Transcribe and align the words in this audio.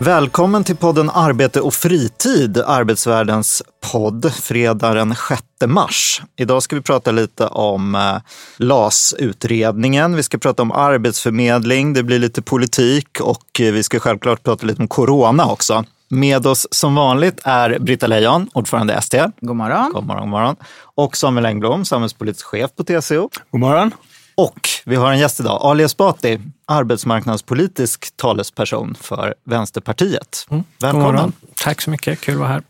Välkommen 0.00 0.64
till 0.64 0.76
podden 0.76 1.10
Arbete 1.10 1.60
och 1.60 1.74
fritid, 1.74 2.58
Arbetsvärldens 2.58 3.62
podd, 3.92 4.32
fredag 4.34 4.94
den 4.94 5.14
6 5.28 5.42
mars. 5.66 6.22
Idag 6.36 6.62
ska 6.62 6.76
vi 6.76 6.82
prata 6.82 7.10
lite 7.10 7.46
om 7.46 7.94
eh, 7.94 8.16
LAS-utredningen. 8.56 10.16
Vi 10.16 10.22
ska 10.22 10.38
prata 10.38 10.62
om 10.62 10.72
arbetsförmedling, 10.72 11.92
det 11.92 12.02
blir 12.02 12.18
lite 12.18 12.42
politik 12.42 13.20
och 13.20 13.60
eh, 13.60 13.72
vi 13.72 13.82
ska 13.82 14.00
självklart 14.00 14.42
prata 14.42 14.66
lite 14.66 14.82
om 14.82 14.88
corona 14.88 15.46
också. 15.46 15.84
Med 16.08 16.46
oss 16.46 16.66
som 16.70 16.94
vanligt 16.94 17.40
är 17.44 17.78
Britta 17.78 18.06
Lejon, 18.06 18.50
ordförande 18.54 18.94
ST. 18.94 19.24
God 19.40 19.56
morgon. 19.56 19.92
God 19.94 20.06
morgon, 20.06 20.22
god 20.22 20.30
morgon. 20.30 20.56
Och 20.94 21.16
Samuel 21.16 21.46
Engblom, 21.46 21.84
samhällspolitisk 21.84 22.46
chef 22.46 22.70
på 22.76 22.84
TCO. 22.84 23.30
God 23.50 23.60
morgon. 23.60 23.92
Och 24.38 24.68
vi 24.84 24.96
har 24.96 25.12
en 25.12 25.18
gäst 25.18 25.40
idag, 25.40 25.60
Ali 25.62 25.84
Esbati, 25.84 26.40
arbetsmarknadspolitisk 26.66 28.16
talesperson 28.16 28.94
för 29.00 29.34
Vänsterpartiet. 29.44 30.46
Mm. 30.50 30.64
Välkommen! 30.80 31.32
Tack 31.54 31.80
så 31.80 31.90
mycket, 31.90 32.20
kul 32.20 32.34
att 32.34 32.40
vara 32.40 32.48
här. 32.48 32.62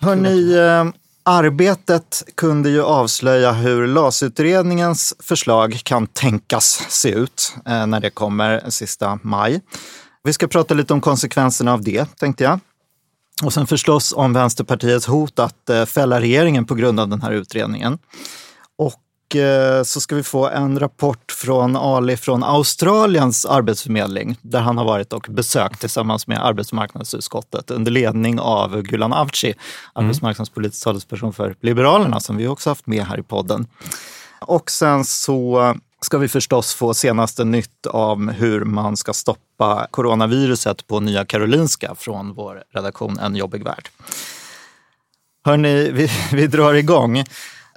Hörni, 0.00 0.54
eh, 0.54 0.84
arbetet 1.22 2.22
kunde 2.34 2.70
ju 2.70 2.82
avslöja 2.82 3.52
hur 3.52 3.86
LAS-utredningens 3.86 5.14
förslag 5.18 5.80
kan 5.84 6.06
tänkas 6.06 6.86
se 6.88 7.10
ut 7.10 7.54
eh, 7.66 7.86
när 7.86 8.00
det 8.00 8.10
kommer 8.10 8.70
sista 8.70 9.18
maj. 9.22 9.60
Vi 10.24 10.32
ska 10.32 10.46
prata 10.46 10.74
lite 10.74 10.92
om 10.92 11.00
konsekvenserna 11.00 11.72
av 11.72 11.82
det, 11.82 12.18
tänkte 12.18 12.44
jag. 12.44 12.60
Och 13.42 13.52
sen 13.52 13.66
förstås 13.66 14.12
om 14.16 14.32
Vänsterpartiets 14.32 15.06
hot 15.06 15.38
att 15.38 15.70
eh, 15.70 15.84
fälla 15.84 16.20
regeringen 16.20 16.64
på 16.64 16.74
grund 16.74 17.00
av 17.00 17.08
den 17.08 17.22
här 17.22 17.32
utredningen. 17.32 17.98
Och 19.26 19.36
Eh, 19.36 19.82
så 19.82 20.00
ska 20.00 20.16
vi 20.16 20.22
få 20.22 20.48
en 20.48 20.78
rapport 20.78 21.32
från 21.32 21.76
Ali 21.76 22.16
från 22.16 22.44
Australiens 22.44 23.46
arbetsförmedling 23.46 24.38
där 24.42 24.60
han 24.60 24.78
har 24.78 24.84
varit 24.84 25.12
och 25.12 25.26
besökt 25.30 25.80
tillsammans 25.80 26.26
med 26.26 26.46
arbetsmarknadsutskottet 26.46 27.70
under 27.70 27.92
ledning 27.92 28.40
av 28.40 28.82
Gulan 28.82 29.12
Avci, 29.12 29.46
mm. 29.46 29.58
arbetsmarknadspolitisk 29.94 30.84
talesperson 30.84 31.32
för 31.32 31.56
Liberalerna 31.60 32.20
som 32.20 32.36
vi 32.36 32.48
också 32.48 32.70
haft 32.70 32.86
med 32.86 33.04
här 33.04 33.18
i 33.18 33.22
podden. 33.22 33.66
Och 34.40 34.70
sen 34.70 35.04
så 35.04 35.74
ska 36.00 36.18
vi 36.18 36.28
förstås 36.28 36.74
få 36.74 36.94
senaste 36.94 37.44
nytt 37.44 37.86
om 37.86 38.28
hur 38.28 38.64
man 38.64 38.96
ska 38.96 39.12
stoppa 39.12 39.86
coronaviruset 39.90 40.86
på 40.86 41.00
Nya 41.00 41.24
Karolinska 41.24 41.94
från 41.94 42.34
vår 42.34 42.62
redaktion 42.74 43.18
En 43.18 43.36
jobbig 43.36 43.64
värld. 43.64 43.88
Hörni, 45.44 45.90
vi, 45.90 46.10
vi 46.32 46.46
drar 46.46 46.74
igång. 46.74 47.24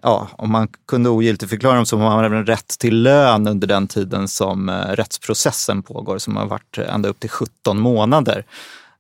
ja, 0.03 0.29
om 0.33 0.51
man 0.51 0.69
kunde 0.89 1.11
ogiltigförklara 1.11 1.77
dem 1.77 1.87
så 1.87 1.99
har 1.99 2.17
man 2.17 2.25
även 2.25 2.47
rätt 2.47 2.69
till 2.79 3.03
lön 3.03 3.49
under 3.49 3.67
den 3.67 3.89
tiden 3.89 4.29
som 4.29 4.69
eh, 4.69 4.75
rättsprocessen 4.75 5.83
pågår, 5.83 6.19
som 6.19 6.37
har 6.37 6.47
varit 6.47 6.79
ända 6.79 7.09
upp 7.09 7.21
till 7.21 7.31
17 7.31 7.81
månader 7.81 8.45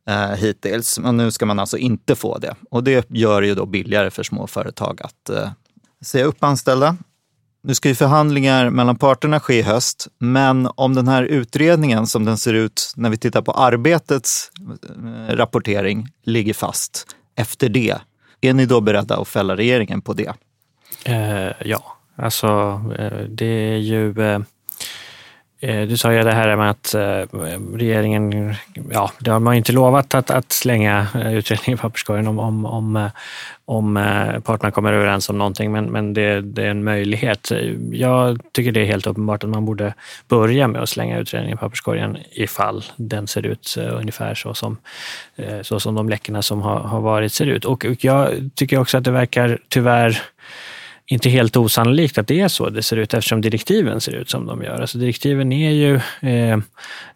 eh, 0.08 0.30
hittills. 0.30 0.98
Men 0.98 1.16
nu 1.16 1.30
ska 1.30 1.46
man 1.46 1.58
alltså 1.58 1.78
inte 1.78 2.14
få 2.14 2.38
det. 2.38 2.54
Och 2.70 2.84
det 2.84 3.10
gör 3.10 3.40
det 3.40 3.46
ju 3.46 3.54
då 3.54 3.66
billigare 3.66 4.10
för 4.10 4.22
små 4.22 4.46
företag 4.46 5.00
att 5.04 5.30
eh, 5.30 5.50
säga 6.04 6.24
upp 6.24 6.44
anställda 6.44 6.96
nu 7.66 7.74
ska 7.74 7.88
ju 7.88 7.94
förhandlingar 7.94 8.70
mellan 8.70 8.96
parterna 8.96 9.40
ske 9.40 9.58
i 9.58 9.62
höst, 9.62 10.08
men 10.18 10.68
om 10.74 10.94
den 10.94 11.08
här 11.08 11.22
utredningen 11.22 12.06
som 12.06 12.24
den 12.24 12.38
ser 12.38 12.54
ut 12.54 12.92
när 12.96 13.10
vi 13.10 13.16
tittar 13.16 13.42
på 13.42 13.52
arbetets 13.52 14.50
eh, 15.30 15.36
rapportering 15.36 16.08
ligger 16.24 16.54
fast 16.54 17.06
efter 17.36 17.68
det, 17.68 17.94
är 18.40 18.52
ni 18.52 18.66
då 18.66 18.80
beredda 18.80 19.16
att 19.16 19.28
fälla 19.28 19.56
regeringen 19.56 20.02
på 20.02 20.12
det? 20.12 20.32
Eh, 21.04 21.68
ja, 21.68 21.96
alltså 22.16 22.46
eh, 22.98 23.20
det 23.28 23.46
är 23.46 23.76
ju 23.76 24.20
Eh, 24.20 24.40
Eh, 25.60 25.82
du 25.88 25.96
sa 25.96 26.12
ju 26.12 26.22
det 26.22 26.32
här 26.32 26.56
med 26.56 26.70
att 26.70 26.94
eh, 26.94 27.38
regeringen, 27.74 28.54
ja, 28.90 29.10
det 29.18 29.30
har 29.30 29.40
man 29.40 29.54
inte 29.54 29.72
lovat 29.72 30.14
att, 30.14 30.30
att 30.30 30.52
slänga 30.52 31.06
eh, 31.14 31.34
utredningen 31.34 31.78
i 31.78 31.82
papperskorgen 31.82 32.26
om, 32.26 32.38
om, 32.38 32.66
om, 32.66 33.10
om 33.64 33.94
parterna 34.44 34.70
kommer 34.70 34.92
överens 34.92 35.28
om 35.28 35.38
någonting, 35.38 35.72
men, 35.72 35.84
men 35.84 36.14
det, 36.14 36.40
det, 36.40 36.62
är 36.62 36.70
en 36.70 36.84
möjlighet. 36.84 37.52
Jag 37.92 38.40
tycker 38.52 38.72
det 38.72 38.80
är 38.80 38.84
helt 38.84 39.06
uppenbart 39.06 39.44
att 39.44 39.50
man 39.50 39.64
borde 39.64 39.94
börja 40.28 40.68
med 40.68 40.82
att 40.82 40.88
slänga 40.88 41.18
utredningen 41.18 41.58
i 41.58 41.60
papperskorgen 41.60 42.18
ifall 42.30 42.84
den 42.96 43.26
ser 43.26 43.46
ut 43.46 43.76
ungefär 43.92 44.34
så 44.34 44.54
som, 44.54 44.76
så 45.62 45.80
som 45.80 45.94
de 45.94 46.08
läckorna 46.08 46.42
som 46.42 46.62
har, 46.62 46.78
har 46.78 47.00
varit 47.00 47.32
ser 47.32 47.46
ut. 47.46 47.64
Och, 47.64 47.84
och 47.84 48.04
jag 48.04 48.50
tycker 48.54 48.78
också 48.78 48.98
att 48.98 49.04
det 49.04 49.10
verkar 49.10 49.58
tyvärr 49.68 50.22
inte 51.08 51.28
helt 51.28 51.56
osannolikt 51.56 52.18
att 52.18 52.26
det 52.26 52.40
är 52.40 52.48
så 52.48 52.70
det 52.70 52.82
ser 52.82 52.96
ut 52.96 53.14
eftersom 53.14 53.40
direktiven 53.40 54.00
ser 54.00 54.12
ut 54.12 54.30
som 54.30 54.46
de 54.46 54.62
gör. 54.62 54.80
Alltså 54.80 54.98
direktiven 54.98 55.52
är 55.52 55.70
ju 55.70 56.00
eh, 56.20 56.58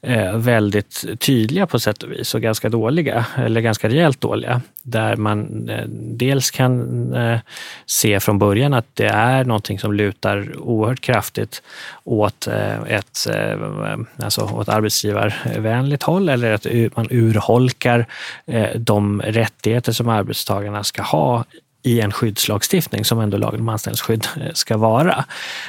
eh, 0.03 0.37
väldigt 0.37 1.05
tydliga 1.21 1.67
på 1.67 1.79
sätt 1.79 2.03
och 2.03 2.13
vis 2.13 2.35
och 2.35 2.41
ganska 2.41 2.69
dåliga, 2.69 3.27
eller 3.37 3.61
ganska 3.61 3.89
rejält 3.89 4.21
dåliga. 4.21 4.61
Där 4.83 5.17
man 5.17 5.69
eh, 5.69 5.85
dels 5.89 6.51
kan 6.51 7.13
eh, 7.15 7.39
se 7.87 8.21
från 8.21 8.39
början 8.39 8.75
att 8.75 8.87
det 8.95 9.09
är 9.09 9.45
någonting 9.45 9.79
som 9.79 9.93
lutar 9.93 10.59
oerhört 10.59 11.01
kraftigt 11.01 11.63
åt 12.05 12.47
eh, 12.47 12.83
ett 12.83 13.27
eh, 13.31 13.99
alltså 14.25 14.41
åt 14.43 14.69
arbetsgivarvänligt 14.69 16.03
håll 16.03 16.29
eller 16.29 16.53
att 16.53 16.67
man 16.97 17.07
urholkar 17.11 18.07
eh, 18.47 18.71
de 18.77 19.23
rättigheter 19.23 19.93
som 19.93 20.09
arbetstagarna 20.09 20.85
ska 20.85 21.03
ha 21.03 21.45
i 21.83 22.01
en 22.01 22.13
skyddslagstiftning 22.13 23.05
som 23.05 23.21
ändå 23.21 23.37
lagen 23.37 23.61
om 23.61 23.69
anställningsskydd 23.69 24.27
eh, 24.37 24.53
ska 24.53 24.77
vara. 24.77 25.25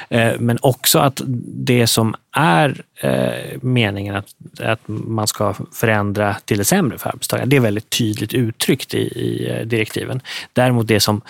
Eh, 0.08 0.32
men 0.38 0.58
också 0.62 0.98
att 0.98 1.20
det 1.46 1.86
som 1.86 2.14
är 2.36 2.82
eh, 3.00 3.58
meningen 3.62 4.16
att, 4.16 4.26
att 4.60 4.80
man 4.86 5.26
ska 5.26 5.54
förändra 5.72 6.36
till 6.44 6.58
det 6.58 6.64
sämre 6.64 6.98
för 6.98 7.08
arbetstagaren, 7.08 7.48
det 7.48 7.56
är 7.56 7.60
väldigt 7.60 7.90
tydligt 7.90 8.34
uttryckt 8.34 8.94
i, 8.94 8.98
i 8.98 9.64
direktiven. 9.64 10.20
Däremot 10.52 10.88
det 10.88 11.00
som 11.00 11.22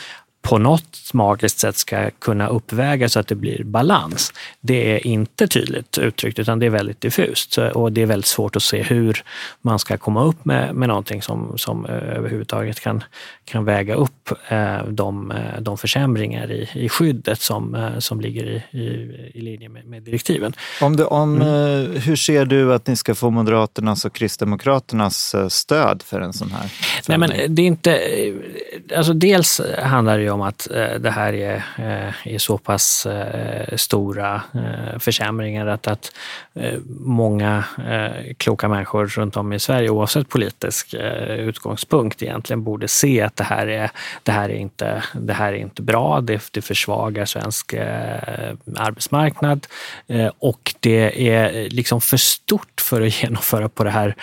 på 0.43 0.59
något 0.59 1.11
magiskt 1.13 1.59
sätt 1.59 1.77
ska 1.77 2.11
kunna 2.11 2.49
uppväga 2.49 3.09
så 3.09 3.21
att 3.21 3.29
det 3.29 3.35
blir 3.35 3.65
balans. 3.65 4.33
Det 4.61 4.95
är 4.97 5.07
inte 5.07 5.47
tydligt 5.47 5.99
uttryckt 5.99 6.39
utan 6.39 6.59
det 6.59 6.67
är 6.67 6.71
väldigt 6.71 7.01
diffust 7.01 7.59
och 7.59 7.93
det 7.93 8.03
är 8.03 8.07
väldigt 8.07 8.27
svårt 8.27 8.57
att 8.57 8.63
se 8.63 8.83
hur 8.83 9.25
man 9.61 9.79
ska 9.79 9.99
komma 9.99 10.25
upp 10.25 10.45
med, 10.45 10.75
med 10.75 10.89
någonting 10.89 11.23
som, 11.23 11.59
som 11.59 11.87
överhuvudtaget 11.87 12.81
kan, 12.81 13.05
kan 13.45 13.65
väga 13.65 13.95
upp 13.95 14.31
eh, 14.49 14.85
de, 14.89 15.31
eh, 15.31 15.61
de 15.61 15.79
försämringar 15.79 16.53
i, 16.53 16.69
i 16.75 16.89
skyddet 16.89 17.41
som, 17.41 17.75
eh, 17.75 17.99
som 17.99 18.21
ligger 18.21 18.47
i, 18.47 18.79
i, 18.79 18.87
i 19.35 19.41
linje 19.41 19.69
med, 19.69 19.85
med 19.87 20.03
direktiven. 20.03 20.53
Om 20.81 20.97
du, 20.97 21.05
om, 21.05 21.43
mm. 21.43 22.01
Hur 22.01 22.17
ser 22.17 22.45
du 22.45 22.75
att 22.75 22.87
ni 22.87 22.97
ska 22.97 23.15
få 23.15 23.31
Moderaternas 23.31 24.05
och 24.05 24.13
Kristdemokraternas 24.13 25.35
stöd 25.49 26.03
för 26.03 26.21
en 26.21 26.33
sån 26.33 26.51
här 26.51 26.73
Nej, 27.09 27.19
men 27.19 27.55
det 27.55 27.63
är 27.63 27.67
inte, 27.67 28.01
alltså 28.97 29.13
dels 29.13 29.61
handlar 29.83 30.19
det 30.19 30.32
om 30.33 30.43
att 30.43 30.71
eh, 30.71 30.95
det 30.95 31.11
här 31.11 31.33
är, 31.33 31.55
eh, 31.79 32.35
är 32.35 32.39
så 32.39 32.59
pass 32.59 33.07
eh, 33.07 33.77
stora 33.77 34.43
försämringar 34.99 35.67
att, 35.67 35.87
att 35.87 36.13
många 37.01 37.65
kloka 38.37 38.69
människor 38.69 39.07
runt 39.07 39.37
om 39.37 39.53
i 39.53 39.59
Sverige, 39.59 39.91
oavsett 39.91 40.29
politisk 40.29 40.95
utgångspunkt, 41.29 42.23
egentligen 42.23 42.65
borde 42.65 42.89
se 42.89 43.21
att 43.21 43.37
det 43.37 43.45
här 43.45 43.67
är, 43.67 43.91
det 44.23 44.33
här 44.33 44.49
är, 44.49 44.55
inte, 44.55 45.03
det 45.13 45.33
här 45.33 45.53
är 45.53 45.57
inte 45.57 45.83
bra. 45.83 46.21
Det, 46.21 46.43
det 46.51 46.63
försvagar 46.63 47.25
svensk 47.25 47.75
arbetsmarknad 48.77 49.67
och 50.39 50.75
det 50.81 51.31
är 51.31 51.71
liksom 51.71 52.01
för 52.01 52.17
stort 52.17 52.81
för 52.81 53.03
att 53.03 53.23
genomföra 53.23 53.69
på 53.69 53.85
det 53.85 53.91
här 53.91 54.15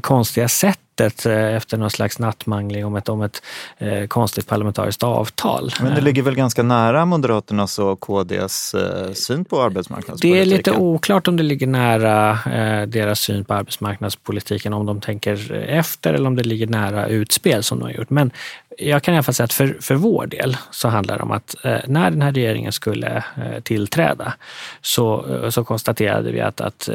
konstiga 0.00 0.48
sättet 0.48 0.84
sättet 0.98 1.26
eh, 1.26 1.56
efter 1.56 1.76
någon 1.76 1.90
slags 1.90 2.18
nattmangling 2.18 2.84
om 2.84 2.96
ett, 2.96 3.08
om 3.08 3.22
ett 3.22 3.42
eh, 3.78 4.06
konstigt 4.06 4.46
parlamentariskt 4.46 5.02
avtal. 5.02 5.70
Men 5.80 5.94
det 5.94 6.00
ligger 6.00 6.22
väl 6.22 6.34
ganska 6.34 6.62
nära 6.62 7.04
Moderaternas 7.04 7.78
och 7.78 8.00
KDs 8.00 8.74
eh, 8.74 9.12
syn 9.12 9.44
på 9.44 9.62
arbetsmarknadspolitiken? 9.62 10.48
Det 10.48 10.54
är 10.54 10.56
lite 10.56 10.72
oklart 10.72 11.28
om 11.28 11.36
det 11.36 11.42
ligger 11.42 11.66
nära 11.66 12.30
eh, 12.30 12.86
deras 12.86 13.20
syn 13.20 13.44
på 13.44 13.54
arbetsmarknadspolitiken, 13.54 14.72
om 14.72 14.86
de 14.86 15.00
tänker 15.00 15.52
efter 15.52 16.14
eller 16.14 16.26
om 16.26 16.36
det 16.36 16.44
ligger 16.44 16.66
nära 16.66 17.06
utspel 17.06 17.62
som 17.62 17.78
de 17.78 17.84
har 17.84 17.92
gjort. 17.92 18.10
Men 18.10 18.30
jag 18.78 19.02
kan 19.02 19.14
i 19.14 19.16
alla 19.16 19.22
fall 19.22 19.34
säga 19.34 19.44
att 19.44 19.52
för, 19.52 19.76
för 19.80 19.94
vår 19.94 20.26
del 20.26 20.56
så 20.70 20.88
handlar 20.88 21.16
det 21.16 21.22
om 21.22 21.30
att 21.30 21.54
eh, 21.64 21.78
när 21.86 22.10
den 22.10 22.22
här 22.22 22.32
regeringen 22.32 22.72
skulle 22.72 23.16
eh, 23.16 23.60
tillträda 23.62 24.34
så, 24.80 25.24
så 25.50 25.64
konstaterade 25.64 26.32
vi 26.32 26.40
att, 26.40 26.60
att 26.60 26.88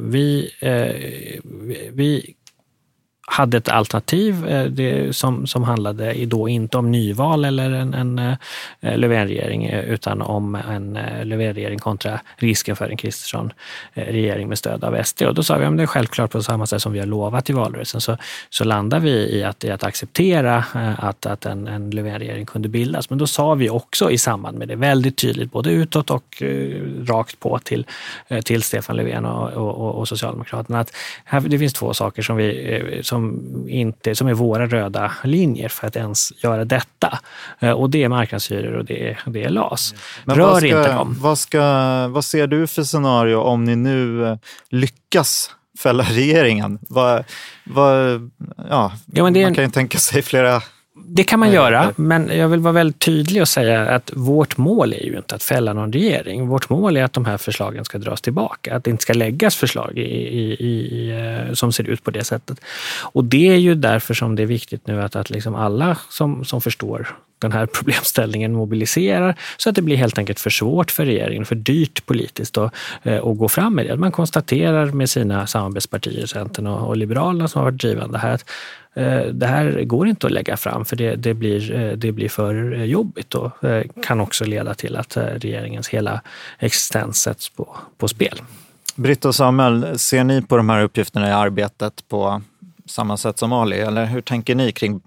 vi, 0.00 0.50
vi 1.92 2.34
hade 3.30 3.56
ett 3.56 3.68
alternativ 3.68 4.48
eh, 4.48 4.64
det, 4.64 5.16
som, 5.16 5.46
som 5.46 5.64
handlade 5.64 6.26
då 6.26 6.48
inte 6.48 6.78
om 6.78 6.90
nyval 6.90 7.44
eller 7.44 7.70
en, 7.70 7.94
en 7.94 8.18
eh, 8.18 8.36
Löfvenregering 8.98 9.66
eh, 9.66 9.84
utan 9.84 10.22
om 10.22 10.54
en 10.54 10.98
Löfvenregering 11.22 11.78
kontra 11.78 12.20
risken 12.36 12.76
för 12.76 12.88
en 12.88 12.96
Kristersson-regering 12.96 14.48
med 14.48 14.58
stöd 14.58 14.84
av 14.84 15.02
SD. 15.02 15.22
Och 15.22 15.34
då 15.34 15.42
sa 15.42 15.58
vi 15.58 15.64
att 15.64 15.76
det 15.76 15.82
är 15.82 15.86
självklart 15.86 16.30
på 16.30 16.42
samma 16.42 16.66
sätt 16.66 16.82
som 16.82 16.92
vi 16.92 16.98
har 16.98 17.06
lovat 17.06 17.50
i 17.50 17.52
valrörelsen 17.52 18.00
så, 18.00 18.16
så 18.50 18.64
landar 18.64 19.00
vi 19.00 19.10
i 19.10 19.44
att, 19.44 19.64
i 19.64 19.70
att 19.70 19.84
acceptera 19.84 20.64
att, 20.98 21.26
att 21.26 21.46
en, 21.46 21.66
en 21.66 21.90
Löfvenregering 21.90 22.46
kunde 22.46 22.68
bildas. 22.68 23.10
Men 23.10 23.18
då 23.18 23.26
sa 23.26 23.54
vi 23.54 23.70
också 23.70 24.10
i 24.10 24.18
samband 24.18 24.58
med 24.58 24.68
det 24.68 24.76
väldigt 24.76 25.16
tydligt, 25.16 25.52
både 25.52 25.70
utåt 25.70 26.10
och 26.10 26.42
rakt 27.04 27.40
på 27.40 27.58
till, 27.58 27.86
till 28.44 28.62
Stefan 28.62 28.96
Löfven 28.96 29.24
och, 29.26 29.52
och, 29.52 29.94
och 29.94 30.08
Socialdemokraterna 30.08 30.80
att 30.80 30.92
här, 31.24 31.40
det 31.40 31.58
finns 31.58 31.72
två 31.72 31.94
saker 31.94 32.22
som 32.22 32.36
vi 32.36 33.00
som 33.02 33.17
som, 33.18 33.68
inte, 33.68 34.14
som 34.14 34.28
är 34.28 34.34
våra 34.34 34.66
röda 34.66 35.12
linjer 35.24 35.68
för 35.68 35.86
att 35.86 35.96
ens 35.96 36.32
göra 36.44 36.64
detta. 36.64 37.18
Eh, 37.58 37.70
och 37.70 37.90
det 37.90 38.04
är 38.04 38.08
marknadshyror 38.08 38.72
och 38.72 38.84
det 38.84 39.08
är, 39.08 39.20
det 39.26 39.44
är 39.44 39.48
LAS. 39.48 39.94
Men 40.24 40.36
Rör 40.36 40.56
ska, 40.56 40.66
inte 40.66 40.92
dem. 40.92 41.16
Vad, 41.20 41.38
ska, 41.38 41.60
vad 42.08 42.24
ser 42.24 42.46
du 42.46 42.66
för 42.66 42.82
scenario 42.82 43.36
om 43.36 43.64
ni 43.64 43.76
nu 43.76 44.26
eh, 44.26 44.36
lyckas 44.68 45.50
fälla 45.82 46.02
regeringen? 46.10 46.78
Vad, 46.88 47.24
vad, 47.64 48.30
ja, 48.70 48.92
ja 49.06 49.22
man 49.22 49.54
kan 49.54 49.64
ju 49.64 49.70
tänka 49.70 49.98
sig 49.98 50.22
flera 50.22 50.62
det 51.06 51.24
kan 51.24 51.40
man 51.40 51.52
göra, 51.52 51.92
men 51.96 52.30
jag 52.38 52.48
vill 52.48 52.60
vara 52.60 52.72
väldigt 52.72 52.98
tydlig 52.98 53.42
och 53.42 53.48
säga 53.48 53.80
att 53.80 54.10
vårt 54.14 54.56
mål 54.56 54.92
är 54.92 55.04
ju 55.04 55.16
inte 55.16 55.34
att 55.34 55.42
fälla 55.42 55.72
någon 55.72 55.92
regering. 55.92 56.48
Vårt 56.48 56.70
mål 56.70 56.96
är 56.96 57.04
att 57.04 57.12
de 57.12 57.24
här 57.24 57.36
förslagen 57.36 57.84
ska 57.84 57.98
dras 57.98 58.20
tillbaka, 58.20 58.76
att 58.76 58.84
det 58.84 58.90
inte 58.90 59.02
ska 59.02 59.12
läggas 59.12 59.56
förslag 59.56 59.98
i, 59.98 60.00
i, 60.00 60.52
i, 60.52 61.10
eh, 61.10 61.54
som 61.54 61.72
ser 61.72 61.84
ut 61.84 62.04
på 62.04 62.10
det 62.10 62.24
sättet. 62.24 62.60
Och 63.00 63.24
det 63.24 63.48
är 63.48 63.56
ju 63.58 63.74
därför 63.74 64.14
som 64.14 64.36
det 64.36 64.42
är 64.42 64.46
viktigt 64.46 64.86
nu 64.86 65.02
att, 65.02 65.16
att 65.16 65.30
liksom 65.30 65.54
alla 65.54 65.96
som, 66.08 66.44
som 66.44 66.60
förstår 66.60 67.08
den 67.38 67.52
här 67.52 67.66
problemställningen 67.66 68.52
mobiliserar 68.52 69.34
så 69.56 69.68
att 69.68 69.74
det 69.74 69.82
blir 69.82 69.96
helt 69.96 70.18
enkelt 70.18 70.40
för 70.40 70.50
svårt 70.50 70.90
för 70.90 71.04
regeringen, 71.04 71.44
för 71.44 71.54
dyrt 71.54 72.06
politiskt 72.06 72.58
att, 72.58 72.74
eh, 73.02 73.16
att 73.16 73.38
gå 73.38 73.48
fram 73.48 73.74
med 73.74 73.86
det. 73.86 73.96
Man 73.96 74.12
konstaterar 74.12 74.86
med 74.86 75.10
sina 75.10 75.46
samarbetspartier, 75.46 76.26
Centern 76.26 76.66
och, 76.66 76.88
och 76.88 76.96
Liberalerna 76.96 77.48
som 77.48 77.58
har 77.58 77.70
varit 77.70 77.80
drivande 77.80 78.18
här, 78.18 78.34
att 78.34 78.44
eh, 78.94 79.20
det 79.32 79.46
här 79.46 79.84
går 79.84 80.08
inte 80.08 80.26
att 80.26 80.32
lägga 80.32 80.56
fram 80.56 80.84
för 80.84 80.96
det, 80.96 81.16
det, 81.16 81.34
blir, 81.34 81.74
eh, 81.74 81.92
det 81.92 82.12
blir 82.12 82.28
för 82.28 82.54
jobbigt 82.84 83.34
och 83.34 83.52
kan 84.02 84.20
också 84.20 84.44
leda 84.44 84.74
till 84.74 84.96
att 84.96 85.16
regeringens 85.16 85.88
hela 85.88 86.20
existens 86.58 87.18
sätts 87.18 87.48
på, 87.48 87.76
på 87.98 88.08
spel. 88.08 88.40
Britta 88.94 89.28
och 89.28 89.34
Samuel, 89.34 89.98
ser 89.98 90.24
ni 90.24 90.42
på 90.42 90.56
de 90.56 90.68
här 90.68 90.82
uppgifterna 90.82 91.28
i 91.28 91.32
arbetet 91.32 92.08
på 92.08 92.42
samma 92.86 93.16
sätt 93.16 93.38
som 93.38 93.52
Ali? 93.52 93.76
Eller 93.76 94.06
hur 94.06 94.20
tänker 94.20 94.54
ni 94.54 94.72
kring 94.72 95.00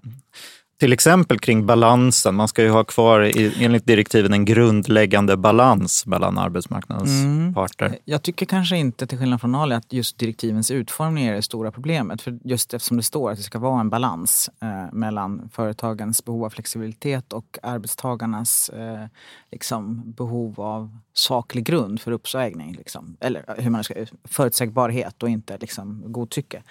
till 0.82 0.92
exempel 0.92 1.38
kring 1.38 1.66
balansen. 1.66 2.34
Man 2.34 2.48
ska 2.48 2.62
ju 2.62 2.70
ha 2.70 2.84
kvar 2.84 3.30
enligt 3.62 3.86
direktiven 3.86 4.32
en 4.32 4.44
grundläggande 4.44 5.36
balans 5.36 6.06
mellan 6.06 6.38
arbetsmarknadens 6.38 7.10
mm. 7.10 7.54
parter. 7.54 7.98
Jag 8.04 8.22
tycker 8.22 8.46
kanske 8.46 8.76
inte, 8.76 9.06
till 9.06 9.18
skillnad 9.18 9.40
från 9.40 9.54
Ali, 9.54 9.74
att 9.74 9.92
just 9.92 10.18
direktivens 10.18 10.70
utformning 10.70 11.26
är 11.26 11.34
det 11.34 11.42
stora 11.42 11.70
problemet. 11.70 12.22
För 12.22 12.38
just 12.44 12.74
eftersom 12.74 12.96
det 12.96 13.02
står 13.02 13.30
att 13.30 13.36
det 13.36 13.42
ska 13.42 13.58
vara 13.58 13.80
en 13.80 13.90
balans 13.90 14.50
eh, 14.62 14.92
mellan 14.92 15.50
företagens 15.52 16.24
behov 16.24 16.44
av 16.44 16.50
flexibilitet 16.50 17.32
och 17.32 17.58
arbetstagarnas 17.62 18.68
eh, 18.68 19.06
liksom, 19.52 20.12
behov 20.16 20.60
av 20.60 20.98
saklig 21.12 21.64
grund 21.64 22.00
för 22.00 22.12
uppsägning. 22.12 22.72
Liksom. 22.72 23.16
Eller 23.20 23.44
hur 23.58 23.70
man 23.70 23.84
ska, 23.84 23.94
förutsägbarhet 24.24 25.22
och 25.22 25.28
inte 25.28 25.58
liksom, 25.58 26.02
godtycke. 26.06 26.62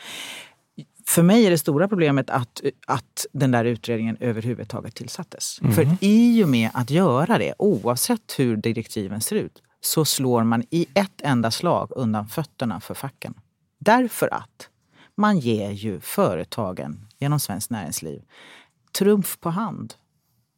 För 1.12 1.24
mig 1.24 1.46
är 1.46 1.50
det 1.50 1.58
stora 1.58 1.88
problemet 1.88 2.30
att, 2.30 2.62
att 2.88 3.26
den 3.32 3.52
där 3.52 3.66
utredningen 3.66 4.18
överhuvudtaget 4.20 4.96
tillsattes. 4.96 5.60
Mm. 5.62 5.74
För 5.74 5.88
i 6.00 6.44
och 6.44 6.50
med 6.50 6.70
att 6.74 6.90
göra 6.90 7.38
det, 7.38 7.54
oavsett 7.58 8.40
hur 8.40 8.58
direktiven 8.58 9.22
ser 9.22 9.36
ut, 9.36 9.62
så 9.82 10.06
slår 10.06 10.44
man 10.44 10.64
i 10.70 10.86
ett 10.94 11.22
enda 11.22 11.52
slag 11.52 11.92
undan 11.96 12.28
fötterna 12.28 12.82
för 12.82 12.94
facken. 12.94 13.34
Därför 13.80 14.34
att 14.34 14.70
man 15.18 15.40
ger 15.40 15.72
ju 15.72 16.00
företagen 16.00 17.08
genom 17.20 17.40
Svenskt 17.40 17.70
Näringsliv 17.72 18.22
trumf 18.98 19.38
på 19.40 19.50
hand 19.50 19.94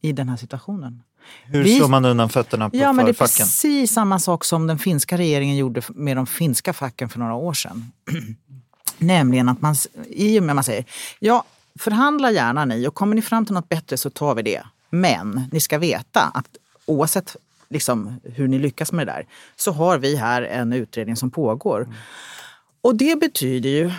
i 0.02 0.12
den 0.12 0.28
här 0.28 0.36
situationen. 0.36 1.02
Hur 1.44 1.64
slår 1.64 1.88
man 1.88 2.04
undan 2.04 2.28
fötterna 2.28 2.70
på 2.70 2.76
ja, 2.76 2.92
men 2.92 3.04
Det 3.04 3.10
är 3.10 3.12
facken? 3.12 3.46
precis 3.46 3.92
samma 3.92 4.18
sak 4.18 4.44
som 4.44 4.66
den 4.66 4.78
finska 4.78 5.18
regeringen 5.18 5.56
gjorde 5.56 5.82
med 5.88 6.16
de 6.16 6.26
finska 6.26 6.72
facken 6.72 7.08
för 7.08 7.18
några 7.18 7.34
år 7.34 7.52
sedan. 7.52 7.92
Nämligen 8.98 9.48
att 9.48 9.62
man, 9.62 9.74
i 10.08 10.38
och 10.38 10.42
med 10.42 10.52
att 10.52 10.54
man 10.54 10.64
säger, 10.64 10.84
ja 11.18 11.44
förhandla 11.78 12.30
gärna 12.30 12.64
ni 12.64 12.88
och 12.88 12.94
kommer 12.94 13.14
ni 13.14 13.22
fram 13.22 13.46
till 13.46 13.54
något 13.54 13.68
bättre 13.68 13.96
så 13.96 14.10
tar 14.10 14.34
vi 14.34 14.42
det. 14.42 14.62
Men 14.90 15.42
ni 15.52 15.60
ska 15.60 15.78
veta 15.78 16.20
att 16.20 16.48
oavsett 16.86 17.36
liksom, 17.68 18.20
hur 18.22 18.48
ni 18.48 18.58
lyckas 18.58 18.92
med 18.92 19.06
det 19.06 19.12
där 19.12 19.26
så 19.56 19.72
har 19.72 19.98
vi 19.98 20.16
här 20.16 20.42
en 20.42 20.72
utredning 20.72 21.16
som 21.16 21.30
pågår. 21.30 21.82
Mm. 21.82 21.94
Och 22.80 22.94
det 22.94 23.20
betyder 23.20 23.70
ju, 23.70 23.90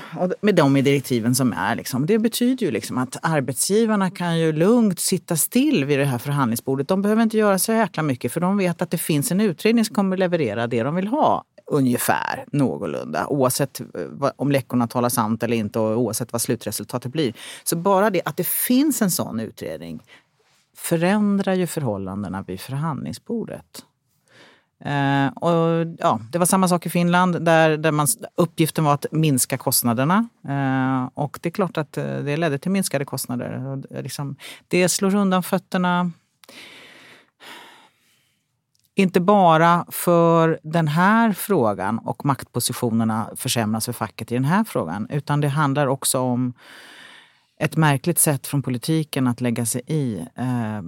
med 0.41 0.55
de 0.55 0.73
direktiven 0.73 1.35
som 1.35 1.53
är, 1.53 1.75
liksom, 1.75 2.05
det 2.05 2.19
betyder 2.19 2.65
ju 2.65 2.71
liksom 2.71 2.97
att 2.97 3.17
arbetsgivarna 3.21 4.09
kan 4.09 4.39
ju 4.39 4.51
lugnt 4.51 4.99
sitta 4.99 5.35
still 5.37 5.85
vid 5.85 5.99
det 5.99 6.05
här 6.05 6.17
förhandlingsbordet. 6.17 6.87
De 6.87 7.01
behöver 7.01 7.23
inte 7.23 7.37
göra 7.37 7.59
så 7.59 7.71
jäkla 7.71 8.03
mycket 8.03 8.31
för 8.31 8.41
de 8.41 8.57
vet 8.57 8.81
att 8.81 8.91
det 8.91 8.97
finns 8.97 9.31
en 9.31 9.41
utredning 9.41 9.85
som 9.85 9.95
kommer 9.95 10.17
leverera 10.17 10.67
det 10.67 10.83
de 10.83 10.95
vill 10.95 11.07
ha 11.07 11.43
ungefär, 11.71 12.45
någorlunda. 12.51 13.27
Oavsett 13.27 13.79
eh, 13.79 13.85
om 14.35 14.51
läckorna 14.51 14.87
talar 14.87 15.09
sant 15.09 15.43
eller 15.43 15.57
inte 15.57 15.79
och 15.79 15.97
oavsett 15.97 16.31
vad 16.31 16.41
slutresultatet 16.41 17.11
blir. 17.11 17.33
Så 17.63 17.75
bara 17.75 18.09
det 18.09 18.21
att 18.25 18.37
det 18.37 18.47
finns 18.47 19.01
en 19.01 19.11
sån 19.11 19.39
utredning 19.39 20.03
förändrar 20.75 21.53
ju 21.53 21.67
förhållandena 21.67 22.43
vid 22.47 22.59
förhandlingsbordet. 22.59 23.85
Eh, 24.85 25.27
och, 25.27 25.87
ja, 25.99 26.19
det 26.31 26.37
var 26.37 26.45
samma 26.45 26.67
sak 26.67 26.85
i 26.85 26.89
Finland 26.89 27.41
där, 27.45 27.77
där 27.77 27.91
man, 27.91 28.07
uppgiften 28.35 28.83
var 28.83 28.93
att 28.93 29.05
minska 29.11 29.57
kostnaderna. 29.57 30.29
Eh, 30.47 31.09
och 31.13 31.39
det 31.41 31.49
är 31.49 31.51
klart 31.51 31.77
att 31.77 31.97
eh, 31.97 32.17
det 32.17 32.37
ledde 32.37 32.57
till 32.57 32.71
minskade 32.71 33.05
kostnader. 33.05 33.65
Och, 33.65 33.91
eh, 33.91 34.03
liksom, 34.03 34.35
det 34.67 34.89
slår 34.89 35.15
undan 35.15 35.43
fötterna 35.43 36.11
inte 38.95 39.19
bara 39.19 39.85
för 39.89 40.59
den 40.63 40.87
här 40.87 41.33
frågan 41.33 41.99
och 41.99 42.25
maktpositionerna 42.25 43.29
försämras 43.35 43.85
för 43.85 43.93
facket 43.93 44.31
i 44.31 44.35
den 44.35 44.45
här 44.45 44.63
frågan, 44.63 45.07
utan 45.09 45.41
det 45.41 45.47
handlar 45.47 45.87
också 45.87 46.19
om 46.19 46.53
ett 47.59 47.77
märkligt 47.77 48.19
sätt 48.19 48.47
från 48.47 48.61
politiken 48.61 49.27
att 49.27 49.41
lägga 49.41 49.65
sig 49.65 49.81
i 49.87 50.19
eh, 50.35 50.81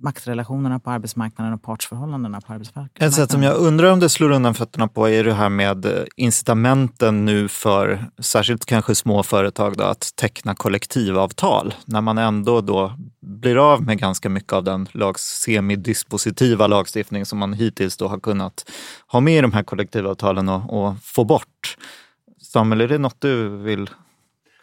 maktrelationerna 0.00 0.78
på 0.78 0.90
arbetsmarknaden 0.90 1.54
och 1.54 1.62
partsförhållandena 1.62 2.40
på 2.40 2.52
arbetsmarknaden. 2.52 3.08
Ett 3.08 3.14
sätt 3.14 3.30
som 3.30 3.42
jag 3.42 3.56
undrar 3.56 3.92
om 3.92 4.00
det 4.00 4.08
slår 4.08 4.30
undan 4.30 4.54
fötterna 4.54 4.88
på 4.88 5.08
är 5.08 5.24
det 5.24 5.34
här 5.34 5.48
med 5.48 5.86
eh, 5.86 5.92
incitamenten 6.16 7.24
nu 7.24 7.48
för 7.48 8.04
särskilt 8.18 8.66
kanske 8.66 8.94
små 8.94 9.22
företag 9.22 9.76
då, 9.76 9.84
att 9.84 10.12
teckna 10.16 10.54
kollektivavtal 10.54 11.74
när 11.84 12.00
man 12.00 12.18
ändå 12.18 12.60
då 12.60 12.92
blir 13.40 13.72
av 13.72 13.82
med 13.82 13.98
ganska 13.98 14.28
mycket 14.28 14.52
av 14.52 14.64
den 14.64 14.88
lags, 14.92 15.22
semidispositiva 15.22 16.66
lagstiftning 16.66 17.26
som 17.26 17.38
man 17.38 17.52
hittills 17.52 17.96
då 17.96 18.08
har 18.08 18.20
kunnat 18.20 18.70
ha 19.06 19.20
med 19.20 19.38
i 19.38 19.40
de 19.40 19.52
här 19.52 19.62
kollektivavtalen 19.62 20.48
och, 20.48 20.82
och 20.82 20.94
få 21.02 21.24
bort. 21.24 21.76
Samuel, 22.42 22.80
är 22.80 22.88
det 22.88 22.98
något 22.98 23.20
du 23.20 23.48
vill 23.48 23.90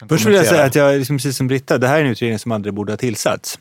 Först 0.09 0.25
vill 0.25 0.33
jag 0.33 0.45
säga 0.45 0.63
att 0.63 0.75
jag, 0.75 0.97
liksom 0.97 1.17
precis 1.17 1.37
som 1.37 1.47
Britta, 1.47 1.77
det 1.77 1.87
här 1.87 1.99
är 1.99 2.03
en 2.03 2.11
utredning 2.11 2.39
som 2.39 2.51
aldrig 2.51 2.73
borde 2.73 2.91
ha 2.91 2.97
tillsatts. 2.97 3.59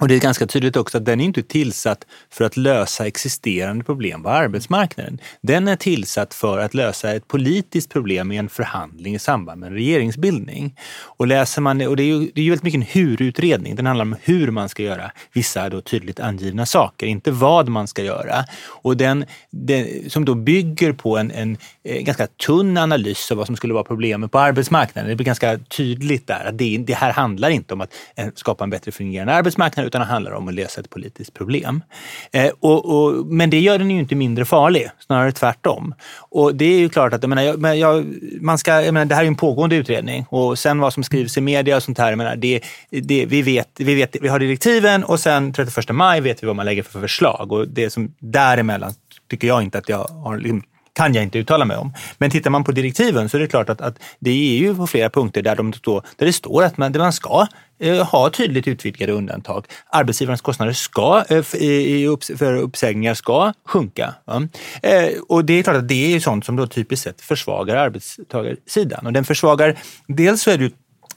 Och 0.00 0.08
det 0.08 0.14
är 0.14 0.20
ganska 0.20 0.46
tydligt 0.46 0.76
också 0.76 0.98
att 0.98 1.04
den 1.04 1.20
är 1.20 1.24
inte 1.24 1.42
tillsatt 1.42 2.06
för 2.30 2.44
att 2.44 2.56
lösa 2.56 3.06
existerande 3.06 3.84
problem 3.84 4.22
på 4.22 4.28
arbetsmarknaden. 4.28 5.18
Den 5.40 5.68
är 5.68 5.76
tillsatt 5.76 6.34
för 6.34 6.58
att 6.58 6.74
lösa 6.74 7.12
ett 7.14 7.28
politiskt 7.28 7.90
problem 7.90 8.32
i 8.32 8.36
en 8.36 8.48
förhandling 8.48 9.14
i 9.14 9.18
samband 9.18 9.60
med 9.60 9.66
en 9.66 9.74
regeringsbildning. 9.74 10.76
Och 11.00 11.26
läser 11.26 11.62
man 11.62 11.86
och 11.86 11.96
det 11.96 12.02
är 12.02 12.06
ju, 12.06 12.30
det 12.34 12.40
är 12.40 12.44
ju 12.44 12.50
väldigt 12.50 12.64
mycket 12.64 12.78
en 12.78 13.02
hur-utredning. 13.02 13.76
Den 13.76 13.86
handlar 13.86 14.04
om 14.04 14.16
hur 14.22 14.50
man 14.50 14.68
ska 14.68 14.82
göra 14.82 15.10
vissa 15.32 15.68
då 15.68 15.80
tydligt 15.80 16.20
angivna 16.20 16.66
saker, 16.66 17.06
inte 17.06 17.30
vad 17.30 17.68
man 17.68 17.86
ska 17.86 18.02
göra. 18.02 18.44
Och 18.66 18.96
den, 18.96 19.24
den 19.50 20.10
som 20.10 20.24
då 20.24 20.34
bygger 20.34 20.92
på 20.92 21.18
en, 21.18 21.30
en, 21.30 21.56
en, 21.84 22.04
ganska 22.04 22.26
tunn 22.26 22.76
analys 22.76 23.30
av 23.30 23.36
vad 23.36 23.46
som 23.46 23.56
skulle 23.56 23.74
vara 23.74 23.84
problemet 23.84 24.32
på 24.32 24.38
arbetsmarknaden. 24.38 25.10
Det 25.10 25.16
blir 25.16 25.26
ganska 25.26 25.58
tydligt 25.58 26.26
där 26.26 26.44
att 26.44 26.58
det, 26.58 26.78
det 26.78 26.94
här 26.94 27.12
handlar 27.12 27.50
inte 27.50 27.74
om 27.74 27.80
att 27.80 27.94
eh, 28.16 28.26
skapa 28.34 28.64
en 28.64 28.70
bättre 28.70 28.92
fungerande 28.92 29.34
arbetsmarknad 29.34 29.87
utan 29.88 30.00
det 30.00 30.06
handlar 30.06 30.32
om 30.32 30.48
att 30.48 30.54
lösa 30.54 30.80
ett 30.80 30.90
politiskt 30.90 31.34
problem. 31.34 31.82
Eh, 32.32 32.50
och, 32.60 32.84
och, 32.84 33.26
men 33.26 33.50
det 33.50 33.60
gör 33.60 33.78
den 33.78 33.90
ju 33.90 33.98
inte 33.98 34.14
mindre 34.14 34.44
farlig, 34.44 34.90
snarare 35.06 35.32
tvärtom. 35.32 35.94
Och 36.18 36.54
det 36.54 36.64
är 36.64 36.78
ju 36.78 36.88
klart 36.88 37.12
att 37.12 37.22
jag 37.22 37.30
menar, 37.30 37.74
jag, 37.74 38.06
man 38.40 38.58
ska, 38.58 38.82
jag 38.82 38.94
menar, 38.94 39.06
det 39.06 39.14
här 39.14 39.22
är 39.22 39.28
en 39.28 39.36
pågående 39.36 39.76
utredning 39.76 40.26
och 40.28 40.58
sen 40.58 40.78
vad 40.78 40.92
som 40.92 41.04
skrivs 41.04 41.36
i 41.36 41.40
media 41.40 41.76
och 41.76 41.82
sånt 41.82 41.98
här, 41.98 42.08
jag 42.10 42.18
menar, 42.18 42.36
det, 42.36 42.60
det, 42.90 43.26
vi, 43.26 43.42
vet, 43.42 43.68
vi, 43.76 43.94
vet, 43.94 44.16
vi 44.20 44.28
har 44.28 44.38
direktiven 44.38 45.04
och 45.04 45.20
sen 45.20 45.52
31 45.52 45.90
maj 45.90 46.20
vet 46.20 46.42
vi 46.42 46.46
vad 46.46 46.56
man 46.56 46.66
lägger 46.66 46.82
för 46.82 47.00
förslag 47.00 47.52
och 47.52 47.68
det 47.68 47.90
som 47.90 48.14
däremellan 48.18 48.92
tycker 49.30 49.48
jag 49.48 49.62
inte 49.62 49.78
att 49.78 49.88
jag 49.88 50.04
har 50.04 50.36
liksom, 50.38 50.62
kan 50.98 51.14
jag 51.14 51.24
inte 51.24 51.38
uttala 51.38 51.64
mig 51.64 51.76
om. 51.76 51.92
Men 52.18 52.30
tittar 52.30 52.50
man 52.50 52.64
på 52.64 52.72
direktiven 52.72 53.28
så 53.28 53.36
är 53.36 53.40
det 53.40 53.46
klart 53.46 53.68
att, 53.70 53.80
att 53.80 53.98
det 54.18 54.30
är 54.30 54.58
ju 54.58 54.74
på 54.74 54.86
flera 54.86 55.10
punkter 55.10 55.42
där, 55.42 55.56
de 55.56 55.72
då, 55.82 56.02
där 56.16 56.26
det 56.26 56.32
står 56.32 56.62
att 56.64 56.76
man, 56.76 56.92
man 56.98 57.12
ska 57.12 57.46
eh, 57.80 58.06
ha 58.06 58.30
tydligt 58.30 58.68
utvidgade 58.68 59.12
undantag. 59.12 59.66
Arbetsgivarens 59.92 60.40
kostnader 60.40 60.72
ska, 60.72 61.24
eh, 61.28 61.42
för 62.38 62.56
uppsägningar 62.56 63.14
ska 63.14 63.52
sjunka. 63.66 64.14
Eh, 64.82 65.08
och 65.28 65.44
det 65.44 65.52
är 65.52 65.62
klart 65.62 65.76
att 65.76 65.88
det 65.88 66.14
är 66.14 66.20
sånt 66.20 66.44
som 66.44 66.56
då 66.56 66.66
typiskt 66.66 67.04
sett 67.04 67.20
försvagar 67.20 67.76
arbetstagarsidan. 67.76 69.06
Och 69.06 69.12
den 69.12 69.24
försvagar, 69.24 69.78
dels 70.06 70.42
så 70.42 70.50
är 70.50 70.58
det 70.58 70.72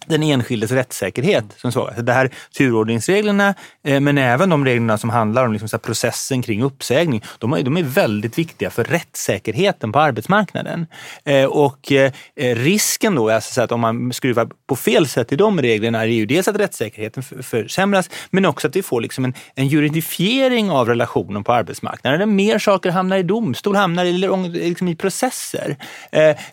den 0.06 0.24
enskildes 0.24 0.72
rättssäkerhet 0.72 1.46
som 1.58 1.72
så. 1.72 1.90
Det 1.98 2.14
här 2.14 2.30
turordningsreglerna, 2.58 3.56
eh, 3.84 4.00
men 4.00 4.18
även 4.18 4.50
de 4.50 4.66
reglerna 4.66 4.98
som 4.98 5.10
handlar 5.10 5.46
om 5.46 5.52
liksom 5.52 5.70
så 5.70 5.78
processen 5.78 6.42
kring 6.42 6.64
uppsägning, 6.64 7.24
de 7.40 7.54
är, 7.54 7.64
de 7.64 7.78
är 7.78 7.84
väldigt 7.84 8.38
viktiga 8.38 8.70
för 8.70 8.84
rättssäkerheten 8.84 9.92
på 9.92 10.00
arbetsmarknaden. 10.00 10.88
Eh, 11.26 11.46
och 11.46 11.92
eh, 11.92 12.12
risken 12.56 13.16
då, 13.16 13.30
alltså 13.30 13.62
att 13.62 13.72
om 13.72 13.80
man 13.80 14.14
skruvar 14.14 14.50
på 14.68 14.76
fel 14.76 15.08
sätt 15.08 15.32
i 15.32 15.36
de 15.36 15.62
reglerna, 15.62 16.02
är 16.02 16.06
ju 16.06 16.26
dels 16.26 16.48
att 16.48 16.56
rättssäkerheten 16.56 17.24
försämras, 17.24 18.10
men 18.30 18.46
också 18.46 18.68
att 18.68 18.76
vi 18.76 18.84
får 18.84 19.02
liksom 19.02 19.26
en, 19.26 19.34
en 19.56 19.68
juridifiering 19.68 20.72
av 20.72 20.88
relationen 20.88 21.44
på 21.44 21.54
arbetsmarknaden. 21.54 22.20
Där 22.20 22.26
mer 22.26 22.60
saker 22.60 22.92
hamnar 22.92 23.18
i 23.18 23.24
domstol, 23.24 23.76
hamnar 23.76 24.06
i, 24.06 24.14
liksom 24.52 24.88
i 24.88 24.96
processer. 24.96 25.78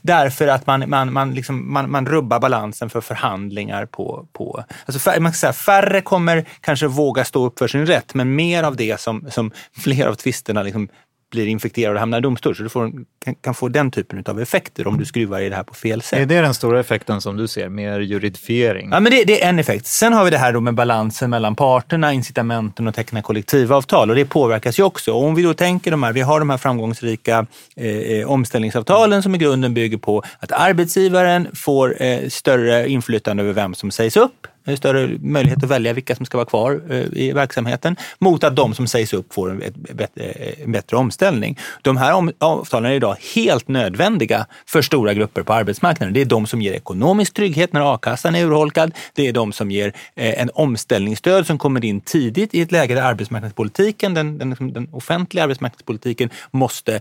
Därför 0.02 0.48
att 0.48 0.66
man, 0.66 0.90
man, 0.90 1.12
man, 1.12 1.34
liksom, 1.34 1.72
man, 1.72 1.90
man 1.90 2.06
rubbar 2.06 2.40
balansen 2.40 2.90
för 2.90 3.00
förhandlingar 3.00 3.37
förhandlingar 3.38 3.86
på... 3.86 4.26
på 4.32 4.64
alltså 4.86 5.10
man 5.10 5.32
kan 5.32 5.32
säga, 5.32 5.52
färre 5.52 6.00
kommer 6.00 6.44
kanske 6.60 6.86
våga 6.86 7.24
stå 7.24 7.46
upp 7.46 7.58
för 7.58 7.68
sin 7.68 7.86
rätt, 7.86 8.14
men 8.14 8.34
mer 8.34 8.62
av 8.62 8.76
det 8.76 9.00
som, 9.00 9.26
som 9.30 9.50
flera 9.76 10.10
av 10.10 10.14
tvisterna 10.14 10.62
liksom 10.62 10.88
blir 11.30 11.46
infekterade 11.46 11.94
och 11.94 12.00
hamnar 12.00 12.18
i 12.18 12.20
domstol. 12.20 12.56
Så 12.56 12.62
du 12.62 12.68
får, 12.68 12.92
kan, 13.24 13.34
kan, 13.34 13.54
få 13.54 13.68
den 13.68 13.90
typen 13.90 14.24
av 14.26 14.40
effekter 14.40 14.86
om 14.86 14.98
du 14.98 15.04
skruvar 15.04 15.40
i 15.40 15.48
det 15.48 15.56
här 15.56 15.62
på 15.62 15.74
fel 15.74 16.02
sätt. 16.02 16.18
Är 16.18 16.26
det 16.26 16.40
den 16.40 16.54
stora 16.54 16.80
effekten 16.80 17.20
som 17.20 17.36
du 17.36 17.48
ser, 17.48 17.68
mer 17.68 18.00
juridifiering? 18.00 18.90
Ja, 18.92 19.00
men 19.00 19.12
det, 19.12 19.24
det 19.24 19.44
är 19.44 19.48
en 19.48 19.58
effekt. 19.58 19.86
Sen 19.86 20.12
har 20.12 20.24
vi 20.24 20.30
det 20.30 20.38
här 20.38 20.52
då 20.52 20.60
med 20.60 20.74
balansen 20.74 21.30
mellan 21.30 21.56
parterna, 21.56 22.12
incitamenten 22.12 22.88
och 22.88 22.94
teckna 22.94 23.22
kollektivavtal 23.22 24.10
och 24.10 24.16
det 24.16 24.24
påverkas 24.24 24.78
ju 24.78 24.82
också. 24.82 25.12
Och 25.12 25.24
om 25.24 25.34
vi 25.34 25.42
då 25.42 25.54
tänker 25.54 25.90
de 25.90 26.02
här, 26.02 26.12
vi 26.12 26.20
har 26.20 26.38
de 26.38 26.50
här 26.50 26.58
framgångsrika 26.58 27.46
eh, 27.76 27.86
eh, 27.86 28.30
omställningsavtalen 28.30 29.22
som 29.22 29.34
i 29.34 29.38
grunden 29.38 29.74
bygger 29.74 29.98
på 29.98 30.22
att 30.38 30.52
arbetsgivaren 30.52 31.48
får 31.54 32.02
eh, 32.02 32.28
större 32.28 32.88
inflytande 32.88 33.42
över 33.42 33.52
vem 33.52 33.74
som 33.74 33.90
sägs 33.90 34.16
upp 34.16 34.46
större 34.76 35.18
möjlighet 35.20 35.64
att 35.64 35.70
välja 35.70 35.92
vilka 35.92 36.16
som 36.16 36.26
ska 36.26 36.38
vara 36.38 36.46
kvar 36.46 36.80
eh, 36.90 37.04
i 37.12 37.32
verksamheten 37.32 37.96
mot 38.18 38.44
att 38.44 38.56
de 38.56 38.74
som 38.74 38.86
sägs 38.86 39.12
upp 39.12 39.34
får 39.34 39.50
en 39.50 39.58
bättre, 39.94 40.24
eh, 40.24 40.64
en 40.64 40.72
bättre 40.72 40.96
omställning. 40.96 41.58
De 41.82 41.96
här 41.96 42.32
avtalen 42.38 42.90
är 42.90 42.94
idag 42.94 43.16
helt 43.34 43.68
nödvändiga 43.68 44.46
för 44.66 44.82
stora 44.82 45.14
grupper 45.14 45.42
på 45.42 45.52
arbetsmarknaden. 45.52 46.14
Det 46.14 46.20
är 46.20 46.24
de 46.24 46.46
som 46.46 46.62
ger 46.62 46.72
ekonomisk 46.72 47.34
trygghet 47.34 47.72
när 47.72 47.94
a-kassan 47.94 48.34
är 48.34 48.44
urholkad. 48.44 48.94
Det 49.14 49.28
är 49.28 49.32
de 49.32 49.52
som 49.52 49.70
ger 49.70 49.92
eh, 50.16 50.40
en 50.40 50.50
omställningsstöd 50.54 51.46
som 51.46 51.58
kommer 51.58 51.84
in 51.84 52.00
tidigt 52.00 52.54
i 52.54 52.60
ett 52.60 52.72
läge 52.72 52.94
där 52.94 53.02
arbetsmarknadspolitiken, 53.02 54.14
den, 54.14 54.38
den, 54.38 54.50
liksom, 54.50 54.72
den 54.72 54.88
offentliga 54.92 55.44
arbetsmarknadspolitiken 55.44 56.30
måste 56.50 57.00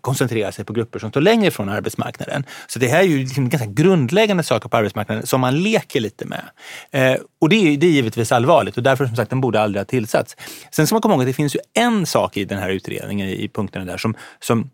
koncentrera 0.00 0.52
sig 0.52 0.64
på 0.64 0.72
grupper 0.72 0.98
som 0.98 1.10
står 1.10 1.20
längre 1.20 1.50
från 1.50 1.68
arbetsmarknaden. 1.68 2.44
Så 2.66 2.78
det 2.78 2.88
här 2.88 2.98
är 2.98 3.02
ju 3.02 3.18
liksom 3.18 3.48
ganska 3.48 3.68
grundläggande 3.68 4.42
saker 4.42 4.68
på 4.68 4.76
arbetsmarknaden 4.76 5.26
som 5.26 5.40
man 5.40 5.58
leker 5.62 6.00
lite 6.00 6.24
med. 6.24 6.42
Eh, 7.06 7.20
och 7.40 7.48
det 7.48 7.56
är, 7.56 7.76
det 7.76 7.86
är 7.86 7.90
givetvis 7.90 8.32
allvarligt 8.32 8.76
och 8.76 8.82
därför 8.82 9.06
som 9.06 9.16
sagt 9.16 9.30
den 9.30 9.40
borde 9.40 9.60
aldrig 9.60 9.80
ha 9.80 9.84
tillsatts. 9.84 10.36
Sen 10.70 10.86
ska 10.86 10.94
man 10.94 11.02
komma 11.02 11.14
ihåg 11.14 11.22
att 11.22 11.28
det 11.28 11.32
finns 11.32 11.54
ju 11.56 11.60
en 11.74 12.06
sak 12.06 12.36
i 12.36 12.44
den 12.44 12.58
här 12.58 12.70
utredningen, 12.70 13.28
i 13.28 13.48
punkterna 13.48 13.84
där, 13.84 13.96
som, 13.96 14.14
som 14.40 14.70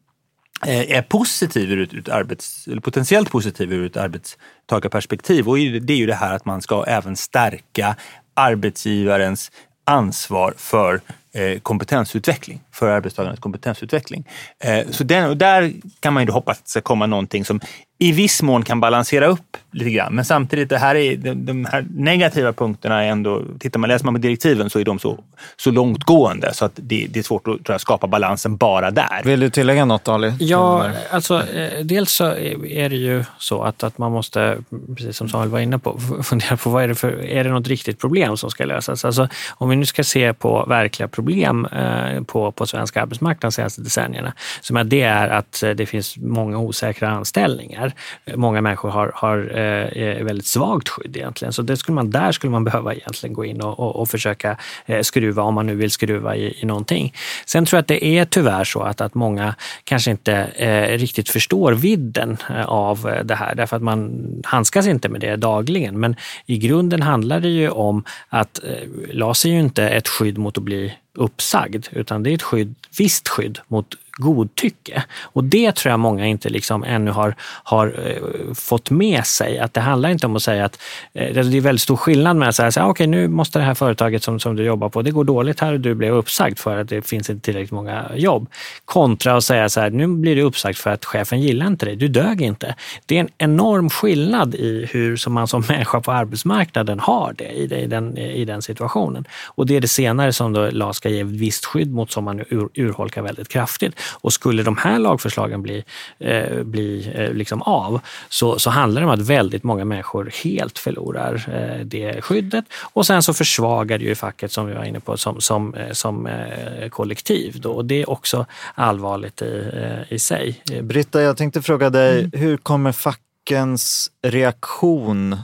eh, 0.67 0.97
är 0.97 1.03
positiv 1.03 1.73
ur 1.73 1.99
ett 1.99 2.09
arbets, 2.09 2.67
eller 2.67 2.81
potentiellt 2.81 3.31
positiv 3.31 3.73
ur 3.73 3.87
ett 3.87 3.97
arbetstagarperspektiv. 3.97 5.49
Och 5.49 5.57
det 5.57 5.93
är 5.93 5.97
ju 5.97 6.07
det 6.07 6.15
här 6.15 6.35
att 6.35 6.45
man 6.45 6.63
ska 6.63 6.85
även 6.85 7.17
stärka 7.17 7.97
arbetsgivarens 8.35 9.51
ansvar 9.85 10.55
för 10.57 11.01
eh, 11.35 11.59
kompetensutveckling, 11.59 12.61
för 12.73 12.91
arbetstagarnas 12.91 13.41
kompetensutveckling. 13.41 14.29
Eh, 14.65 14.91
så 14.91 15.05
den, 15.05 15.31
och 15.31 15.37
där 15.37 15.73
kan 16.01 16.13
man 16.13 16.27
ju 16.27 16.33
hoppas 16.33 16.59
att 16.59 16.65
det 16.65 16.71
ska 16.71 16.81
komma 16.81 17.07
någonting 17.07 17.45
som 17.45 17.61
i 18.03 18.13
viss 18.13 18.43
mån 18.43 18.63
kan 18.63 18.81
balansera 18.81 19.27
upp 19.27 19.57
lite 19.71 19.91
grann. 19.91 20.15
Men 20.15 20.25
samtidigt, 20.25 20.69
det 20.69 20.79
här 20.79 20.95
är, 20.95 21.17
de, 21.17 21.47
de 21.47 21.65
här 21.65 21.87
negativa 21.91 22.53
punkterna 22.53 23.05
är 23.05 23.09
ändå, 23.09 23.43
tittar 23.59 23.81
man, 23.81 23.89
läser 23.89 24.05
man 24.05 24.15
på 24.15 24.21
direktiven 24.21 24.71
så 24.71 24.79
är 24.79 24.85
de 24.85 24.99
så, 24.99 25.19
så 25.57 25.71
långtgående 25.71 26.55
så 26.55 26.65
att 26.65 26.73
det, 26.75 27.07
det 27.11 27.19
är 27.19 27.23
svårt 27.23 27.49
att 27.49 27.69
jag, 27.69 27.81
skapa 27.81 28.07
balansen 28.07 28.57
bara 28.57 28.91
där. 28.91 29.23
Vill 29.25 29.41
du 29.41 29.51
tillägga 29.51 29.85
något 29.85 30.09
Ali? 30.09 30.35
Ja, 30.41 30.91
alltså 31.11 31.43
eh, 31.49 31.85
dels 31.85 32.13
så 32.13 32.25
är 32.67 32.89
det 32.89 32.97
ju 32.97 33.25
så 33.39 33.63
att, 33.63 33.83
att 33.83 33.99
man 33.99 34.13
måste, 34.13 34.59
precis 34.97 35.17
som 35.17 35.29
Samuel 35.29 35.49
var 35.49 35.61
inne 35.61 35.79
på, 35.79 36.01
fundera 36.23 36.57
på 36.57 36.71
vad 36.71 36.85
är 36.85 36.89
det 36.89 36.95
för, 36.95 37.25
är 37.25 37.45
det 37.45 37.51
något 37.51 37.69
riktigt 37.69 38.01
problem 38.01 38.37
som 38.37 38.51
ska 38.51 38.65
lösas? 38.65 39.05
Alltså, 39.05 39.29
om 39.51 39.69
vi 39.69 39.77
nu 39.77 39.87
ska 39.87 40.05
se 40.05 40.33
på 40.33 40.65
verkliga 40.69 41.09
problem 41.09 41.67
eh, 41.73 42.23
på, 42.23 42.53
på 42.53 42.67
svensk 42.67 42.97
arbetsmarknad 42.97 43.53
de 43.53 43.55
senaste 43.55 43.81
decennierna, 43.83 44.33
som 44.61 44.77
att 44.77 44.91
det 44.91 45.03
är 45.03 45.29
att 45.29 45.63
eh, 45.63 45.71
det 45.71 45.87
finns 45.87 46.17
många 46.17 46.59
osäkra 46.59 47.11
anställningar 47.11 47.92
Eh, 48.25 48.37
många 48.37 48.61
människor 48.61 48.91
har, 48.91 49.13
har 49.15 49.51
eh, 49.55 50.03
eh, 50.03 50.25
väldigt 50.25 50.47
svagt 50.47 50.89
skydd 50.89 51.17
egentligen. 51.17 51.53
Så 51.53 51.63
det 51.63 51.77
skulle 51.77 51.95
man, 51.95 52.11
där 52.11 52.33
skulle 52.33 52.51
man 52.51 52.65
behöva 52.65 52.95
egentligen 52.95 53.35
gå 53.35 53.45
in 53.45 53.61
och, 53.61 53.81
och, 53.81 53.97
och 53.97 54.09
försöka 54.09 54.57
eh, 54.87 55.01
skruva 55.01 55.43
om 55.43 55.55
man 55.55 55.67
nu 55.67 55.75
vill 55.75 55.91
skruva 55.91 56.37
i, 56.37 56.63
i 56.63 56.67
någonting. 56.67 57.15
Sen 57.47 57.65
tror 57.65 57.77
jag 57.77 57.83
att 57.83 57.89
det 57.89 58.05
är 58.05 58.25
tyvärr 58.25 58.65
så 58.65 58.81
att, 58.81 59.01
att 59.01 59.15
många 59.15 59.55
kanske 59.85 60.11
inte 60.11 60.35
eh, 60.35 60.99
riktigt 60.99 61.29
förstår 61.29 61.73
vidden 61.73 62.37
eh, 62.51 62.67
av 62.67 63.21
det 63.25 63.35
här 63.35 63.55
därför 63.55 63.77
att 63.77 63.83
man 63.83 64.27
handskas 64.45 64.87
inte 64.87 65.09
med 65.09 65.21
det 65.21 65.37
dagligen. 65.37 66.01
Men 66.01 66.17
i 66.47 66.59
grunden 66.59 67.03
handlar 67.03 67.41
det 67.41 67.49
ju 67.49 67.69
om 67.69 68.05
att 68.29 68.65
eh, 68.65 68.89
LAS 69.13 69.45
är 69.45 69.51
ju 69.51 69.61
inte 69.61 69.89
ett 69.89 70.09
skydd 70.09 70.39
mot 70.39 70.59
att 70.59 70.65
bli 70.65 70.95
uppsagd, 71.15 71.87
utan 71.91 72.23
det 72.23 72.31
är 72.31 72.35
ett 72.35 72.43
skydd, 72.43 72.75
visst 72.99 73.29
skydd 73.29 73.59
mot 73.69 73.97
godtycke. 74.17 75.03
Och 75.23 75.45
det 75.45 75.77
tror 75.77 75.91
jag 75.91 76.01
många 76.01 76.27
inte 76.27 76.49
liksom 76.49 76.85
ännu 76.85 77.11
har, 77.11 77.35
har 77.41 77.87
eh, 77.87 78.55
fått 78.55 78.91
med 78.91 79.27
sig. 79.27 79.59
Att 79.59 79.75
det 79.75 79.81
handlar 79.81 80.09
inte 80.09 80.27
om 80.27 80.37
att 80.37 80.43
säga 80.43 80.65
att 80.65 80.81
eh, 81.15 81.27
alltså 81.27 81.43
det 81.51 81.57
är 81.57 81.61
väldigt 81.61 81.83
stor 81.83 81.97
skillnad 81.97 82.37
med 82.37 82.49
att 82.49 82.55
säga 82.55 82.67
ah, 82.67 82.71
okej 82.71 82.91
okay, 82.91 83.07
nu 83.07 83.29
måste 83.29 83.59
det 83.59 83.65
här 83.65 83.75
företaget 83.75 84.23
som, 84.23 84.41
som 84.41 84.57
du 84.57 84.65
jobbar 84.65 84.89
på, 84.89 85.03
det 85.03 85.11
går 85.11 85.25
dåligt 85.25 85.61
här 85.61 85.73
och 85.73 85.81
du 85.81 85.95
blev 85.95 86.15
uppsagd 86.15 86.59
för 86.59 86.79
att 86.79 86.89
det 86.89 87.09
finns 87.09 87.31
inte 87.31 87.45
tillräckligt 87.45 87.71
många 87.71 88.11
jobb. 88.15 88.49
Kontra 88.85 89.37
att 89.37 89.45
säga 89.45 89.69
så 89.69 89.81
här, 89.81 89.91
nu 89.91 90.07
blir 90.07 90.37
du 90.37 90.43
uppsagd 90.43 90.77
för 90.77 90.91
att 90.91 91.05
chefen 91.05 91.41
gillar 91.41 91.67
inte 91.67 91.87
dig, 91.87 91.97
du 91.97 92.09
dög 92.09 92.43
inte. 92.43 92.75
Det 93.07 93.17
är 93.17 93.21
en 93.21 93.31
enorm 93.39 93.91
skillnad 93.91 94.55
i 94.55 94.89
hur 94.91 95.17
som 95.17 95.33
man 95.33 95.49
som 95.49 95.65
människa 95.69 96.01
på 96.01 96.13
arbetsmarknaden 96.13 97.01
har 97.01 97.35
det 97.39 97.51
i, 97.51 97.67
det, 97.67 97.81
i, 97.81 97.87
den, 97.87 98.19
i 98.19 98.45
den 98.45 98.63
situationen. 98.63 99.25
Och 99.45 99.67
det 99.67 99.77
är 99.77 99.81
det 99.81 99.89
senare 99.89 100.33
som 100.33 100.53
då 100.53 100.71
Lars 100.71 101.01
ska 101.03 101.09
ge 101.09 101.25
visst 101.25 101.65
skydd 101.65 101.93
mot 101.93 102.11
som 102.11 102.25
man 102.25 102.41
ur, 102.41 102.69
urholkar 102.75 103.23
väldigt 103.23 103.49
kraftigt. 103.49 103.95
Och 104.21 104.33
skulle 104.33 104.63
de 104.63 104.77
här 104.77 104.99
lagförslagen 104.99 105.63
bli, 105.63 105.85
eh, 106.19 106.63
bli 106.63 107.13
eh, 107.15 107.33
liksom 107.33 107.63
av 107.63 108.01
så, 108.29 108.59
så 108.59 108.71
handlar 108.71 109.01
det 109.01 109.07
om 109.07 109.13
att 109.13 109.29
väldigt 109.29 109.63
många 109.63 109.85
människor 109.85 110.31
helt 110.45 110.79
förlorar 110.79 111.35
eh, 111.53 111.85
det 111.85 112.23
skyddet. 112.23 112.65
Och 112.93 113.07
sen 113.07 113.23
så 113.23 113.35
försvagar 113.35 113.99
det 113.99 114.05
ju 114.05 114.15
facket 114.15 114.53
som 114.53 114.67
vi 114.67 114.75
var 114.75 114.85
inne 114.85 115.01
på 115.01 115.17
som, 115.17 115.41
som, 115.41 115.75
eh, 115.75 115.93
som 115.93 116.27
eh, 116.27 116.89
kollektiv. 116.89 117.61
Då. 117.61 117.71
Och 117.71 117.85
det 117.85 118.03
är 118.03 118.11
också 118.11 118.47
allvarligt 118.75 119.43
i, 119.43 119.71
eh, 119.75 120.13
i 120.13 120.19
sig. 120.19 120.63
Britta, 120.83 121.23
jag 121.23 121.37
tänkte 121.37 121.63
fråga 121.63 121.91
dig, 121.91 122.19
mm. 122.19 122.31
hur 122.35 122.57
kommer 122.57 122.93
fackens 122.93 124.11
reaktion 124.23 125.37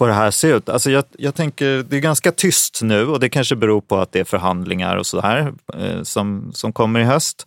på 0.00 0.06
det 0.06 0.12
här 0.12 0.30
se 0.30 0.48
ut? 0.48 0.68
Alltså 0.68 0.90
jag, 0.90 1.04
jag 1.18 1.34
tänker, 1.34 1.82
det 1.82 1.96
är 1.96 2.00
ganska 2.00 2.32
tyst 2.32 2.80
nu 2.82 3.06
och 3.06 3.20
det 3.20 3.28
kanske 3.28 3.56
beror 3.56 3.80
på 3.80 3.96
att 3.96 4.12
det 4.12 4.20
är 4.20 4.24
förhandlingar 4.24 4.96
och 4.96 5.06
så 5.06 5.20
här 5.20 5.52
eh, 5.78 6.02
som, 6.02 6.50
som 6.54 6.72
kommer 6.72 7.00
i 7.00 7.04
höst. 7.04 7.46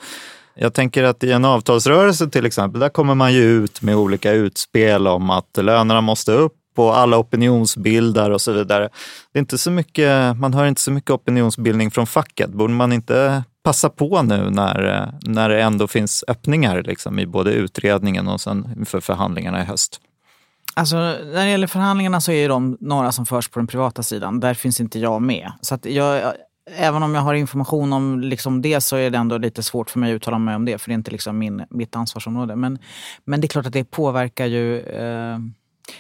Jag 0.56 0.74
tänker 0.74 1.04
att 1.04 1.24
i 1.24 1.32
en 1.32 1.46
avtalsrörelse 1.46 2.30
till 2.30 2.46
exempel, 2.46 2.80
där 2.80 2.90
kommer 2.90 3.16
man 3.16 3.34
ju 3.34 3.42
ut 3.42 3.82
med 3.82 3.96
olika 3.96 4.32
utspel 4.32 5.08
om 5.08 5.30
att 5.30 5.58
lönerna 5.58 6.02
måste 6.02 6.32
upp 6.32 6.54
och 6.76 6.98
alla 6.98 7.18
opinionsbildar 7.18 8.30
och 8.30 8.42
så 8.42 8.52
vidare. 8.52 8.90
Det 9.32 9.40
är 9.40 9.42
inte 9.42 9.58
så 9.58 9.72
mycket, 9.72 10.38
man 10.38 10.54
hör 10.54 10.66
inte 10.66 10.82
så 10.82 10.92
mycket 10.92 11.12
opinionsbildning 11.12 11.92
från 11.92 12.08
facket. 12.08 12.50
Borde 12.50 12.74
man 12.74 12.94
inte 12.94 13.44
passa 13.64 13.90
på 13.90 14.22
nu 14.22 14.50
när, 14.50 15.02
eh, 15.02 15.32
när 15.32 15.50
det 15.50 15.62
ändå 15.62 15.88
finns 15.88 16.24
öppningar 16.28 16.84
liksom, 16.84 17.20
i 17.20 17.26
både 17.26 17.52
utredningen 17.52 18.28
och 18.28 18.42
sen 18.42 18.74
inför 18.78 19.00
förhandlingarna 19.00 19.62
i 19.62 19.66
höst? 19.66 20.00
Alltså, 20.74 20.96
när 20.96 21.46
det 21.46 21.50
gäller 21.50 21.68
förhandlingarna 21.68 22.22
så 22.22 22.32
är 22.32 22.50
de 22.50 22.77
några 22.80 23.12
som 23.12 23.25
förs 23.25 23.50
på 23.50 23.60
den 23.60 23.68
privata 23.68 24.03
sidan. 24.03 24.39
Där 24.39 24.53
finns 24.53 24.82
inte 24.82 25.00
jag 25.00 25.22
med. 25.22 25.51
Så 25.62 25.75
att 25.75 25.86
jag, 25.86 26.34
även 26.72 27.03
om 27.03 27.15
jag 27.15 27.22
har 27.22 27.34
information 27.34 27.94
om 27.94 28.22
liksom 28.22 28.62
det 28.62 28.82
så 28.82 28.96
är 28.96 29.10
det 29.10 29.18
ändå 29.18 29.38
lite 29.38 29.63
svårt 29.63 29.89
för 29.89 30.00
mig 30.00 30.12
att 30.12 30.15
uttala 30.15 30.39
mig 30.39 30.56
om 30.56 30.65
det. 30.65 30.77
För 30.77 30.89
det 30.89 30.94
är 30.94 30.98
inte 30.98 31.12
liksom 31.12 31.38
min, 31.38 31.65
mitt 31.70 31.96
ansvarsområde. 31.96 32.56
Men, 32.56 32.80
men 33.25 33.42
det 33.42 33.46
är 33.46 33.50
klart 33.50 33.65
att 33.65 33.74
det 33.74 33.84
påverkar 33.84 34.46
ju 34.46 34.80
eh, 34.80 35.38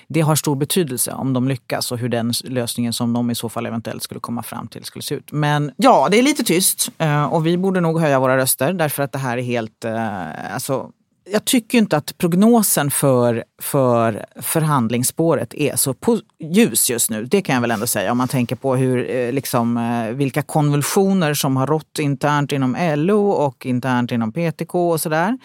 det 0.07 0.21
har 0.21 0.35
stor 0.35 0.55
betydelse 0.55 1.11
om 1.11 1.33
de 1.33 1.47
lyckas 1.47 1.91
och 1.91 1.97
hur 1.97 2.09
den 2.09 2.33
lösningen 2.43 2.93
som 2.93 3.13
de 3.13 3.31
i 3.31 3.35
så 3.35 3.49
fall 3.49 3.65
eventuellt 3.65 4.03
skulle 4.03 4.19
komma 4.19 4.43
fram 4.43 4.67
till 4.67 4.83
skulle 4.83 5.03
se 5.03 5.15
ut. 5.15 5.31
Men 5.31 5.71
ja, 5.77 6.07
det 6.11 6.19
är 6.19 6.23
lite 6.23 6.43
tyst 6.43 6.91
eh, 6.97 7.25
och 7.25 7.45
vi 7.47 7.57
borde 7.57 7.81
nog 7.81 7.99
höja 7.99 8.19
våra 8.19 8.37
röster 8.37 8.73
därför 8.73 9.03
att 9.03 9.11
det 9.11 9.19
här 9.19 9.37
är 9.37 9.41
helt, 9.41 9.85
eh, 9.85 10.53
alltså 10.53 10.89
jag 11.25 11.45
tycker 11.45 11.77
inte 11.77 11.97
att 11.97 12.17
prognosen 12.17 12.91
för, 12.91 13.43
för 13.61 14.25
förhandlingsspåret 14.35 15.53
är 15.53 15.75
så 15.75 15.95
ljus 16.39 16.89
just 16.89 17.09
nu. 17.09 17.25
Det 17.25 17.41
kan 17.41 17.55
jag 17.55 17.61
väl 17.61 17.71
ändå 17.71 17.87
säga 17.87 18.11
om 18.11 18.17
man 18.17 18.27
tänker 18.27 18.55
på 18.55 18.75
hur, 18.75 19.09
eh, 19.09 19.31
liksom, 19.31 19.77
eh, 19.77 20.15
vilka 20.15 20.41
konvulsioner 20.41 21.33
som 21.33 21.57
har 21.57 21.67
rått 21.67 21.99
internt 21.99 22.51
inom 22.51 22.77
LO 22.95 23.29
och 23.29 23.65
internt 23.65 24.11
inom 24.11 24.31
PTK 24.31 24.91
och 24.91 25.01
sådär. 25.01 25.37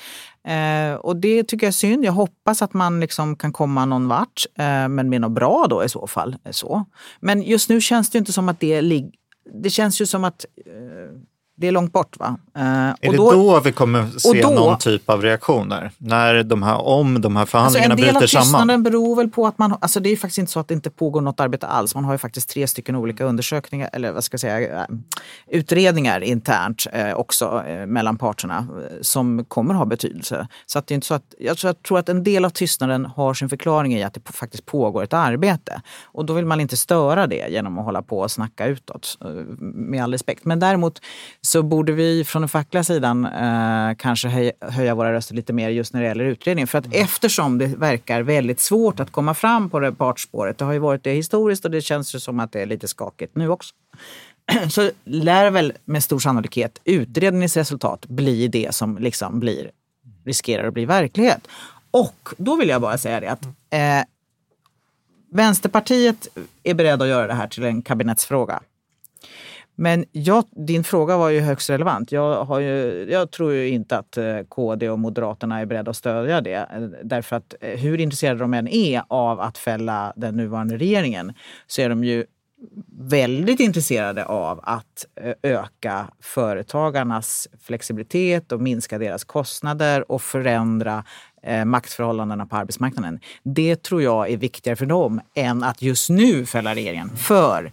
Eh, 0.49 0.95
och 0.95 1.17
det 1.17 1.43
tycker 1.43 1.67
jag 1.67 1.69
är 1.69 1.73
synd. 1.73 2.05
Jag 2.05 2.13
hoppas 2.13 2.63
att 2.63 2.75
man 2.75 3.01
liksom 3.01 3.37
kan 3.37 3.53
komma 3.53 3.85
någon 3.85 4.09
vart, 4.09 4.47
eh, 4.59 4.89
men 4.89 5.09
med 5.09 5.21
något 5.21 5.33
bra 5.33 5.67
då 5.71 5.85
i 5.85 5.89
så 5.89 6.07
fall. 6.07 6.37
Eh, 6.45 6.53
så. 6.53 6.85
Men 7.21 7.43
just 7.43 7.69
nu 7.69 7.81
känns 7.81 8.11
det 8.11 8.19
inte 8.19 8.33
som 8.33 8.49
att 8.49 8.61
det 8.61 8.81
ligger... 8.83 9.11
Det 9.63 9.71
känns 9.71 10.01
ju 10.01 10.07
som 10.07 10.25
att 10.25 10.45
eh, 10.67 11.21
det 11.59 11.69
är 11.69 11.73
långt 11.73 11.93
bort. 11.93 12.19
Va? 12.19 12.39
Eh, 12.57 12.63
är 12.63 12.93
och 12.93 13.13
det 13.13 13.17
då, 13.17 13.33
då 13.33 13.61
vi 13.61 13.73
kommer 13.73 14.19
se 14.19 14.43
då, 14.43 14.51
någon 14.51 14.79
typ 14.79 15.11
av 15.11 15.23
reaktioner? 15.23 15.91
När 15.99 16.43
de 16.43 16.63
här, 16.63 16.87
om 16.87 17.21
de 17.21 17.37
här 17.37 17.47
förhandlingarna 17.47 17.95
alltså 17.95 18.05
bryter 18.05 18.27
samman? 18.27 18.41
En 18.41 18.43
del 18.43 18.43
av 18.43 18.45
tystnaden 18.45 18.83
beror 18.83 19.17
väl 19.17 19.29
på 19.29 19.47
att 19.47 19.59
man, 19.59 19.75
alltså 19.81 20.01
det 20.01 20.11
är 20.11 20.17
faktiskt 20.17 20.39
inte 20.39 20.53
så 20.53 20.61
att 20.61 20.69
det 20.69 20.75
inte 20.75 20.91
pågår 20.91 21.21
något 21.21 21.41
arbete 21.41 21.67
alls. 21.67 21.95
Man 21.95 22.05
har 22.05 22.13
ju 22.13 22.19
faktiskt 22.19 22.49
tre 22.49 22.67
stycken 22.67 22.97
olika 22.97 23.25
undersökningar, 23.25 23.91
eller 23.93 24.13
vad 24.13 24.25
ska 24.25 24.35
jag 24.35 24.41
säga, 24.41 24.81
eh, 24.81 24.87
utredningar 25.47 26.21
internt 26.21 26.87
eh, 26.93 27.15
också 27.15 27.65
eh, 27.67 27.87
mellan 27.87 28.19
parterna 28.19 28.59
eh, 28.59 28.97
som 29.01 29.45
kommer 29.45 29.75
ha 29.75 29.85
betydelse. 29.85 30.49
Så 30.67 30.79
att 30.79 30.87
det 30.87 30.93
är 30.93 30.95
inte 30.95 31.07
så 31.07 31.15
att, 31.15 31.35
jag 31.39 31.59
tror, 31.59 31.69
jag 31.69 31.83
tror 31.83 31.99
att 31.99 32.09
en 32.09 32.25
del 32.25 32.45
av 32.45 32.51
tystnaden 32.51 33.07
har 33.07 33.35
sin 33.35 33.49
förklaring 33.49 33.95
i 33.95 34.03
att 34.03 34.15
det 34.15 34.21
faktiskt 34.33 34.67
pågår 34.67 35.03
ett 35.03 35.13
arbete. 35.13 35.83
Och 36.05 36.25
då 36.25 36.33
vill 36.33 36.47
man 36.47 36.61
inte 36.61 36.77
störa 36.77 37.27
det 37.27 37.49
genom 37.49 37.79
att 37.79 37.85
hålla 37.85 38.03
på 38.03 38.19
och 38.19 38.31
snacka 38.31 38.67
utåt, 38.67 39.19
eh, 39.25 39.29
med 39.59 40.03
all 40.03 40.13
respekt. 40.13 40.45
Men 40.45 40.61
däremot 40.61 41.01
så 41.49 41.63
borde 41.63 41.93
vi 41.93 42.25
från 42.25 42.43
den 42.43 42.49
fackliga 42.49 42.85
sidan 42.85 43.25
eh, 43.25 43.97
kanske 43.99 44.29
höja, 44.29 44.53
höja 44.61 44.95
våra 44.95 45.13
röster 45.13 45.35
lite 45.35 45.53
mer 45.53 45.69
just 45.69 45.95
när 45.95 46.01
det 46.01 46.07
gäller 46.07 46.25
utredningen. 46.25 46.69
För 46.69 46.79
att 46.79 46.87
mm. 46.87 47.03
eftersom 47.03 47.59
det 47.59 47.67
verkar 47.67 48.23
väldigt 48.23 48.61
svårt 48.61 49.01
att 49.01 49.11
komma 49.11 49.35
fram 49.35 49.71
på 49.71 49.81
det 49.81 49.93
partsspåret, 49.93 50.59
det 50.59 50.65
har 50.65 50.73
ju 50.73 50.79
varit 50.79 51.05
det 51.05 51.13
historiskt 51.13 51.65
och 51.65 51.71
det 51.71 51.81
känns 51.81 52.15
ju 52.15 52.21
som 52.21 52.41
att 52.41 52.53
det 52.53 52.63
är 52.63 52.67
lite 52.67 52.89
skakigt 52.89 53.37
nu 53.37 53.49
också 53.49 53.75
så 54.71 54.91
lär 55.05 55.51
väl 55.51 55.73
med 55.85 56.05
stor 56.05 56.19
sannolikhet 56.19 56.81
utredningens 56.85 57.57
resultat 57.57 58.07
bli 58.07 58.49
det 58.49 58.75
som 58.75 58.99
liksom 58.99 59.41
blir, 59.41 59.71
riskerar 60.25 60.69
att 60.69 60.75
bli 60.75 60.85
verklighet. 60.85 61.49
Och 61.91 62.29
då 62.37 62.57
vill 62.57 62.69
jag 62.69 62.81
bara 62.81 62.99
säga 62.99 63.21
det 63.21 63.31
att 63.31 63.45
eh, 63.71 64.09
Vänsterpartiet 65.31 66.29
är 66.63 66.75
beredda 66.75 67.05
att 67.05 67.11
göra 67.11 67.27
det 67.27 67.35
här 67.35 67.49
till 67.49 67.65
en 67.65 67.83
kabinettsfråga. 67.83 68.61
Men 69.81 70.05
jag, 70.13 70.45
din 70.67 70.85
fråga 70.85 71.17
var 71.17 71.29
ju 71.29 71.41
högst 71.41 71.71
relevant. 71.71 72.13
Jag, 72.13 72.45
har 72.45 72.61
ju, 72.61 73.07
jag 73.11 73.31
tror 73.31 73.53
ju 73.53 73.69
inte 73.69 73.99
att 73.99 74.17
eh, 74.17 74.39
KD 74.49 74.91
och 74.91 74.99
Moderaterna 74.99 75.61
är 75.61 75.67
beredda 75.67 75.91
att 75.91 75.97
stödja 75.97 76.41
det. 76.41 76.55
Eh, 76.55 76.81
därför 77.05 77.37
att 77.37 77.55
eh, 77.61 77.79
hur 77.79 78.01
intresserade 78.01 78.41
de 78.41 78.55
än 78.55 78.69
är 78.69 79.03
av 79.09 79.41
att 79.41 79.59
fälla 79.59 80.13
den 80.17 80.37
nuvarande 80.37 80.77
regeringen 80.77 81.33
så 81.67 81.83
är 81.83 81.89
de 81.89 82.05
ju 82.05 82.25
väldigt 82.99 83.61
intresserade 83.61 84.25
av 84.25 84.61
att 84.63 85.07
öka 85.43 86.09
företagarnas 86.21 87.49
flexibilitet 87.63 88.53
och 88.53 88.61
minska 88.61 88.99
deras 88.99 89.25
kostnader 89.25 90.13
och 90.13 90.23
förändra 90.23 91.05
maktförhållandena 91.65 92.47
på 92.47 92.57
arbetsmarknaden. 92.57 93.21
Det 93.43 93.83
tror 93.83 94.03
jag 94.03 94.31
är 94.31 94.37
viktigare 94.37 94.77
för 94.77 94.87
dem 94.87 95.21
än 95.35 95.63
att 95.63 95.83
just 95.83 96.11
nu 96.11 96.47
fälla 96.47 96.75
regeringen. 96.75 97.17
För 97.17 97.73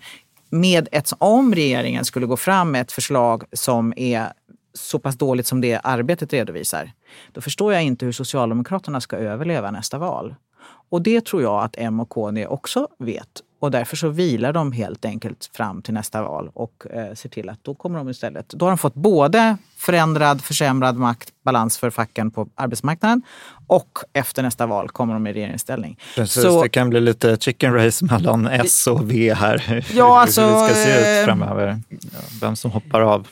med 0.56 0.88
ett, 0.91 1.13
om 1.18 1.56
regeringen 1.56 2.06
skulle 2.06 2.26
gå 2.26 2.38
fram 2.38 2.72
med 2.72 2.82
ett 2.82 2.91
förslag 2.91 3.44
som 3.54 3.94
är 3.96 4.32
så 4.74 5.00
pass 5.00 5.18
dåligt 5.18 5.48
som 5.48 5.62
det 5.62 5.80
arbetet 5.84 6.34
redovisar, 6.34 6.91
då 7.32 7.41
förstår 7.41 7.74
jag 7.74 7.84
inte 7.84 8.06
hur 8.06 8.12
Socialdemokraterna 8.12 9.02
ska 9.02 9.15
överleva 9.15 9.72
nästa 9.72 9.98
val. 9.98 10.36
Och 10.89 11.02
det 11.02 11.26
tror 11.26 11.41
jag 11.41 11.63
att 11.63 11.76
M 11.78 12.00
och 12.00 12.10
KD 12.10 12.48
också 12.48 12.88
vet. 13.00 13.41
Och 13.60 13.72
därför 13.72 13.96
så 13.96 14.10
vilar 14.10 14.54
de 14.54 14.72
helt 14.72 15.06
enkelt 15.06 15.50
fram 15.54 15.82
till 15.82 15.94
nästa 15.94 16.22
val 16.22 16.50
och 16.54 16.84
eh, 16.94 17.13
ser 17.13 17.30
till 17.30 17.50
att 17.50 17.63
då 17.63 17.76
kommer 17.76 17.98
de 17.98 18.10
istället. 18.10 18.50
Då 18.50 18.65
har 18.65 18.72
de 18.72 18.78
fått 18.78 18.94
både 18.94 19.58
förändrad, 19.78 20.41
försämrad 20.41 20.98
maktbalans 20.98 21.78
för 21.78 21.89
facken 21.89 22.32
på 22.32 22.48
arbetsmarknaden 22.56 23.22
och 23.68 24.00
efter 24.13 24.44
nästa 24.44 24.65
val 24.65 24.89
kommer 24.89 25.13
de 25.13 25.28
i 25.28 25.34
regeringsställning. 25.34 26.00
Precis, 26.15 26.44
så, 26.44 26.63
det 26.63 26.70
kan 26.70 26.89
bli 26.89 27.02
lite 27.02 27.38
chicken 27.38 27.74
race 27.74 28.06
mellan 28.06 28.48
S 28.48 28.88
och 28.88 29.12
V 29.12 29.34
här. 29.34 29.86
Ja, 29.94 30.20
alltså, 30.22 30.41
hur 30.46 30.52
det 30.52 30.65
ska 30.65 30.76
se 30.76 31.00
ut 31.00 31.20
eh, 31.22 31.26
framöver. 31.26 31.82
Vem 32.41 32.56
som 32.56 32.72
hoppar 32.72 33.02
av. 33.02 33.28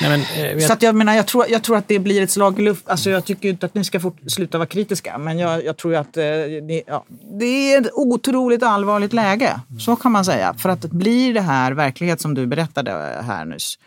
Nej, 0.00 0.10
men, 0.10 0.56
eh, 0.58 0.66
så 0.66 0.72
att 0.72 0.82
jag 0.82 0.94
menar, 0.94 1.14
jag 1.14 1.26
tror, 1.26 1.44
jag 1.48 1.62
tror 1.62 1.76
att 1.76 1.88
det 1.88 1.98
blir 1.98 2.22
ett 2.22 2.30
slag 2.30 2.58
i 2.58 2.62
luft. 2.62 2.88
Alltså, 2.88 3.10
jag 3.10 3.24
tycker 3.24 3.48
inte 3.48 3.66
att 3.66 3.74
ni 3.74 3.84
ska 3.84 4.00
fort, 4.00 4.18
sluta 4.26 4.58
vara 4.58 4.66
kritiska, 4.66 5.18
men 5.18 5.38
jag, 5.38 5.64
jag 5.64 5.76
tror 5.76 5.94
att 5.94 6.16
eh, 6.16 6.24
ni, 6.62 6.82
ja, 6.86 7.04
det 7.38 7.74
är 7.74 7.80
ett 7.80 7.90
otroligt 7.92 8.62
allvarligt 8.62 9.12
läge. 9.12 9.60
Så 9.80 9.96
kan 9.96 10.12
man 10.12 10.24
säga. 10.24 10.54
För 10.58 10.68
att 10.68 10.80
blir 10.80 11.34
det 11.34 11.40
här 11.40 11.72
verklighet 11.72 12.20
som 12.20 12.34
du 12.34 12.46
berättade 12.46 12.90
här 13.26 13.44
nyss, 13.44 13.78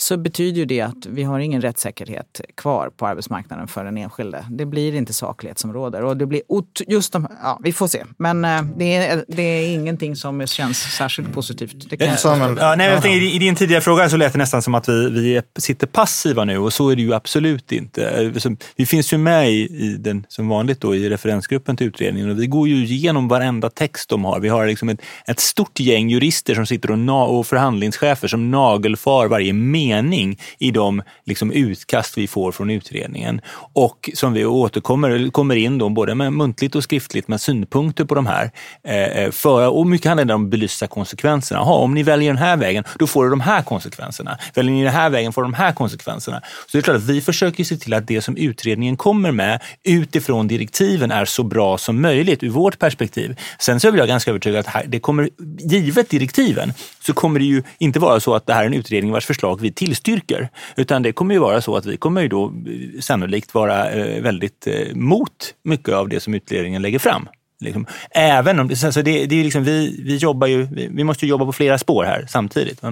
så 0.00 0.16
betyder 0.16 0.58
ju 0.58 0.64
det 0.64 0.80
att 0.80 1.06
vi 1.06 1.22
har 1.22 1.38
ingen 1.38 1.60
rättssäkerhet 1.60 2.40
kvar 2.56 2.90
på 2.96 3.06
arbetsmarknaden 3.06 3.68
för 3.68 3.84
den 3.84 3.98
enskilde. 3.98 4.44
Det 4.50 4.66
blir 4.66 4.94
inte 4.94 5.12
saklighet 5.12 5.58
som 5.58 5.72
råder. 5.72 6.02
Och 6.02 6.16
det 6.16 6.26
blir 6.26 6.42
just 6.86 7.12
de, 7.12 7.28
ja, 7.42 7.60
vi 7.62 7.72
får 7.72 7.88
se. 7.88 8.04
Men 8.18 8.44
eh, 8.44 8.62
det 8.76 8.96
är, 8.96 9.24
det 9.28 9.42
är 9.42 9.74
ingenting 9.74 10.16
som 10.16 10.46
känns 10.46 10.78
särskilt 10.78 11.32
positivt. 11.32 11.90
Det 11.90 11.96
kan 11.96 12.06
jag... 12.22 12.58
ja, 12.58 12.74
nej, 12.76 12.90
jag 12.90 13.02
tänkte, 13.02 13.26
I 13.26 13.38
din 13.38 13.56
tidigare 13.56 13.80
fråga 13.80 14.08
så 14.08 14.16
lät 14.16 14.32
det 14.32 14.38
nästan 14.38 14.62
som 14.62 14.74
att 14.74 14.88
vi, 14.88 15.10
vi 15.10 15.42
sitter 15.58 15.86
passiva 15.86 16.44
nu 16.44 16.58
och 16.58 16.72
så 16.72 16.90
är 16.90 16.96
det 16.96 17.02
ju 17.02 17.14
absolut 17.14 17.72
inte. 17.72 18.32
Vi 18.76 18.86
finns 18.86 19.12
ju 19.12 19.18
med 19.18 19.50
i, 19.52 19.54
i 19.54 19.96
den, 19.98 20.26
som 20.28 20.48
vanligt 20.48 20.80
då, 20.80 20.94
i 20.94 21.10
referensgruppen 21.10 21.76
till 21.76 21.86
utredningen 21.86 22.30
och 22.30 22.38
vi 22.38 22.46
går 22.46 22.68
ju 22.68 22.74
igenom 22.74 23.28
varenda 23.28 23.70
text 23.70 24.08
de 24.08 24.24
har. 24.24 24.40
Vi 24.40 24.48
har 24.48 24.66
liksom 24.66 24.88
ett, 24.88 25.00
ett 25.26 25.40
stort 25.40 25.80
gäng 25.80 26.10
jurister 26.10 26.54
som 26.54 26.66
sitter 26.66 27.10
och, 27.10 27.38
och 27.38 27.46
förhandlingschefer 27.46 28.28
som 28.28 28.50
nagelfar 28.50 29.26
varje 29.26 29.52
mening 29.52 29.87
mening 29.88 30.40
i 30.58 30.70
de 30.70 31.02
liksom, 31.26 31.52
utkast 31.52 32.18
vi 32.18 32.26
får 32.26 32.52
från 32.52 32.70
utredningen. 32.70 33.40
Och 33.72 34.10
som 34.14 34.32
vi 34.32 34.44
återkommer 34.44 35.30
kommer 35.30 35.56
in 35.56 35.78
då, 35.78 35.88
både 35.88 36.14
med 36.14 36.32
muntligt 36.32 36.74
och 36.74 36.82
skriftligt 36.82 37.28
med 37.28 37.40
synpunkter 37.40 38.04
på 38.04 38.14
de 38.14 38.26
här. 38.26 38.50
Eh, 38.84 38.94
eh, 38.96 39.30
för, 39.30 39.68
och 39.68 39.86
mycket 39.86 40.08
handlar 40.08 40.34
om 40.34 40.44
att 40.44 40.50
belysa 40.50 40.86
konsekvenserna. 40.86 41.60
Aha, 41.60 41.74
om 41.74 41.94
ni 41.94 42.02
väljer 42.02 42.28
den 42.28 42.42
här 42.42 42.56
vägen, 42.56 42.84
då 42.98 43.06
får 43.06 43.24
du 43.24 43.30
de 43.30 43.40
här 43.40 43.62
konsekvenserna. 43.62 44.38
Väljer 44.54 44.72
ni 44.72 44.84
den 44.84 44.92
här 44.92 45.10
vägen 45.10 45.32
får 45.32 45.42
du 45.42 45.46
de 45.46 45.54
här 45.54 45.72
konsekvenserna. 45.72 46.40
Så 46.40 46.68
det 46.72 46.78
är 46.78 46.82
klart 46.82 46.96
att 46.96 47.08
vi 47.08 47.20
försöker 47.20 47.64
se 47.64 47.76
till 47.76 47.94
att 47.94 48.06
det 48.06 48.22
som 48.22 48.36
utredningen 48.36 48.96
kommer 48.96 49.32
med 49.32 49.60
utifrån 49.84 50.48
direktiven 50.48 51.10
är 51.10 51.24
så 51.24 51.42
bra 51.42 51.78
som 51.78 52.00
möjligt 52.00 52.42
ur 52.42 52.50
vårt 52.50 52.78
perspektiv. 52.78 53.36
Sen 53.58 53.80
så 53.80 53.88
är 53.88 53.96
jag 53.96 54.08
ganska 54.08 54.30
övertygad 54.30 54.66
att 54.66 54.82
det 54.86 55.00
kommer, 55.00 55.28
givet 55.58 56.10
direktiven, 56.10 56.72
så 57.08 57.14
kommer 57.14 57.38
det 57.40 57.46
ju 57.46 57.62
inte 57.78 57.98
vara 57.98 58.20
så 58.20 58.34
att 58.34 58.46
det 58.46 58.52
här 58.52 58.62
är 58.62 58.66
en 58.66 58.74
utredning 58.74 59.12
vars 59.12 59.26
förslag 59.26 59.60
vi 59.60 59.72
tillstyrker. 59.72 60.48
Utan 60.76 61.02
det 61.02 61.12
kommer 61.12 61.34
ju 61.34 61.40
vara 61.40 61.60
så 61.60 61.76
att 61.76 61.86
vi 61.86 61.96
kommer 61.96 62.22
ju 62.22 62.28
då 62.28 62.44
eh, 62.44 63.00
sannolikt 63.00 63.54
vara 63.54 63.90
eh, 63.90 64.22
väldigt 64.22 64.66
eh, 64.66 64.94
mot 64.94 65.54
mycket 65.64 65.94
av 65.94 66.08
det 66.08 66.20
som 66.20 66.34
utredningen 66.34 66.82
lägger 66.82 66.98
fram. 66.98 67.28
Liksom. 67.60 67.86
Även 68.10 68.60
om 68.60 68.70
alltså 68.70 69.02
det, 69.02 69.26
det 69.26 69.40
är 69.40 69.44
liksom, 69.44 69.64
vi, 69.64 70.02
vi, 70.04 70.16
jobbar 70.16 70.46
ju, 70.46 70.68
vi, 70.72 70.88
vi 70.92 71.04
måste 71.04 71.26
jobba 71.26 71.44
på 71.44 71.52
flera 71.52 71.78
spår 71.78 72.04
här 72.04 72.26
samtidigt. 72.28 72.82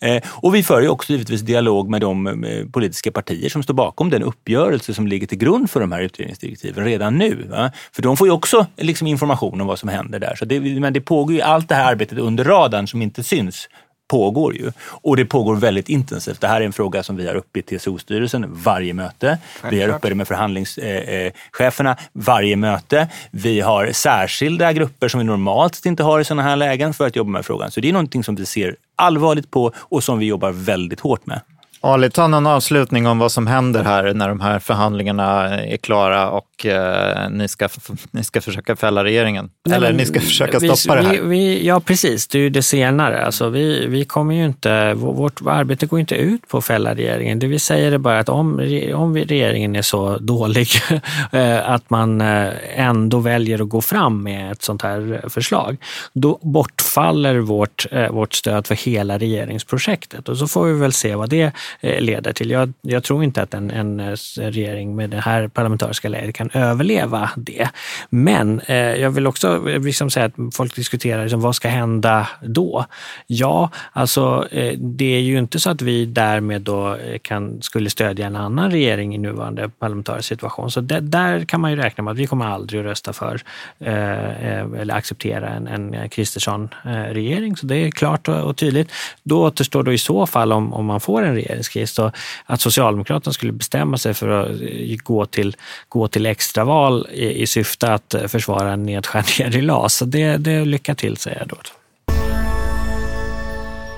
Eh, 0.00 0.22
och 0.26 0.54
vi 0.54 0.62
för 0.62 0.80
ju 0.80 0.88
också 0.88 1.12
givetvis 1.12 1.40
dialog 1.40 1.90
med 1.90 2.00
de 2.00 2.22
med 2.22 2.72
politiska 2.72 3.12
partier 3.12 3.48
som 3.48 3.62
står 3.62 3.74
bakom 3.74 4.10
den 4.10 4.22
uppgörelse 4.22 4.94
som 4.94 5.06
ligger 5.06 5.26
till 5.26 5.38
grund 5.38 5.70
för 5.70 5.80
de 5.80 5.92
här 5.92 6.00
utredningsdirektiven 6.00 6.84
redan 6.84 7.18
nu. 7.18 7.46
Va? 7.50 7.72
För 7.92 8.02
de 8.02 8.16
får 8.16 8.26
ju 8.26 8.32
också 8.32 8.66
liksom, 8.76 9.06
information 9.06 9.60
om 9.60 9.66
vad 9.66 9.78
som 9.78 9.88
händer 9.88 10.18
där. 10.18 10.34
Så 10.34 10.44
det, 10.44 10.60
men 10.60 10.92
det 10.92 11.00
pågår 11.00 11.34
ju 11.34 11.40
allt 11.40 11.68
det 11.68 11.74
här 11.74 11.90
arbetet 11.90 12.18
under 12.18 12.44
radarn 12.44 12.88
som 12.88 13.02
inte 13.02 13.22
syns 13.22 13.68
pågår 14.08 14.56
ju. 14.56 14.72
Och 14.80 15.16
det 15.16 15.24
pågår 15.24 15.56
väldigt 15.56 15.88
intensivt. 15.88 16.40
Det 16.40 16.48
här 16.48 16.60
är 16.60 16.64
en 16.64 16.72
fråga 16.72 17.02
som 17.02 17.16
vi 17.16 17.26
har 17.26 17.34
uppe 17.34 17.58
i 17.58 17.62
TCO-styrelsen 17.62 18.46
varje 18.48 18.94
möte. 18.94 19.38
Vi 19.70 19.82
har 19.82 19.88
uppe 19.88 20.08
det 20.08 20.14
med 20.14 20.28
förhandlingscheferna 20.28 21.96
varje 22.12 22.56
möte. 22.56 23.08
Vi 23.30 23.60
har 23.60 23.92
särskilda 23.92 24.72
grupper 24.72 25.08
som 25.08 25.18
vi 25.18 25.24
normalt 25.24 25.86
inte 25.86 26.02
har 26.02 26.20
i 26.20 26.24
sådana 26.24 26.42
här 26.42 26.56
lägen 26.56 26.94
för 26.94 27.06
att 27.06 27.16
jobba 27.16 27.30
med 27.30 27.46
frågan. 27.46 27.70
Så 27.70 27.80
det 27.80 27.88
är 27.88 27.92
någonting 27.92 28.24
som 28.24 28.34
vi 28.34 28.46
ser 28.46 28.76
allvarligt 28.96 29.50
på 29.50 29.72
och 29.76 30.04
som 30.04 30.18
vi 30.18 30.26
jobbar 30.26 30.52
väldigt 30.52 31.00
hårt 31.00 31.26
med. 31.26 31.40
Ali, 31.80 32.10
ta 32.10 32.26
någon 32.26 32.46
avslutning 32.46 33.06
om 33.06 33.18
vad 33.18 33.32
som 33.32 33.46
händer 33.46 33.84
här 33.84 34.14
när 34.14 34.28
de 34.28 34.40
här 34.40 34.58
förhandlingarna 34.58 35.58
är 35.60 35.76
klara 35.76 36.30
och 36.30 36.66
eh, 36.66 37.30
ni, 37.30 37.48
ska, 37.48 37.68
ni 38.10 38.24
ska 38.24 38.40
försöka 38.40 38.76
fälla 38.76 39.04
regeringen. 39.04 39.50
Nej, 39.68 39.76
Eller 39.76 39.92
ni 39.92 40.06
ska 40.06 40.20
försöka 40.20 40.60
stoppa 40.60 40.96
vi, 40.96 41.02
det 41.02 41.08
här. 41.08 41.22
Vi, 41.22 41.66
ja, 41.66 41.80
precis. 41.80 42.28
Det 42.28 42.38
är 42.38 42.42
ju 42.42 42.50
det 42.50 42.62
senare. 42.62 43.26
Alltså, 43.26 43.48
vi, 43.48 43.86
vi 43.86 44.04
kommer 44.04 44.34
ju 44.34 44.44
inte, 44.44 44.94
vårt 44.94 45.40
arbete 45.46 45.86
går 45.86 46.00
inte 46.00 46.14
ut 46.14 46.48
på 46.48 46.58
att 46.58 46.64
fälla 46.64 46.94
regeringen. 46.94 47.38
Det 47.38 47.46
vi 47.46 47.58
säger 47.58 47.92
är 47.92 47.98
bara 47.98 48.18
att 48.18 48.28
om, 48.28 48.60
om 48.94 49.16
regeringen 49.16 49.76
är 49.76 49.82
så 49.82 50.18
dålig 50.18 50.68
eh, 51.32 51.70
att 51.70 51.90
man 51.90 52.20
eh, 52.20 52.48
ändå 52.74 53.18
väljer 53.18 53.62
att 53.62 53.68
gå 53.68 53.80
fram 53.80 54.22
med 54.22 54.52
ett 54.52 54.62
sånt 54.62 54.82
här 54.82 55.24
förslag, 55.28 55.76
då 56.12 56.38
bortfaller 56.42 57.38
vårt, 57.38 57.86
eh, 57.90 58.10
vårt 58.10 58.34
stöd 58.34 58.66
för 58.66 58.74
hela 58.74 59.18
regeringsprojektet. 59.18 60.28
Och 60.28 60.36
så 60.36 60.48
får 60.48 60.66
vi 60.66 60.72
väl 60.72 60.92
se 60.92 61.14
vad 61.14 61.28
det 61.30 61.38
Eh, 61.42 61.52
Eh, 61.80 62.00
leder 62.00 62.32
till. 62.32 62.50
Jag, 62.50 62.72
jag 62.82 63.04
tror 63.04 63.24
inte 63.24 63.42
att 63.42 63.54
en, 63.54 63.70
en, 63.70 64.00
eh, 64.00 64.16
regering 64.36 64.96
med 64.96 65.10
det 65.10 65.20
här 65.20 65.48
parlamentariska 65.48 66.08
läget 66.08 66.34
kan 66.34 66.50
överleva 66.54 67.30
det. 67.36 67.68
Men 68.10 68.60
eh, 68.60 68.76
jag 68.76 69.10
vill 69.10 69.26
också 69.26 69.68
eh, 69.70 69.80
liksom 69.82 70.10
säga 70.10 70.26
att 70.26 70.54
folk 70.54 70.76
diskuterar 70.76 71.22
liksom, 71.22 71.40
vad 71.40 71.54
ska 71.54 71.68
hända 71.68 72.28
då? 72.40 72.84
Ja, 73.26 73.70
alltså 73.92 74.48
eh, 74.50 74.78
det 74.78 75.16
är 75.16 75.20
ju 75.20 75.38
inte 75.38 75.60
så 75.60 75.70
att 75.70 75.82
vi 75.82 76.06
därmed 76.06 76.62
då 76.62 76.96
kan, 77.22 77.62
skulle 77.62 77.90
stödja 77.90 78.26
en 78.26 78.36
annan 78.36 78.70
regering 78.70 79.14
i 79.14 79.18
nuvarande 79.18 79.68
parlamentarisk 79.68 80.28
situation. 80.28 80.70
Så 80.70 80.80
det, 80.80 81.00
där 81.00 81.44
kan 81.44 81.60
man 81.60 81.70
ju 81.70 81.76
räkna 81.76 82.04
med 82.04 82.12
att 82.12 82.18
vi 82.18 82.26
kommer 82.26 82.46
aldrig 82.46 82.80
att 82.80 82.86
rösta 82.86 83.12
för 83.12 83.40
eh, 83.78 84.80
eller 84.80 84.94
acceptera 84.94 85.48
en, 85.48 85.66
en 85.66 86.08
Kristersson-regering. 86.08 87.56
Så 87.56 87.66
det 87.66 87.76
är 87.76 87.90
klart 87.90 88.28
och, 88.28 88.42
och 88.42 88.56
tydligt. 88.56 88.92
Då 89.22 89.42
återstår 89.42 89.82
då 89.82 89.92
i 89.92 89.98
så 89.98 90.26
fall 90.26 90.52
om, 90.52 90.72
om 90.72 90.86
man 90.86 91.00
får 91.00 91.22
en 91.22 91.34
regering 91.34 91.57
regeringskris. 91.58 91.98
Och 91.98 92.12
att 92.46 92.60
Socialdemokraterna 92.60 93.32
skulle 93.32 93.52
bestämma 93.52 93.98
sig 93.98 94.14
för 94.14 94.28
att 94.28 94.60
eh, 94.60 94.96
gå 95.04 95.26
till, 95.26 95.56
gå 95.88 96.08
till 96.08 96.26
extraval 96.26 97.06
i, 97.12 97.42
i 97.42 97.46
syfte 97.46 97.94
att 97.94 98.14
eh, 98.14 98.26
försvara 98.26 98.76
nedskärningar 98.76 99.56
i 99.56 99.60
LAS. 99.62 99.94
Så 99.94 100.04
det, 100.04 100.36
det 100.36 100.64
lycka 100.64 100.94
till 100.94 101.16
säger 101.16 101.38
jag 101.38 101.48
då. 101.48 101.56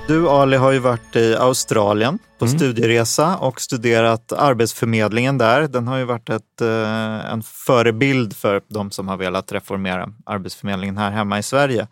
Du 0.09 0.29
Ali 0.29 0.57
har 0.57 0.73
ju 0.73 0.79
varit 0.79 1.17
i 1.17 1.37
Australien 1.37 2.19
på 2.39 2.45
mm. 2.45 2.59
studieresa 2.59 3.37
och 3.37 3.61
studerat 3.61 4.33
Arbetsförmedlingen 4.33 5.39
där. 5.39 5.69
Den 5.69 5.89
har 5.89 5.99
ju 5.99 6.05
varit 6.05 6.29
ett, 6.29 6.61
eh, 6.61 7.33
en 7.33 7.43
förebild 7.43 8.37
för 8.37 8.63
de 8.69 8.91
som 8.91 9.09
har 9.09 9.17
velat 9.17 9.53
reformera 9.53 10.09
Arbetsförmedlingen 10.27 10.99
här 10.99 11.11
hemma 11.11 11.39
i 11.39 11.43
Sverige. 11.43 11.87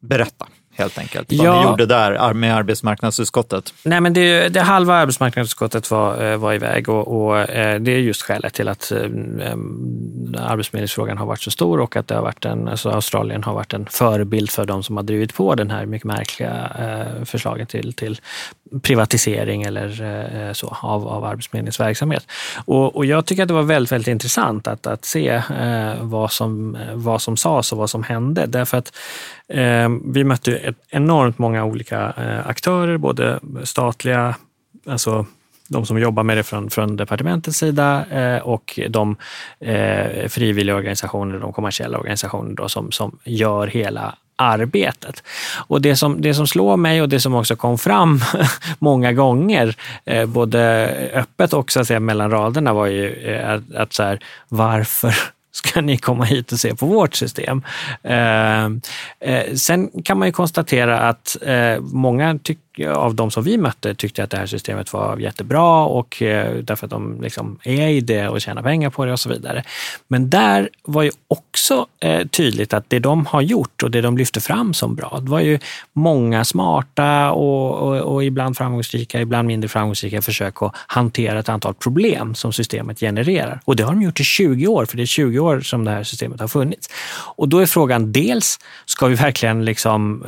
Berätta 0.00 0.46
helt 0.78 0.98
enkelt? 0.98 1.32
Vad 1.32 1.46
ja. 1.46 1.60
ni 1.60 1.68
gjorde 1.70 1.86
där 1.86 2.34
med 2.34 2.56
arbetsmarknadsutskottet? 2.56 3.74
Nej, 3.82 4.00
men 4.00 4.12
det, 4.12 4.48
det 4.48 4.60
halva 4.60 4.94
arbetsmarknadsutskottet 4.94 5.90
var, 5.90 6.24
eh, 6.24 6.36
var 6.36 6.52
iväg 6.54 6.88
och, 6.88 7.08
och 7.08 7.38
eh, 7.38 7.80
det 7.80 7.90
är 7.90 7.98
just 7.98 8.22
skälet 8.22 8.54
till 8.54 8.68
att 8.68 8.92
eh, 8.92 8.98
arbetsförmedlingsfrågan 10.36 11.18
har 11.18 11.26
varit 11.26 11.42
så 11.42 11.50
stor 11.50 11.80
och 11.80 11.96
att 11.96 12.08
det 12.08 12.14
har 12.14 12.22
varit 12.22 12.44
en, 12.44 12.68
alltså 12.68 12.90
Australien 12.90 13.44
har 13.44 13.54
varit 13.54 13.74
en 13.74 13.86
förebild 13.86 14.50
för 14.50 14.64
de 14.64 14.82
som 14.82 14.96
har 14.96 15.04
drivit 15.04 15.34
på 15.34 15.54
den 15.54 15.70
här 15.70 15.86
mycket 15.86 16.06
märkliga 16.06 16.70
förslagen 17.24 17.66
till, 17.66 17.92
till 17.92 18.20
privatisering 18.82 19.62
eller 19.62 20.54
så 20.54 20.76
av, 20.80 21.08
av 21.08 21.24
Arbetsförmedlingens 21.24 21.80
verksamhet. 21.80 22.26
Och, 22.64 22.96
och, 22.96 23.06
jag 23.06 23.26
tycker 23.26 23.42
att 23.42 23.48
det 23.48 23.54
var 23.54 23.62
väldigt, 23.62 23.92
väldigt 23.92 24.08
intressant 24.08 24.66
att, 24.66 24.86
att 24.86 25.04
se 25.04 25.28
eh, 25.28 25.94
vad, 26.00 26.32
som, 26.32 26.78
vad 26.94 27.22
som 27.22 27.36
sades 27.36 27.72
och 27.72 27.78
vad 27.78 27.90
som 27.90 28.02
hände. 28.02 28.46
Därför 28.46 28.76
att 28.76 28.92
Ehm, 29.48 30.12
vi 30.12 30.24
mötte 30.24 30.56
ett 30.56 30.76
enormt 30.90 31.38
många 31.38 31.64
olika 31.64 32.12
eh, 32.16 32.48
aktörer, 32.48 32.96
både 32.96 33.40
statliga, 33.64 34.34
alltså 34.86 35.26
de 35.68 35.86
som 35.86 35.98
jobbar 35.98 36.22
med 36.22 36.36
det 36.36 36.42
från, 36.42 36.70
från 36.70 36.96
departementets 36.96 37.58
sida 37.58 38.04
eh, 38.10 38.42
och 38.42 38.80
de 38.88 39.16
eh, 39.60 40.28
frivilliga 40.28 40.76
organisationer, 40.76 41.38
de 41.38 41.52
kommersiella 41.52 41.98
organisationer 41.98 42.54
då, 42.54 42.68
som, 42.68 42.92
som 42.92 43.18
gör 43.24 43.66
hela 43.66 44.14
arbetet. 44.36 45.22
Och 45.66 45.82
det 45.82 45.96
som, 45.96 46.20
det 46.20 46.34
som 46.34 46.46
slår 46.46 46.76
mig 46.76 47.02
och 47.02 47.08
det 47.08 47.20
som 47.20 47.34
också 47.34 47.56
kom 47.56 47.78
fram 47.78 48.20
många 48.78 49.12
gånger, 49.12 49.76
eh, 50.04 50.26
både 50.26 50.88
öppet 51.14 51.52
och 51.52 51.72
så 51.72 51.80
att 51.80 51.86
säga, 51.86 52.00
mellan 52.00 52.30
raderna, 52.30 52.72
var 52.72 52.86
ju 52.86 53.12
eh, 53.12 53.50
att, 53.50 53.74
att 53.74 53.92
så 53.92 54.02
här, 54.02 54.18
varför 54.48 55.14
ska 55.50 55.80
ni 55.80 55.98
komma 55.98 56.24
hit 56.24 56.52
och 56.52 56.60
se 56.60 56.74
på 56.74 56.86
vårt 56.86 57.14
system. 57.14 57.62
Eh, 58.02 58.64
eh, 59.20 59.54
sen 59.54 60.02
kan 60.04 60.18
man 60.18 60.28
ju 60.28 60.32
konstatera 60.32 61.00
att 61.00 61.36
eh, 61.42 61.80
många 61.80 62.38
tycker 62.42 62.67
Eh, 62.80 62.92
av 62.92 63.14
de 63.14 63.30
som 63.30 63.42
vi 63.42 63.58
mötte 63.58 63.94
tyckte 63.94 64.24
att 64.24 64.30
det 64.30 64.36
här 64.36 64.46
systemet 64.46 64.92
var 64.92 65.16
jättebra 65.16 65.84
och 65.84 66.22
eh, 66.22 66.54
därför 66.54 66.86
att 66.86 66.90
de 66.90 67.22
liksom 67.22 67.58
är 67.62 67.88
i 67.88 68.00
det 68.00 68.28
och 68.28 68.40
tjänar 68.40 68.62
pengar 68.62 68.90
på 68.90 69.04
det 69.04 69.12
och 69.12 69.20
så 69.20 69.28
vidare. 69.28 69.62
Men 70.08 70.30
där 70.30 70.68
var 70.82 71.02
ju 71.02 71.10
också 71.28 71.86
eh, 72.00 72.26
tydligt 72.26 72.74
att 72.74 72.84
det 72.88 72.98
de 72.98 73.26
har 73.26 73.40
gjort 73.40 73.82
och 73.82 73.90
det 73.90 74.00
de 74.00 74.18
lyfte 74.18 74.40
fram 74.40 74.74
som 74.74 74.94
bra, 74.94 75.18
det 75.22 75.30
var 75.30 75.40
ju 75.40 75.58
många 75.92 76.44
smarta 76.44 77.30
och, 77.30 77.74
och, 77.74 78.14
och 78.14 78.24
ibland 78.24 78.56
framgångsrika, 78.56 79.20
ibland 79.20 79.48
mindre 79.48 79.68
framgångsrika 79.68 80.22
försök 80.22 80.62
att 80.62 80.72
hantera 80.86 81.38
ett 81.38 81.48
antal 81.48 81.74
problem 81.74 82.34
som 82.34 82.52
systemet 82.52 83.00
genererar. 83.00 83.60
Och 83.64 83.76
det 83.76 83.82
har 83.82 83.92
de 83.92 84.02
gjort 84.02 84.20
i 84.20 84.24
20 84.24 84.66
år, 84.66 84.84
för 84.84 84.96
det 84.96 85.02
är 85.02 85.06
20 85.06 85.38
år 85.38 85.60
som 85.60 85.84
det 85.84 85.90
här 85.90 86.04
systemet 86.04 86.40
har 86.40 86.48
funnits. 86.48 86.88
Och 87.36 87.48
då 87.48 87.58
är 87.58 87.66
frågan 87.66 88.12
dels, 88.12 88.58
ska 88.86 89.06
vi 89.06 89.14
verkligen 89.14 89.64
liksom 89.64 90.24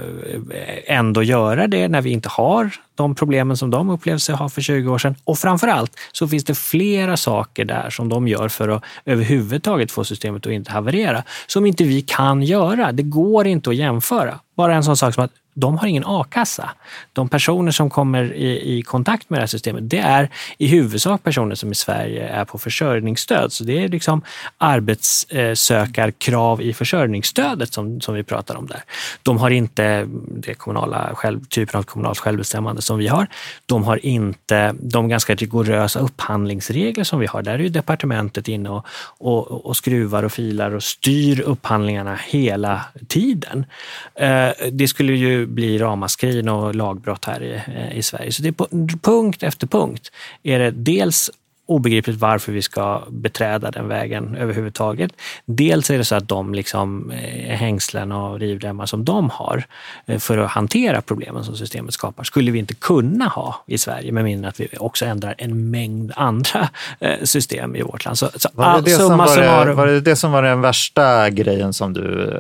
ändå 0.87 1.23
göra 1.23 1.67
det 1.67 1.89
när 1.89 2.01
vi 2.01 2.11
inte 2.11 2.29
har 2.29 2.40
har 2.41 2.71
de 2.95 3.15
problemen 3.15 3.57
som 3.57 3.71
de 3.71 3.91
upplevde 3.91 4.21
sig 4.21 4.35
ha 4.35 4.49
för 4.49 4.61
20 4.61 4.91
år 4.91 4.99
sedan. 4.99 5.17
Och 5.25 5.39
framför 5.39 5.69
allt 5.69 5.93
så 6.13 6.29
finns 6.29 6.45
det 6.45 6.55
flera 6.55 7.17
saker 7.17 7.65
där 7.65 7.91
som 7.91 8.09
de 8.09 8.29
gör 8.29 8.49
för 8.49 8.69
att 8.69 8.85
överhuvudtaget 9.05 9.93
få 9.93 10.05
systemet 10.05 10.47
att 10.47 10.53
inte 10.53 10.73
haverera, 10.73 11.23
som 11.47 11.67
inte 11.67 11.85
vi 11.85 12.03
kan 12.03 12.43
göra. 12.43 12.93
Det 12.93 13.03
går 13.03 13.47
inte 13.47 13.71
att 13.71 13.77
jämföra. 13.77 14.41
Bara 14.57 14.75
en 14.75 14.85
sån 14.85 14.97
sak 14.97 15.15
som 15.15 15.25
att 15.25 15.33
de 15.61 15.79
har 15.79 15.87
ingen 15.87 16.05
a-kassa. 16.07 16.71
De 17.13 17.29
personer 17.29 17.73
som 17.73 17.91
kommer 17.91 18.33
i, 18.33 18.79
i, 18.79 18.83
kontakt 18.83 19.31
med 19.31 19.39
det 19.39 19.43
här 19.43 19.47
systemet, 19.47 19.91
det 19.91 19.99
är 19.99 20.31
i 20.59 20.67
huvudsak 20.67 21.23
personer 21.23 21.55
som 21.55 21.73
i 21.73 21.75
Sverige 21.75 22.29
är 22.29 22.45
på 22.45 22.59
försörjningsstöd. 22.59 23.53
Så 23.53 23.65
det 23.65 23.85
är 23.85 23.89
liksom 23.89 24.23
arbetssökarkrav 24.59 26.63
i 26.63 26.73
försörjningsstödet 26.73 27.73
som, 27.73 28.01
som 28.01 28.15
vi 28.15 28.23
pratar 28.23 28.55
om 28.55 28.67
där. 28.67 28.83
De 29.23 29.39
har 29.39 29.51
inte 29.51 30.07
det 30.29 30.55
kommunala 30.55 31.11
själv, 31.15 31.45
typen 31.45 31.79
av 31.79 31.83
kommunalt 31.83 32.19
självbestämmande 32.19 32.83
som 32.83 32.99
vi 32.99 33.09
har. 33.09 33.27
De 33.67 33.85
har 33.85 34.07
inte 34.07 34.75
de 34.81 35.09
ganska 35.09 35.35
rigorösa 35.35 36.01
upphandlingsregler 36.01 37.05
som 37.05 37.21
vi 37.21 37.27
har. 37.27 37.43
Där 37.43 37.55
är 37.55 37.59
ju 37.59 37.69
departementet 37.69 38.49
inne 38.49 38.69
och, 38.69 38.87
och, 39.19 39.67
och 39.67 39.77
skruvar 39.77 40.23
och 40.23 40.33
filar 40.33 40.75
och 40.75 40.83
styr 40.83 41.41
upphandlingarna 41.41 42.19
hela 42.29 42.81
tiden. 43.09 43.65
Eh, 44.15 44.49
det 44.73 44.89
skulle 44.89 45.13
ju 45.13 45.50
bli 45.51 45.79
ramaskrin 45.79 46.49
och 46.49 46.75
lagbrott 46.75 47.25
här 47.25 47.43
i, 47.43 47.55
eh, 47.55 47.99
i 47.99 48.03
Sverige. 48.03 48.33
Så 48.33 48.43
det 48.43 48.49
är 48.49 48.53
på 48.53 48.69
punkt 49.03 49.43
efter 49.43 49.67
punkt 49.67 50.13
är 50.43 50.59
det 50.59 50.71
dels 50.71 51.31
obegripligt 51.71 52.21
varför 52.21 52.53
vi 52.53 52.63
ska 52.63 53.03
beträda 53.09 53.71
den 53.71 53.89
vägen 53.89 54.37
överhuvudtaget. 54.37 55.13
Dels 55.45 55.91
är 55.91 55.99
det 55.99 56.05
så 56.05 56.15
att 56.15 56.29
de 56.29 56.55
liksom 56.55 57.11
eh, 57.11 57.57
hängslen 57.57 58.13
och 58.13 58.41
rivdämmar 58.41 58.87
som 58.87 59.05
de 59.05 59.31
har 59.31 59.65
eh, 60.07 60.19
för 60.19 60.39
att 60.39 60.51
hantera 60.51 61.03
problemen 61.03 61.45
som 61.45 61.57
systemet 61.57 61.95
skapar 61.95 62.25
skulle 62.25 62.51
vi 62.51 62.59
inte 62.59 62.75
kunna 62.75 63.25
ha 63.25 63.65
i 63.67 63.79
Sverige 63.79 64.13
med 64.13 64.25
mindre 64.25 64.49
att 64.49 64.61
vi 64.61 64.69
också 64.79 65.05
ändrar 65.05 65.35
en 65.39 65.71
mängd 65.71 66.13
andra 66.17 66.69
eh, 67.01 67.25
system 67.25 67.77
i 67.77 67.83
vårt 67.83 68.05
land. 68.05 68.19
Så, 68.19 68.29
så 68.37 68.49
var, 68.53 68.77
det 68.77 68.83
det 68.83 68.97
som 68.97 69.19
var, 69.19 69.67
det, 69.67 69.75
var 69.75 69.87
det 69.87 70.01
det 70.01 70.17
som 70.17 70.33
var 70.33 70.43
den 70.43 70.61
värsta 70.61 71.31
grejen 71.31 71.73
som 71.73 71.93
du 71.93 72.31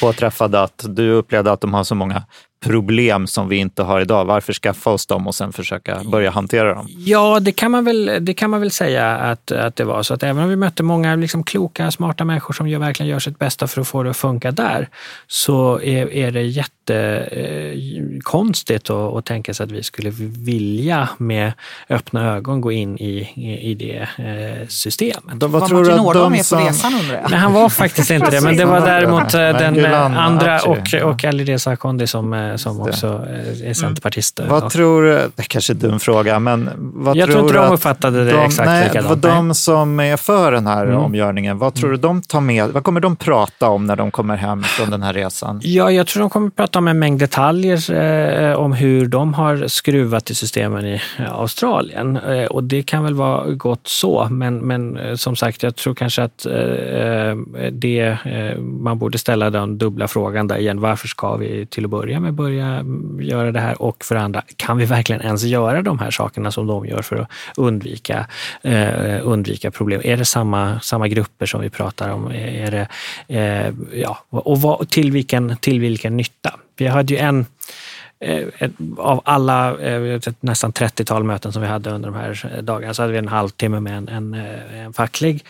påträffade? 0.00 0.62
Att 0.62 0.84
du 0.88 1.10
upplevde 1.10 1.52
att 1.52 1.60
de 1.60 1.74
har 1.74 1.84
så 1.84 1.94
många 1.94 2.22
problem 2.66 3.26
som 3.26 3.48
vi 3.48 3.56
inte 3.56 3.82
har 3.82 4.00
idag. 4.00 4.24
Varför 4.24 4.52
skaffa 4.52 4.90
oss 4.90 5.06
dem 5.06 5.26
och 5.26 5.34
sen 5.34 5.52
försöka 5.52 6.00
börja 6.04 6.30
hantera 6.30 6.74
dem? 6.74 6.86
Ja, 6.98 7.40
det 7.40 7.52
kan 7.52 7.70
man 7.70 7.84
väl, 7.84 8.18
det 8.20 8.34
kan 8.34 8.50
man 8.50 8.60
väl 8.60 8.70
säga 8.70 9.16
att, 9.16 9.52
att 9.52 9.76
det 9.76 9.84
var. 9.84 10.02
Så 10.02 10.14
att 10.14 10.22
även 10.22 10.42
om 10.42 10.48
vi 10.48 10.56
mötte 10.56 10.82
många 10.82 11.16
liksom 11.16 11.44
kloka, 11.44 11.90
smarta 11.90 12.24
människor 12.24 12.54
som 12.54 12.68
gör, 12.68 12.78
verkligen 12.78 13.10
gör 13.10 13.18
sitt 13.18 13.38
bästa 13.38 13.66
för 13.66 13.80
att 13.80 13.88
få 13.88 14.02
det 14.02 14.10
att 14.10 14.16
funka 14.16 14.50
där, 14.50 14.88
så 15.26 15.80
är, 15.80 16.12
är 16.12 16.30
det 16.30 16.42
jättekonstigt 16.42 18.90
att, 18.90 19.14
att 19.14 19.24
tänka 19.24 19.54
sig 19.54 19.64
att 19.64 19.72
vi 19.72 19.82
skulle 19.82 20.10
vilja 20.44 21.08
med 21.18 21.52
öppna 21.88 22.36
ögon 22.36 22.60
gå 22.60 22.72
in 22.72 22.98
i, 22.98 23.30
i, 23.34 23.70
i 23.70 23.74
det 23.74 24.08
eh, 24.18 24.66
systemet. 24.68 25.40
De, 25.40 25.52
vad 25.52 25.60
var 25.60 25.68
tror 25.68 25.84
Martin 25.84 26.00
Ådahl 26.00 26.30
med 26.30 26.46
som... 26.46 26.58
på 26.58 26.64
resan 26.68 26.94
undrar 26.94 27.14
jag? 27.14 27.30
Nej, 27.30 27.38
han 27.38 27.52
var 27.52 27.68
faktiskt 27.68 28.10
inte 28.10 28.30
det, 28.30 28.40
men 28.40 28.56
det 28.56 28.64
var 28.64 28.80
däremot 28.80 29.34
eh, 29.34 29.40
den 29.40 29.84
andra 30.14 30.60
och, 30.60 30.94
och 31.02 31.24
Alireza 31.24 31.70
Akhondi 31.70 32.06
som 32.06 32.32
eh, 32.32 32.55
som 32.56 32.80
också 32.80 33.06
är 33.06 33.60
mm. 33.60 33.74
centerpartister. 33.74 34.42
Mm. 34.42 34.60
Vad 34.60 34.70
tror 34.70 35.02
du, 35.02 35.30
det 35.36 35.42
kanske 35.42 35.72
är 35.72 35.74
en 35.74 35.80
dum 35.80 36.00
fråga, 36.00 36.38
men 36.38 36.70
vad 36.76 37.16
Jag 37.16 37.30
tror, 37.30 37.40
inte 37.40 37.54
de 37.54 37.72
uppfattade 37.72 38.24
det 38.24 38.32
de, 38.32 38.44
exakt 38.44 38.66
nej, 38.66 38.88
likadant. 38.88 39.22
De 39.22 39.54
som 39.54 40.00
är 40.00 40.16
för 40.16 40.52
den 40.52 40.66
här 40.66 40.86
mm. 40.86 40.98
omgörningen, 40.98 41.58
vad 41.58 41.74
tror 41.74 41.90
du 41.90 41.96
de 41.96 42.22
tar 42.22 42.40
med, 42.40 42.68
vad 42.68 42.84
kommer 42.84 43.00
de 43.00 43.16
prata 43.16 43.68
om 43.68 43.86
när 43.86 43.96
de 43.96 44.10
kommer 44.10 44.36
hem 44.36 44.62
från 44.62 44.90
den 44.90 45.02
här 45.02 45.12
resan? 45.12 45.60
Ja, 45.62 45.90
jag 45.90 46.06
tror 46.06 46.20
de 46.20 46.30
kommer 46.30 46.50
prata 46.50 46.78
om 46.78 46.88
en 46.88 46.98
mängd 46.98 47.20
detaljer 47.20 47.92
eh, 47.92 48.56
om 48.56 48.72
hur 48.72 49.06
de 49.06 49.34
har 49.34 49.68
skruvat 49.68 50.30
i 50.30 50.34
systemen 50.34 50.86
i 50.86 51.00
Australien. 51.30 52.16
Eh, 52.16 52.44
och 52.44 52.64
det 52.64 52.82
kan 52.82 53.04
väl 53.04 53.14
vara 53.14 53.50
gott 53.50 53.86
så, 53.88 54.28
men, 54.30 54.58
men 54.58 54.96
eh, 54.96 55.14
som 55.14 55.36
sagt, 55.36 55.62
jag 55.62 55.76
tror 55.76 55.94
kanske 55.94 56.22
att 56.22 56.46
eh, 56.46 57.36
det, 57.72 58.16
eh, 58.24 58.58
man 58.60 58.98
borde 58.98 59.18
ställa 59.18 59.50
den 59.50 59.78
dubbla 59.78 60.08
frågan 60.08 60.48
där 60.48 60.56
igen. 60.56 60.80
Varför 60.80 61.08
ska 61.08 61.36
vi 61.36 61.66
till 61.66 61.84
att 61.84 61.90
börja 61.90 62.20
med 62.20 62.34
börja 62.36 62.84
göra 63.20 63.52
det 63.52 63.60
här? 63.60 63.82
Och 63.82 64.04
för 64.04 64.14
det 64.14 64.20
andra, 64.20 64.42
kan 64.56 64.76
vi 64.76 64.84
verkligen 64.84 65.22
ens 65.22 65.42
göra 65.42 65.82
de 65.82 65.98
här 65.98 66.10
sakerna 66.10 66.50
som 66.50 66.66
de 66.66 66.86
gör 66.86 67.02
för 67.02 67.16
att 67.16 67.28
undvika, 67.56 68.26
eh, 68.62 69.18
undvika 69.22 69.70
problem? 69.70 70.00
Är 70.04 70.16
det 70.16 70.24
samma, 70.24 70.80
samma 70.80 71.08
grupper 71.08 71.46
som 71.46 71.60
vi 71.60 71.70
pratar 71.70 72.10
om? 72.10 72.30
Är 72.32 72.70
det, 72.70 72.88
eh, 73.28 73.74
ja, 74.00 74.18
och 74.30 74.60
vad, 74.60 74.88
till, 74.88 75.12
vilken, 75.12 75.56
till 75.56 75.80
vilken 75.80 76.16
nytta? 76.16 76.54
Vi 76.76 76.86
hade 76.86 77.14
ju 77.14 77.18
en 77.18 77.46
eh, 78.20 78.70
av 78.98 79.20
alla 79.24 79.78
eh, 79.78 80.20
nästan 80.40 80.72
30-tal 80.72 81.24
möten 81.24 81.52
som 81.52 81.62
vi 81.62 81.68
hade 81.68 81.90
under 81.90 82.10
de 82.10 82.18
här 82.18 82.62
dagarna 82.62 82.94
så 82.94 83.02
hade 83.02 83.12
vi 83.12 83.18
en 83.18 83.28
halvtimme 83.28 83.80
med 83.80 83.96
en, 83.96 84.08
en, 84.08 84.34
eh, 84.34 84.80
en 84.80 84.92
facklig 84.92 85.44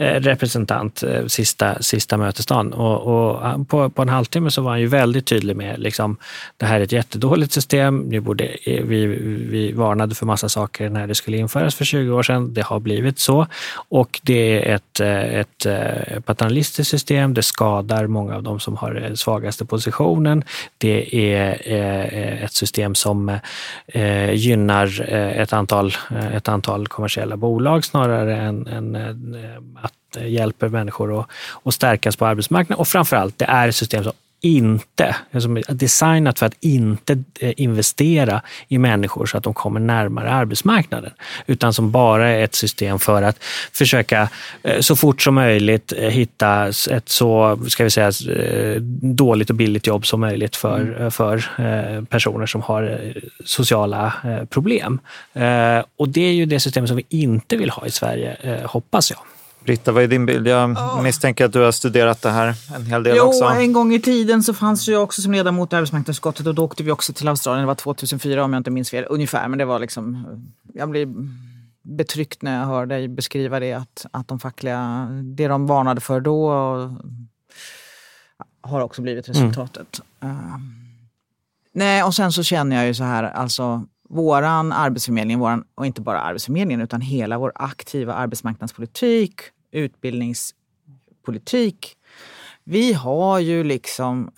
Eh, 0.00 0.20
representant 0.20 1.02
eh, 1.02 1.26
sista, 1.26 1.82
sista 1.82 2.16
mötesdagen. 2.16 2.72
Och, 2.72 3.00
och 3.02 3.46
eh, 3.46 3.62
på, 3.64 3.90
på, 3.90 4.02
en 4.02 4.08
halvtimme 4.08 4.50
så 4.50 4.62
var 4.62 4.70
han 4.70 4.80
ju 4.80 4.86
väldigt 4.86 5.26
tydlig 5.26 5.56
med 5.56 5.78
liksom, 5.78 6.16
det 6.56 6.66
här 6.66 6.80
är 6.80 6.84
ett 6.84 6.92
jättedåligt 6.92 7.52
system. 7.52 8.10
Vi, 8.10 8.20
borde, 8.20 8.56
vi, 8.64 9.06
vi 9.50 9.72
varnade 9.72 10.14
för 10.14 10.26
massa 10.26 10.48
saker 10.48 10.88
när 10.90 11.06
det 11.06 11.14
skulle 11.14 11.36
införas 11.36 11.74
för 11.74 11.84
20 11.84 12.12
år 12.12 12.22
sedan. 12.22 12.54
Det 12.54 12.62
har 12.62 12.80
blivit 12.80 13.18
så. 13.18 13.46
Och 13.88 14.20
det 14.22 14.68
är 14.68 14.74
ett, 14.74 15.00
ett 15.00 15.66
paternalistiskt 16.24 16.90
system. 16.90 17.34
Det 17.34 17.42
skadar 17.42 18.06
många 18.06 18.36
av 18.36 18.42
de 18.42 18.60
som 18.60 18.76
har 18.76 18.94
den 18.94 19.16
svagaste 19.16 19.64
positionen. 19.64 20.44
Det 20.78 21.34
är 21.34 22.44
ett 22.44 22.52
system 22.52 22.94
som 22.94 23.38
gynnar 24.32 25.12
ett 25.12 25.52
antal, 25.52 25.92
ett 26.32 26.48
antal 26.48 26.88
kommersiella 26.88 27.36
bolag 27.36 27.84
snarare 27.84 28.36
än, 28.36 28.66
än 28.66 28.96
att 29.82 29.89
hjälper 30.16 30.68
människor 30.68 31.20
att, 31.20 31.26
att 31.62 31.74
stärkas 31.74 32.16
på 32.16 32.26
arbetsmarknaden 32.26 32.80
och 32.80 32.88
framförallt, 32.88 33.38
det 33.38 33.44
är 33.44 33.68
ett 33.68 33.76
system 33.76 34.04
som 34.04 34.12
inte, 34.40 35.16
som 35.38 35.56
är 35.56 35.74
designat 35.74 36.38
för 36.38 36.46
att 36.46 36.56
inte 36.60 37.22
eh, 37.40 37.52
investera 37.56 38.42
i 38.68 38.78
människor 38.78 39.26
så 39.26 39.36
att 39.38 39.44
de 39.44 39.54
kommer 39.54 39.80
närmare 39.80 40.30
arbetsmarknaden. 40.30 41.12
Utan 41.46 41.74
som 41.74 41.90
bara 41.90 42.28
är 42.28 42.44
ett 42.44 42.54
system 42.54 42.98
för 42.98 43.22
att 43.22 43.42
försöka 43.72 44.28
eh, 44.62 44.80
så 44.80 44.96
fort 44.96 45.22
som 45.22 45.34
möjligt 45.34 45.92
eh, 45.96 46.08
hitta 46.08 46.68
ett 46.90 47.08
så 47.08 47.58
ska 47.68 47.84
vi 47.84 47.90
säga, 47.90 48.12
dåligt 49.02 49.50
och 49.50 49.56
billigt 49.56 49.86
jobb 49.86 50.06
som 50.06 50.20
möjligt 50.20 50.56
för, 50.56 50.80
mm. 50.80 51.10
för 51.10 52.04
personer 52.04 52.46
som 52.46 52.62
har 52.62 53.12
sociala 53.44 54.12
problem. 54.50 55.00
Och 55.96 56.08
det 56.08 56.20
är 56.20 56.32
ju 56.32 56.46
det 56.46 56.60
system 56.60 56.86
som 56.86 56.96
vi 56.96 57.04
inte 57.08 57.56
vill 57.56 57.70
ha 57.70 57.86
i 57.86 57.90
Sverige, 57.90 58.60
hoppas 58.64 59.10
jag. 59.10 59.18
Britta, 59.64 59.92
vad 59.92 60.02
är 60.02 60.08
din 60.08 60.26
bild? 60.26 60.46
Jag 60.46 60.70
oh. 60.70 61.02
misstänker 61.02 61.44
att 61.44 61.52
du 61.52 61.60
har 61.60 61.72
studerat 61.72 62.22
det 62.22 62.30
här 62.30 62.54
en 62.74 62.86
hel 62.86 63.02
del 63.02 63.16
jo, 63.16 63.24
också. 63.24 63.44
en 63.44 63.72
gång 63.72 63.94
i 63.94 64.00
tiden 64.00 64.42
så 64.42 64.54
fanns 64.54 64.88
jag 64.88 65.02
också 65.02 65.22
som 65.22 65.32
ledamot 65.32 65.72
i 65.72 65.76
arbetsmarknadsutskottet 65.76 66.46
och 66.46 66.54
då 66.54 66.64
åkte 66.64 66.82
vi 66.82 66.90
också 66.90 67.12
till 67.12 67.28
Australien. 67.28 67.62
Det 67.62 67.66
var 67.66 67.74
2004 67.74 68.44
om 68.44 68.52
jag 68.52 68.60
inte 68.60 68.70
minns 68.70 68.90
fel, 68.90 69.06
ungefär. 69.08 69.48
Men 69.48 69.58
det 69.58 69.64
var 69.64 69.78
liksom, 69.78 70.26
jag 70.74 70.90
blev 70.90 71.08
betryckt 71.82 72.42
när 72.42 72.58
jag 72.58 72.66
hör 72.66 72.86
dig 72.86 73.08
beskriva 73.08 73.60
det. 73.60 73.72
Att, 73.72 74.06
att 74.10 74.28
de 74.28 74.40
fackliga, 74.40 75.08
det 75.22 75.48
de 75.48 75.66
varnade 75.66 76.00
för 76.00 76.20
då 76.20 76.44
och, 76.44 76.90
har 78.60 78.80
också 78.80 79.02
blivit 79.02 79.28
mm. 79.28 79.42
resultatet. 79.42 80.00
Mm. 80.20 80.36
Uh, 80.36 80.56
nej, 81.72 82.02
och 82.02 82.14
sen 82.14 82.32
så 82.32 82.42
känner 82.42 82.76
jag 82.76 82.86
ju 82.86 82.94
så 82.94 83.04
här, 83.04 83.24
alltså 83.24 83.84
våran 84.10 84.72
arbetsförmedling, 84.72 85.38
våran, 85.38 85.64
och 85.74 85.86
inte 85.86 86.00
bara 86.00 86.20
arbetsförmedlingen 86.20 86.80
utan 86.80 87.00
hela 87.00 87.38
vår 87.38 87.52
aktiva 87.54 88.14
arbetsmarknadspolitik, 88.14 89.40
utbildningspolitik. 89.70 91.96
Vi 92.64 92.92
har 92.92 93.38
ju 93.38 93.64
liksom, 93.64 94.30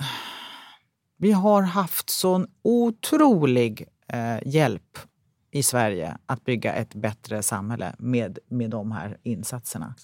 vi 1.18 1.32
har 1.32 1.62
haft 1.62 2.10
sån 2.10 2.46
otrolig 2.62 3.88
eh, 4.08 4.38
hjälp 4.46 4.98
i 5.50 5.62
Sverige 5.62 6.16
att 6.26 6.44
bygga 6.44 6.74
ett 6.74 6.94
bättre 6.94 7.42
samhälle 7.42 7.94
med, 7.98 8.38
med 8.48 8.70
de 8.70 8.92
här 8.92 9.16
insatserna. 9.22 9.94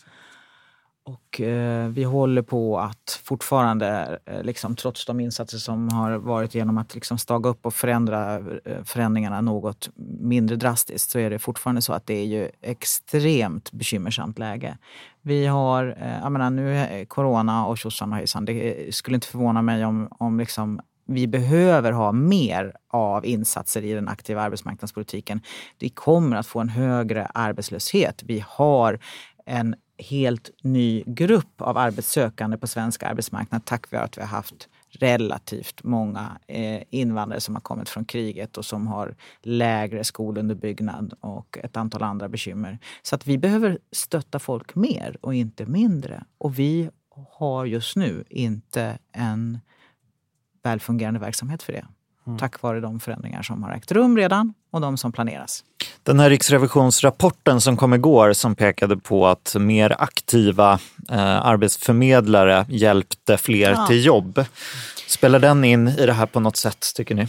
Och 1.09 1.41
eh, 1.41 1.89
vi 1.89 2.05
håller 2.05 2.43
på 2.43 2.79
att 2.79 3.21
fortfarande, 3.25 4.19
eh, 4.27 4.43
liksom, 4.43 4.77
trots 4.77 5.07
de 5.07 5.21
insatser 5.21 5.59
som 5.59 5.89
har 5.89 6.19
varit 6.19 6.55
genom 6.55 6.79
att 6.79 6.95
liksom, 6.95 7.19
staga 7.19 7.51
upp 7.51 7.67
och 7.67 7.75
förändra 7.75 8.37
eh, 8.37 8.85
förändringarna 8.85 9.41
något 9.41 9.91
mindre 10.21 10.57
drastiskt, 10.57 11.11
så 11.11 11.19
är 11.19 11.31
det 11.31 11.39
fortfarande 11.39 11.83
så 11.83 11.93
att 11.93 12.07
det 12.07 12.15
är 12.15 12.25
ju 12.25 12.51
extremt 12.63 13.73
bekymmersamt 13.73 14.39
läge. 14.39 14.79
Vi 15.23 15.47
har, 15.47 15.97
eh, 16.01 16.19
jag 16.23 16.33
menar, 16.33 16.51
nu 16.51 16.77
är 16.77 17.05
corona 17.05 17.67
och 17.67 17.79
tjosan 17.79 18.13
och 18.13 18.19
hejsan. 18.19 18.45
Det 18.45 18.95
skulle 18.95 19.15
inte 19.15 19.27
förvåna 19.27 19.63
mig 19.63 19.85
om, 19.85 20.09
om 20.11 20.39
liksom, 20.39 20.81
vi 21.07 21.27
behöver 21.27 21.93
ha 21.93 22.13
mer 22.13 22.73
av 22.91 23.27
insatser 23.27 23.85
i 23.85 23.93
den 23.93 24.09
aktiva 24.09 24.43
arbetsmarknadspolitiken. 24.43 25.41
Vi 25.79 25.89
kommer 25.89 26.37
att 26.37 26.47
få 26.47 26.61
en 26.61 26.69
högre 26.69 27.27
arbetslöshet. 27.27 28.23
Vi 28.27 28.45
har 28.49 28.99
en 29.47 29.75
helt 29.99 30.51
ny 30.63 31.05
grupp 31.07 31.63
av 31.63 31.79
arbetssökande 31.79 32.57
på 32.57 32.67
svensk 32.67 33.03
arbetsmarknad 33.03 33.65
tack 33.65 33.93
vare 33.93 34.03
att 34.03 34.19
vi 34.19 34.21
har 34.21 34.29
haft 34.29 34.69
relativt 34.91 35.85
många 35.85 36.39
eh, 36.47 36.83
invandrare 36.91 37.41
som 37.41 37.55
har 37.55 37.63
kommit 37.63 37.89
från 37.89 38.05
kriget 38.05 38.59
och 38.59 38.65
som 38.65 38.87
har 38.87 39.15
lägre 39.43 40.05
skolunderbyggnad 40.05 41.15
och 41.21 41.59
ett 41.63 41.77
antal 41.77 42.03
andra 42.03 42.29
bekymmer. 42.29 42.79
Så 43.03 43.15
att 43.15 43.27
vi 43.27 43.39
behöver 43.39 43.79
stötta 43.93 44.39
folk 44.39 44.75
mer 44.75 45.17
och 45.21 45.35
inte 45.35 45.67
mindre. 45.67 46.25
Och 46.39 46.59
vi 46.59 46.91
har 47.31 47.65
just 47.65 47.97
nu 47.97 48.25
inte 48.29 48.99
en 49.13 49.59
välfungerande 50.63 51.21
verksamhet 51.21 51.63
för 51.63 51.73
det. 51.73 51.87
mm. 52.27 52.39
tack 52.39 52.63
vare 52.63 52.81
de 52.81 53.01
förändringar 53.01 53.43
som 53.43 53.63
har 53.63 53.71
ägt 53.71 53.93
rum 53.93 54.17
redan 54.17 54.55
och 54.71 54.81
de 54.81 54.97
som 54.97 55.13
planeras. 55.13 55.65
Den 56.03 56.21
här 56.21 56.31
riksrevisionsrapporten 56.31 57.61
som 57.61 57.77
kom 57.77 57.95
igår 57.95 58.33
som 58.33 58.55
pekade 58.55 58.97
på 58.97 59.27
att 59.27 59.57
mer 59.59 59.97
aktiva 59.99 60.73
eh, 61.11 61.47
arbetsförmedlare 61.47 62.67
hjälpte 62.69 63.37
fler 63.37 63.71
ja. 63.71 63.87
till 63.87 64.05
jobb. 64.05 64.45
Spelar 65.09 65.39
den 65.39 65.65
in 65.65 65.89
i 65.89 66.07
det 66.07 66.13
här 66.13 66.27
på 66.27 66.41
något 66.41 66.57
sätt 66.57 66.87
tycker 66.95 67.15
ni? 67.15 67.29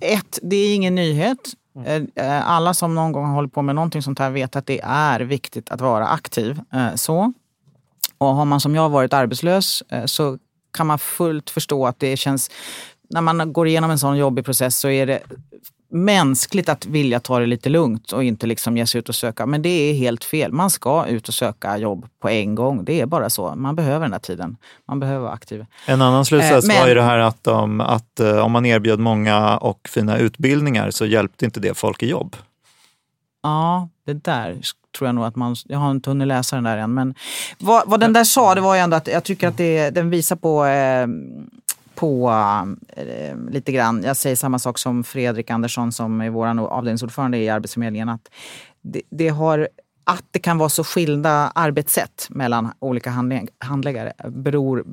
Ett, 0.00 0.38
det 0.42 0.56
är 0.56 0.74
ingen 0.74 0.94
nyhet. 0.94 1.38
Mm. 1.76 2.08
Eh, 2.16 2.26
eh, 2.26 2.50
alla 2.50 2.74
som 2.74 2.94
någon 2.94 3.12
gång 3.12 3.26
har 3.26 3.34
hållit 3.34 3.52
på 3.52 3.62
med 3.62 3.74
någonting 3.74 4.02
sånt 4.02 4.18
här 4.18 4.30
vet 4.30 4.56
att 4.56 4.66
det 4.66 4.80
är 4.84 5.20
viktigt 5.20 5.70
att 5.70 5.80
vara 5.80 6.08
aktiv. 6.08 6.60
Eh, 6.72 6.94
så. 6.94 7.32
Och 8.18 8.34
har 8.34 8.44
man 8.44 8.60
som 8.60 8.74
jag 8.74 8.88
varit 8.88 9.12
arbetslös 9.12 9.82
så 10.06 10.38
kan 10.72 10.86
man 10.86 10.98
fullt 10.98 11.50
förstå 11.50 11.86
att 11.86 11.98
det 11.98 12.16
känns... 12.16 12.50
När 13.10 13.20
man 13.20 13.52
går 13.52 13.68
igenom 13.68 13.90
en 13.90 13.98
sån 13.98 14.16
jobbig 14.16 14.44
process 14.44 14.78
så 14.78 14.88
är 14.88 15.06
det 15.06 15.22
mänskligt 15.92 16.68
att 16.68 16.86
vilja 16.86 17.20
ta 17.20 17.38
det 17.38 17.46
lite 17.46 17.68
lugnt 17.68 18.12
och 18.12 18.24
inte 18.24 18.46
liksom 18.46 18.76
ge 18.76 18.86
sig 18.86 18.98
ut 18.98 19.08
och 19.08 19.14
söka. 19.14 19.46
Men 19.46 19.62
det 19.62 19.68
är 19.68 19.94
helt 19.94 20.24
fel. 20.24 20.52
Man 20.52 20.70
ska 20.70 21.06
ut 21.06 21.28
och 21.28 21.34
söka 21.34 21.78
jobb 21.78 22.06
på 22.20 22.28
en 22.28 22.54
gång. 22.54 22.84
Det 22.84 23.00
är 23.00 23.06
bara 23.06 23.30
så. 23.30 23.54
Man 23.54 23.76
behöver 23.76 24.00
den 24.00 24.12
här 24.12 24.20
tiden. 24.20 24.56
Man 24.88 25.00
behöver 25.00 25.20
vara 25.20 25.32
aktiv. 25.32 25.66
En 25.86 26.02
annan 26.02 26.24
slutsats 26.24 26.64
eh, 26.64 26.68
men... 26.68 26.80
var 26.80 26.88
ju 26.88 26.94
det 26.94 27.02
här 27.02 27.18
att, 27.18 27.46
um, 27.46 27.80
att 27.80 28.20
uh, 28.20 28.38
om 28.38 28.52
man 28.52 28.66
erbjöd 28.66 29.00
många 29.00 29.56
och 29.56 29.88
fina 29.88 30.18
utbildningar 30.18 30.90
så 30.90 31.06
hjälpte 31.06 31.44
inte 31.44 31.60
det 31.60 31.74
folk 31.74 32.02
i 32.02 32.08
jobb. 32.08 32.36
Ja, 33.42 33.88
det 34.06 34.12
där 34.12 34.60
tror 34.98 35.08
jag 35.08 35.14
nog 35.14 35.24
att 35.24 35.36
man... 35.36 35.56
Jag 35.64 35.78
har 35.78 35.90
inte 35.90 36.10
hunnit 36.10 36.28
läsa 36.28 36.56
den 36.56 36.64
där 36.64 36.76
än. 36.76 36.94
Men 36.94 37.14
vad, 37.58 37.82
vad 37.86 38.00
den 38.00 38.12
där 38.12 38.24
sa, 38.24 38.54
det 38.54 38.60
var 38.60 38.74
ju 38.74 38.80
ändå 38.80 38.96
att 38.96 39.06
jag 39.06 39.24
tycker 39.24 39.48
att 39.48 39.56
det, 39.56 39.90
den 39.90 40.10
visar 40.10 40.36
på 40.36 40.66
eh, 40.66 41.06
på 42.02 42.30
eh, 42.88 43.36
lite 43.50 43.72
grann, 43.72 44.02
jag 44.02 44.16
säger 44.16 44.36
samma 44.36 44.58
sak 44.58 44.78
som 44.78 45.04
Fredrik 45.04 45.50
Andersson 45.50 45.92
som 45.92 46.20
är 46.20 46.30
vår 46.30 46.46
avdelningsordförande 46.46 47.38
i 47.38 47.48
Arbetsförmedlingen, 47.48 48.08
att 48.08 48.30
det, 48.80 49.02
det, 49.10 49.28
har, 49.28 49.68
att 50.04 50.24
det 50.30 50.38
kan 50.38 50.58
vara 50.58 50.68
så 50.68 50.84
skilda 50.84 51.30
arbetssätt 51.30 52.26
mellan 52.30 52.72
olika 52.78 53.10
handläggare 53.58 54.12
beror 54.28 54.84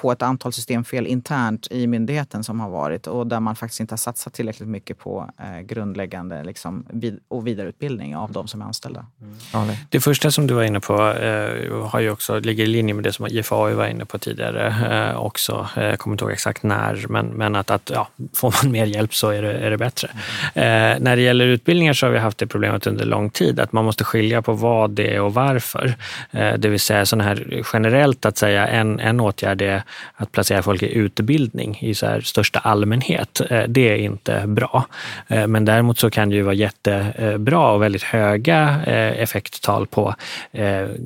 på 0.00 0.12
ett 0.12 0.22
antal 0.22 0.52
systemfel 0.52 1.06
internt 1.06 1.68
i 1.70 1.86
myndigheten 1.86 2.44
som 2.44 2.60
har 2.60 2.70
varit 2.70 3.06
och 3.06 3.26
där 3.26 3.40
man 3.40 3.56
faktiskt 3.56 3.80
inte 3.80 3.92
har 3.92 3.96
satsat 3.96 4.32
tillräckligt 4.32 4.68
mycket 4.68 4.98
på 4.98 5.30
eh, 5.38 5.60
grundläggande 5.60 6.44
liksom, 6.44 6.86
vid 6.90 7.20
och 7.28 7.46
vidareutbildning 7.46 8.16
av 8.16 8.32
de 8.32 8.48
som 8.48 8.60
är 8.62 8.66
anställda. 8.66 9.06
Mm. 9.54 9.76
Det 9.88 10.00
första 10.00 10.30
som 10.30 10.46
du 10.46 10.54
var 10.54 10.62
inne 10.62 10.80
på 10.80 11.10
eh, 11.12 11.86
har 11.88 12.00
ju 12.00 12.10
också, 12.10 12.38
ligger 12.38 12.64
i 12.64 12.66
linje 12.66 12.94
med 12.94 13.04
det 13.04 13.12
som 13.12 13.26
IFAU 13.26 13.74
var 13.74 13.86
inne 13.86 14.04
på 14.04 14.18
tidigare 14.18 14.66
eh, 15.10 15.16
också. 15.16 15.68
Jag 15.76 15.90
eh, 15.90 15.96
kommer 15.96 16.14
inte 16.14 16.24
ihåg 16.24 16.32
exakt 16.32 16.62
när, 16.62 17.06
men, 17.08 17.26
men 17.26 17.56
att, 17.56 17.70
att 17.70 17.90
ja, 17.94 18.08
får 18.34 18.54
man 18.62 18.72
mer 18.72 18.86
hjälp 18.86 19.14
så 19.14 19.30
är 19.30 19.42
det, 19.42 19.52
är 19.52 19.70
det 19.70 19.78
bättre. 19.78 20.08
Mm. 20.54 21.02
när 21.02 21.16
det 21.16 21.22
gäller 21.22 21.46
utbildningar 21.46 21.92
så 21.92 22.06
har 22.06 22.12
vi 22.12 22.18
haft 22.18 22.38
det 22.38 22.46
problemet 22.46 22.86
under 22.86 23.04
lång 23.04 23.30
tid, 23.30 23.60
att 23.60 23.72
man 23.72 23.84
måste 23.84 24.04
skilja 24.04 24.42
på 24.42 24.52
vad 24.52 24.90
det 24.90 25.14
är 25.14 25.20
och 25.20 25.34
varför. 25.34 25.94
Eh, 26.30 26.54
det 26.58 26.68
vill 26.68 26.80
säga 26.80 27.06
sådana 27.06 27.24
här 27.24 27.62
generellt 27.72 28.26
att 28.26 28.36
säga 28.38 28.66
en, 28.66 29.00
en 29.00 29.20
åtgärd 29.20 29.62
är 29.62 29.82
att 30.14 30.32
placera 30.32 30.62
folk 30.62 30.82
i 30.82 30.94
utbildning 30.94 31.78
i 31.80 31.94
så 31.94 32.06
här 32.06 32.20
största 32.20 32.58
allmänhet, 32.58 33.40
eh, 33.50 33.62
det 33.68 33.88
är 33.88 33.96
inte 33.96 34.44
bra. 34.46 34.86
Eh, 35.28 35.46
men 35.46 35.64
däremot 35.64 35.98
så 35.98 36.10
kan 36.10 36.28
det 36.28 36.36
ju 36.36 36.42
vara 36.42 36.54
jättebra 36.54 37.72
och 37.72 37.82
väldigt 37.82 38.02
höga 38.02 38.80
eh, 38.86 39.22
effekttal 39.22 39.86
på 39.86 40.14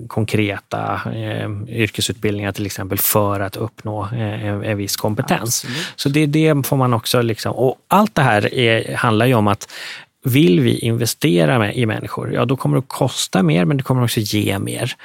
konkreta 0.08 1.00
yrkesutbildningar 1.68 2.52
till 2.52 2.66
exempel 2.66 2.98
för 2.98 3.40
att 3.40 3.56
uppnå 3.56 4.08
en 4.12 4.76
viss 4.76 4.96
kompetens. 4.96 5.42
Absolut. 5.42 5.92
Så 5.96 6.08
det, 6.08 6.26
det 6.26 6.66
får 6.66 6.76
man 6.76 6.94
också 6.94 7.22
liksom, 7.22 7.52
och 7.52 7.76
allt 7.88 8.14
det 8.14 8.22
här 8.22 8.54
är, 8.54 8.94
handlar 8.94 9.26
ju 9.26 9.34
om 9.34 9.48
att 9.48 9.68
vill 10.24 10.60
vi 10.60 10.78
investera 10.78 11.72
i 11.72 11.86
människor, 11.86 12.32
ja 12.34 12.44
då 12.44 12.56
kommer 12.56 12.76
det 12.76 12.78
att 12.78 12.88
kosta 12.88 13.42
mer 13.42 13.64
men 13.64 13.76
det 13.76 13.82
kommer 13.82 14.04
också 14.04 14.20
ge 14.20 14.58
mer. 14.58 14.96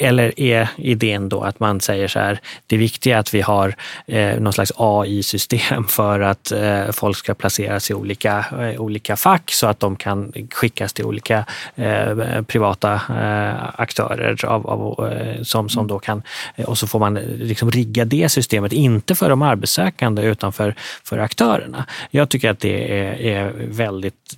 Eller 0.00 0.40
är 0.40 0.68
idén 0.76 1.28
då 1.28 1.40
att 1.40 1.60
man 1.60 1.80
säger 1.80 2.08
så 2.08 2.18
här, 2.18 2.40
det 2.66 2.76
viktiga 2.76 3.16
är 3.16 3.20
att 3.20 3.34
vi 3.34 3.40
har 3.40 3.74
eh, 4.06 4.40
någon 4.40 4.52
slags 4.52 4.72
AI-system 4.76 5.84
för 5.88 6.20
att 6.20 6.52
eh, 6.52 6.90
folk 6.92 7.16
ska 7.16 7.34
placeras 7.34 7.90
i 7.90 7.94
olika, 7.94 8.44
eh, 8.60 8.80
olika 8.80 9.16
fack 9.16 9.50
så 9.50 9.66
att 9.66 9.80
de 9.80 9.96
kan 9.96 10.32
skickas 10.50 10.92
till 10.92 11.04
olika 11.04 11.44
eh, 11.74 12.42
privata 12.42 12.92
eh, 12.94 13.80
aktörer 13.80 14.44
av, 14.44 14.66
av, 14.66 15.12
eh, 15.12 15.42
som, 15.42 15.68
som 15.68 15.86
då 15.86 15.98
kan, 15.98 16.22
och 16.66 16.78
så 16.78 16.86
får 16.86 16.98
man 16.98 17.14
liksom 17.14 17.70
rigga 17.70 18.04
det 18.04 18.28
systemet, 18.28 18.72
inte 18.72 19.14
för 19.14 19.30
de 19.30 19.42
arbetssökande 19.42 20.22
utan 20.22 20.52
för, 20.52 20.74
för 21.04 21.18
aktörerna. 21.18 21.86
Jag 22.10 22.28
tycker 22.28 22.50
att 22.50 22.60
det 22.60 23.00
är, 23.00 23.20
är 23.20 23.52
väldigt 23.56 24.36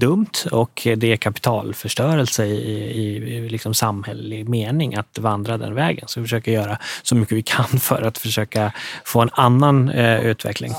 dumt 0.00 0.32
och 0.50 0.86
det 0.96 1.12
är 1.12 1.16
kapitalförstörelse 1.16 2.44
i, 2.46 2.80
i, 2.90 3.36
i 3.36 3.48
liksom 3.48 3.74
samhällelig 3.74 4.48
mening 4.48 4.94
att 5.00 5.18
vandra 5.18 5.58
den 5.58 5.74
vägen. 5.74 6.08
Så 6.08 6.20
vi 6.20 6.24
försöker 6.24 6.52
göra 6.52 6.78
så 7.02 7.14
mycket 7.14 7.36
vi 7.36 7.42
kan 7.42 7.64
för 7.64 8.02
att 8.02 8.18
försöka 8.18 8.72
få 9.04 9.20
en 9.20 9.30
annan 9.32 9.88
eh, 9.88 10.20
utveckling. 10.20 10.72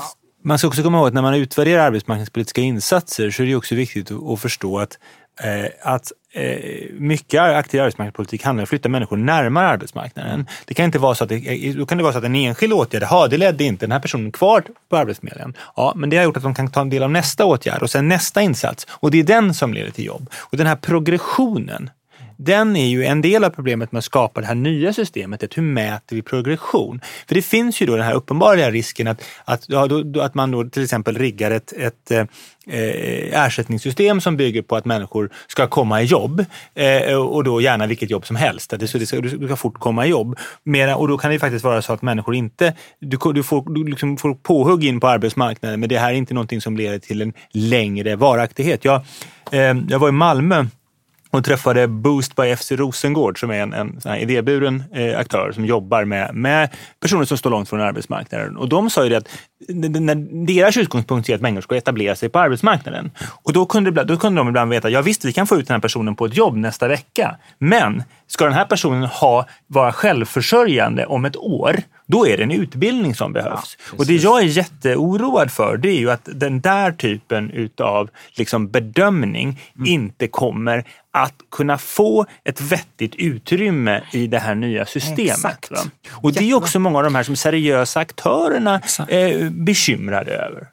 Man 0.44 0.58
ska 0.58 0.68
också 0.68 0.82
komma 0.82 0.98
ihåg 0.98 1.06
att 1.06 1.14
när 1.14 1.22
man 1.22 1.34
utvärderar 1.34 1.86
arbetsmarknadspolitiska 1.86 2.60
insatser 2.60 3.30
så 3.30 3.42
är 3.42 3.46
det 3.46 3.56
också 3.56 3.74
viktigt 3.74 4.10
att 4.10 4.40
förstå 4.40 4.78
att 4.78 4.98
eh, 5.40 5.92
att 5.92 6.12
eh, 6.32 6.90
mycket 6.92 7.40
aktiv 7.40 7.80
arbetsmarknadspolitik 7.80 8.44
handlar 8.44 8.60
om 8.60 8.62
att 8.62 8.68
flytta 8.68 8.88
människor 8.88 9.16
närmare 9.16 9.68
arbetsmarknaden. 9.68 10.46
Det 10.64 10.74
kan 10.74 10.84
inte 10.84 10.98
vara 10.98 11.14
så 11.14 11.24
att, 11.24 11.30
det, 11.30 11.66
eh, 11.68 11.74
då 11.74 11.86
kan 11.86 11.98
det 11.98 12.04
vara 12.04 12.12
så 12.12 12.18
att 12.18 12.24
en 12.24 12.34
enskild 12.34 12.72
åtgärd, 12.72 13.02
ja 13.10 13.28
det 13.28 13.36
ledde 13.36 13.64
inte 13.64 13.86
den 13.86 13.92
här 13.92 14.00
personen 14.00 14.32
kvar 14.32 14.64
på 14.88 14.96
Arbetsförmedlingen. 14.96 15.56
Ja, 15.76 15.92
men 15.96 16.10
det 16.10 16.16
har 16.16 16.24
gjort 16.24 16.36
att 16.36 16.42
de 16.42 16.54
kan 16.54 16.70
ta 16.70 16.80
en 16.80 16.90
del 16.90 17.02
av 17.02 17.10
nästa 17.10 17.44
åtgärd 17.44 17.82
och 17.82 17.90
sen 17.90 18.08
nästa 18.08 18.42
insats 18.42 18.86
och 18.90 19.10
det 19.10 19.18
är 19.18 19.24
den 19.24 19.54
som 19.54 19.74
leder 19.74 19.90
till 19.90 20.04
jobb. 20.04 20.30
Och 20.34 20.56
den 20.56 20.66
här 20.66 20.76
progressionen 20.76 21.90
den 22.36 22.76
är 22.76 22.86
ju 22.86 23.04
en 23.04 23.22
del 23.22 23.44
av 23.44 23.50
problemet 23.50 23.92
med 23.92 23.98
att 23.98 24.04
skapa 24.04 24.40
det 24.40 24.46
här 24.46 24.54
nya 24.54 24.92
systemet. 24.92 25.42
Att 25.42 25.58
hur 25.58 25.62
mäter 25.62 26.16
vi 26.16 26.22
progression? 26.22 27.00
För 27.28 27.34
det 27.34 27.42
finns 27.42 27.82
ju 27.82 27.86
då 27.86 27.96
den 27.96 28.04
här 28.04 28.14
uppenbara 28.14 28.70
risken 28.70 29.08
att, 29.08 29.24
att, 29.44 29.68
ja, 29.68 29.86
då, 29.86 30.20
att 30.20 30.34
man 30.34 30.50
då 30.50 30.64
till 30.64 30.82
exempel 30.82 31.18
riggar 31.18 31.50
ett, 31.50 31.72
ett 31.72 32.10
eh, 32.10 32.26
eh, 32.66 33.44
ersättningssystem 33.44 34.20
som 34.20 34.36
bygger 34.36 34.62
på 34.62 34.76
att 34.76 34.84
människor 34.84 35.30
ska 35.46 35.66
komma 35.66 36.02
i 36.02 36.04
jobb 36.04 36.44
eh, 36.74 37.14
och 37.14 37.44
då 37.44 37.60
gärna 37.60 37.86
vilket 37.86 38.10
jobb 38.10 38.26
som 38.26 38.36
helst. 38.36 38.72
Att 38.72 38.80
det, 38.80 38.88
så 38.88 38.98
det 38.98 39.06
ska, 39.06 39.20
du 39.20 39.46
ska 39.46 39.56
fort 39.56 39.78
komma 39.78 40.06
i 40.06 40.10
jobb. 40.10 40.38
Mera, 40.62 40.96
och 40.96 41.08
då 41.08 41.18
kan 41.18 41.30
det 41.30 41.38
faktiskt 41.38 41.64
vara 41.64 41.82
så 41.82 41.92
att 41.92 42.02
människor 42.02 42.34
inte... 42.34 42.74
Du, 42.98 43.18
du 43.32 43.42
får, 43.42 43.74
du 43.74 43.84
liksom 43.84 44.16
får 44.16 44.34
påhugg 44.34 44.84
in 44.84 45.00
på 45.00 45.08
arbetsmarknaden 45.08 45.80
men 45.80 45.88
det 45.88 45.98
här 45.98 46.10
är 46.10 46.16
inte 46.16 46.34
någonting 46.34 46.60
som 46.60 46.76
leder 46.76 46.98
till 46.98 47.22
en 47.22 47.32
längre 47.50 48.16
varaktighet. 48.16 48.84
Jag, 48.84 49.00
eh, 49.50 49.76
jag 49.88 49.98
var 49.98 50.08
i 50.08 50.12
Malmö 50.12 50.66
och 51.32 51.44
träffade 51.44 51.88
Boost 51.88 52.36
by 52.36 52.56
FC 52.56 52.72
Rosengård 52.72 53.40
som 53.40 53.50
är 53.50 53.54
en, 53.54 53.72
en 53.72 54.00
sån 54.00 54.16
idéburen 54.16 54.84
eh, 54.94 55.18
aktör 55.18 55.52
som 55.52 55.64
jobbar 55.64 56.04
med, 56.04 56.34
med 56.34 56.68
personer 57.00 57.24
som 57.24 57.38
står 57.38 57.50
långt 57.50 57.68
från 57.68 57.80
arbetsmarknaden. 57.80 58.56
Och 58.56 58.68
de 58.68 58.90
sa 58.90 59.04
ju 59.04 59.10
det 59.10 59.16
att 59.16 59.28
när 59.68 60.46
deras 60.46 60.76
utgångspunkt 60.76 61.28
är 61.28 61.34
att 61.34 61.40
människor 61.40 61.62
ska 61.62 61.76
etablera 61.76 62.16
sig 62.16 62.28
på 62.28 62.38
arbetsmarknaden. 62.38 63.10
Och 63.42 63.52
då 63.52 63.66
kunde, 63.66 64.04
då 64.04 64.16
kunde 64.16 64.40
de 64.40 64.48
ibland 64.48 64.70
veta, 64.70 64.90
ja 64.90 65.02
visst 65.02 65.24
vi 65.24 65.32
kan 65.32 65.46
få 65.46 65.56
ut 65.56 65.66
den 65.66 65.74
här 65.74 65.80
personen 65.80 66.16
på 66.16 66.26
ett 66.26 66.36
jobb 66.36 66.56
nästa 66.56 66.88
vecka. 66.88 67.36
Men 67.58 68.02
ska 68.26 68.44
den 68.44 68.54
här 68.54 68.64
personen 68.64 69.04
ha, 69.04 69.46
vara 69.66 69.92
självförsörjande 69.92 71.06
om 71.06 71.24
ett 71.24 71.36
år, 71.36 71.76
då 72.06 72.26
är 72.26 72.36
det 72.36 72.42
en 72.42 72.50
utbildning 72.50 73.14
som 73.14 73.32
behövs. 73.32 73.76
Ja, 73.90 73.96
och 73.98 74.06
det 74.06 74.16
jag 74.16 74.42
är 74.42 74.46
jätteoroad 74.46 75.50
för 75.50 75.76
det 75.76 75.88
är 75.88 75.98
ju 75.98 76.10
att 76.10 76.28
den 76.32 76.60
där 76.60 76.92
typen 76.92 77.50
utav 77.50 78.10
liksom 78.34 78.68
bedömning 78.68 79.60
mm. 79.76 79.86
inte 79.86 80.28
kommer 80.28 80.84
att 81.12 81.34
kunna 81.50 81.78
få 81.78 82.26
ett 82.44 82.60
vettigt 82.60 83.14
utrymme 83.14 84.02
i 84.12 84.26
det 84.26 84.38
här 84.38 84.54
nya 84.54 84.86
systemet. 84.86 85.70
Och 86.10 86.32
det 86.32 86.50
är 86.50 86.54
också 86.54 86.78
många 86.78 86.98
av 86.98 87.04
de 87.04 87.14
här 87.14 87.22
som 87.22 87.36
seriösa 87.36 88.00
aktörerna 88.00 88.80
eh, 89.08 89.50
bekymrade 89.52 90.32
över. 90.32 90.68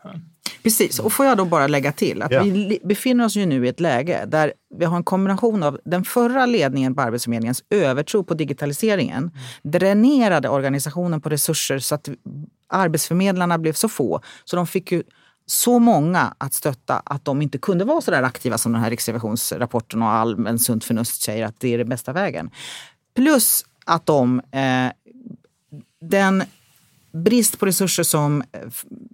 Precis, 0.64 1.00
och 1.00 1.14
får 1.14 1.26
jag 1.26 1.38
då 1.38 1.46
bara 1.46 1.68
lägga 1.68 1.92
till 1.92 2.22
att 2.22 2.32
ja. 2.32 2.44
vi 2.44 2.80
befinner 2.84 3.26
oss 3.26 3.36
ju 3.36 3.46
nu 3.46 3.66
i 3.66 3.70
ett 3.70 3.80
läge 3.80 4.26
där 4.28 4.54
vi 4.76 4.86
har 4.86 4.98
en 4.98 5.04
kombination 5.04 5.64
av 5.64 5.80
den 5.86 6.04
förra 6.04 6.46
ledningen 6.46 6.96
på 6.96 7.02
Arbetsförmedlingens 7.02 7.64
övertro 7.70 8.24
på 8.24 8.34
digitaliseringen, 8.34 9.32
dränerade 9.64 10.50
organisationen 10.50 11.22
på 11.22 11.30
resurser 11.30 11.80
så 11.80 11.96
att 11.96 12.10
arbetsförmedlarna 12.68 13.58
blev 13.58 13.74
så 13.74 13.90
få 13.90 14.22
så 14.46 14.56
de 14.56 14.68
fick 14.68 14.92
ju 14.92 15.04
så 15.46 15.80
många 15.80 16.36
att 16.38 16.54
stötta 16.54 17.02
att 17.06 17.26
de 17.26 17.42
inte 17.42 17.58
kunde 17.58 17.86
vara 17.86 18.02
så 18.02 18.12
där 18.12 18.24
aktiva 18.24 18.58
som 18.58 18.72
den 18.72 18.82
här 18.82 18.90
Riksrevisionsrapporten 18.90 20.02
och 20.02 20.10
allmän 20.10 20.60
sunt 20.60 20.84
förnuft 20.84 21.22
säger 21.22 21.46
att 21.46 21.60
det 21.60 21.74
är 21.74 21.78
den 21.78 21.90
bästa 21.90 22.14
vägen. 22.14 22.50
Plus 23.16 23.66
att 23.86 24.06
de, 24.06 24.40
eh, 24.40 24.92
den 26.02 26.44
brist 27.12 27.60
på 27.60 27.66
resurser 27.66 28.04
som 28.04 28.42
eh, 28.52 28.60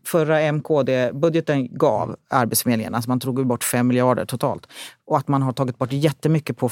förra 0.06 0.52
MKD-budgeten 0.52 1.78
gav 1.78 2.16
Arbetsförmedlingen. 2.30 2.96
Alltså 2.96 3.10
man 3.10 3.20
tog 3.20 3.48
bort 3.48 3.64
5 3.64 3.88
miljarder 3.88 4.26
totalt. 4.26 4.68
Och 5.08 5.18
att 5.18 5.28
man 5.28 5.42
har 5.42 5.54
tagit 5.54 5.78
bort 5.78 5.92
jättemycket 5.92 6.58
på 6.58 6.66
eh, 6.66 6.72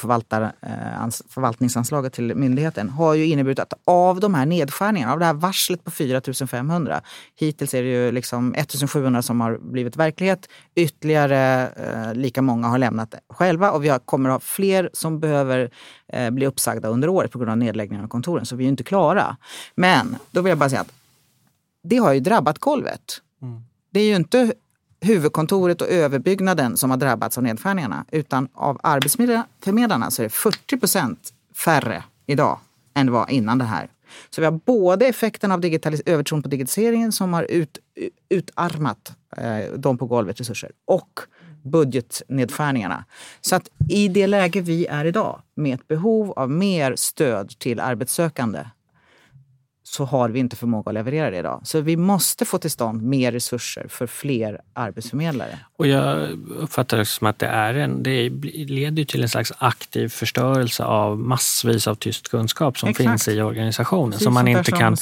förvaltningsanslaget 1.29 2.13
till 2.13 2.35
myndigheten 2.35 2.89
har 2.89 3.13
ju 3.13 3.25
inneburit 3.25 3.59
att 3.59 3.73
av 3.85 4.19
de 4.19 4.33
här 4.33 4.45
nedskärningarna, 4.45 5.13
av 5.13 5.19
det 5.19 5.25
här 5.25 5.33
varslet 5.33 5.83
på 5.83 5.91
4 5.91 6.21
500, 6.47 7.01
hittills 7.35 7.73
är 7.73 7.83
det 7.83 7.89
ju 7.89 8.11
liksom 8.11 8.55
1 8.55 8.89
700 8.89 9.21
som 9.21 9.41
har 9.41 9.57
blivit 9.57 9.95
verklighet. 9.95 10.49
Ytterligare 10.75 11.67
eh, 11.67 12.13
lika 12.13 12.41
många 12.41 12.67
har 12.67 12.77
lämnat 12.77 13.15
själva 13.29 13.71
och 13.71 13.83
vi 13.83 13.89
har, 13.89 13.99
kommer 13.99 14.29
att 14.29 14.33
ha 14.33 14.39
fler 14.39 14.89
som 14.93 15.19
behöver 15.19 15.69
eh, 16.13 16.29
bli 16.29 16.45
uppsagda 16.45 16.87
under 16.87 17.09
året 17.09 17.31
på 17.31 17.39
grund 17.39 17.51
av 17.51 17.57
nedläggningen 17.57 18.05
av 18.05 18.09
kontoren. 18.09 18.45
Så 18.45 18.55
vi 18.55 18.63
är 18.63 18.69
inte 18.69 18.83
klara. 18.83 19.37
Men 19.75 20.15
då 20.31 20.41
vill 20.41 20.49
jag 20.49 20.57
bara 20.57 20.69
säga 20.69 20.81
att 20.81 20.93
det 21.83 21.97
har 21.97 22.13
ju 22.13 22.19
drabbat 22.19 22.59
golvet. 22.59 23.21
Mm. 23.41 23.61
Det 23.91 23.99
är 23.99 24.05
ju 24.05 24.15
inte 24.15 24.53
huvudkontoret 25.01 25.81
och 25.81 25.87
överbyggnaden 25.87 26.77
som 26.77 26.89
har 26.89 26.97
drabbats 26.97 27.37
av 27.37 27.43
nedskärningarna. 27.43 28.05
Utan 28.11 28.47
av 28.53 28.79
arbetsförmedlarna 28.83 30.11
så 30.11 30.21
är 30.21 30.23
det 30.23 30.29
40 30.29 30.77
procent 30.77 31.33
färre 31.65 32.03
idag 32.25 32.59
än 32.93 33.05
det 33.05 33.11
var 33.11 33.29
innan 33.29 33.57
det 33.57 33.65
här. 33.65 33.89
Så 34.29 34.41
vi 34.41 34.45
har 34.45 34.51
både 34.51 35.05
effekten 35.05 35.51
av 35.51 35.65
övertron 36.05 36.43
på 36.43 36.49
digitaliseringen 36.49 37.11
som 37.11 37.33
har 37.33 37.43
ut, 37.43 37.77
utarmat 38.29 39.15
eh, 39.37 39.73
de 39.77 39.97
på 39.97 40.05
golvet 40.05 40.39
resurser 40.39 40.71
och 40.85 41.19
budgetnedskärningarna. 41.63 43.05
Så 43.41 43.55
att 43.55 43.69
i 43.89 44.07
det 44.07 44.27
läge 44.27 44.61
vi 44.61 44.85
är 44.85 45.05
idag 45.05 45.41
med 45.55 45.73
ett 45.73 45.87
behov 45.87 46.31
av 46.31 46.51
mer 46.51 46.95
stöd 46.95 47.49
till 47.59 47.79
arbetssökande 47.79 48.59
så 49.93 50.05
har 50.05 50.29
vi 50.29 50.39
inte 50.39 50.55
förmåga 50.55 50.89
att 50.89 50.93
leverera 50.93 51.31
det 51.31 51.37
idag. 51.37 51.61
Så 51.63 51.81
vi 51.81 51.97
måste 51.97 52.45
få 52.45 52.57
till 52.57 52.71
stånd 52.71 53.01
mer 53.01 53.31
resurser 53.31 53.85
för 53.89 54.07
fler 54.07 54.61
arbetsförmedlare. 54.73 55.59
Och 55.77 55.87
jag 55.87 56.29
uppfattar 56.59 56.97
det 56.97 57.05
som 57.05 57.27
att 57.27 57.39
det, 57.39 57.47
är 57.47 57.73
en, 57.73 58.03
det 58.03 58.29
leder 58.67 59.03
till 59.03 59.21
en 59.21 59.29
slags 59.29 59.51
aktiv 59.57 60.09
förstörelse 60.09 60.83
av 60.83 61.19
massvis 61.19 61.87
av 61.87 61.95
tyst 61.95 62.29
kunskap 62.29 62.77
som 62.77 62.89
Exakt. 62.89 63.09
finns 63.09 63.27
i 63.27 63.41
organisationen. 63.41 64.11
Precis 64.11 64.23
som 64.23 64.33
man 64.33 64.47
inte 64.47 64.71
kan. 64.71 64.97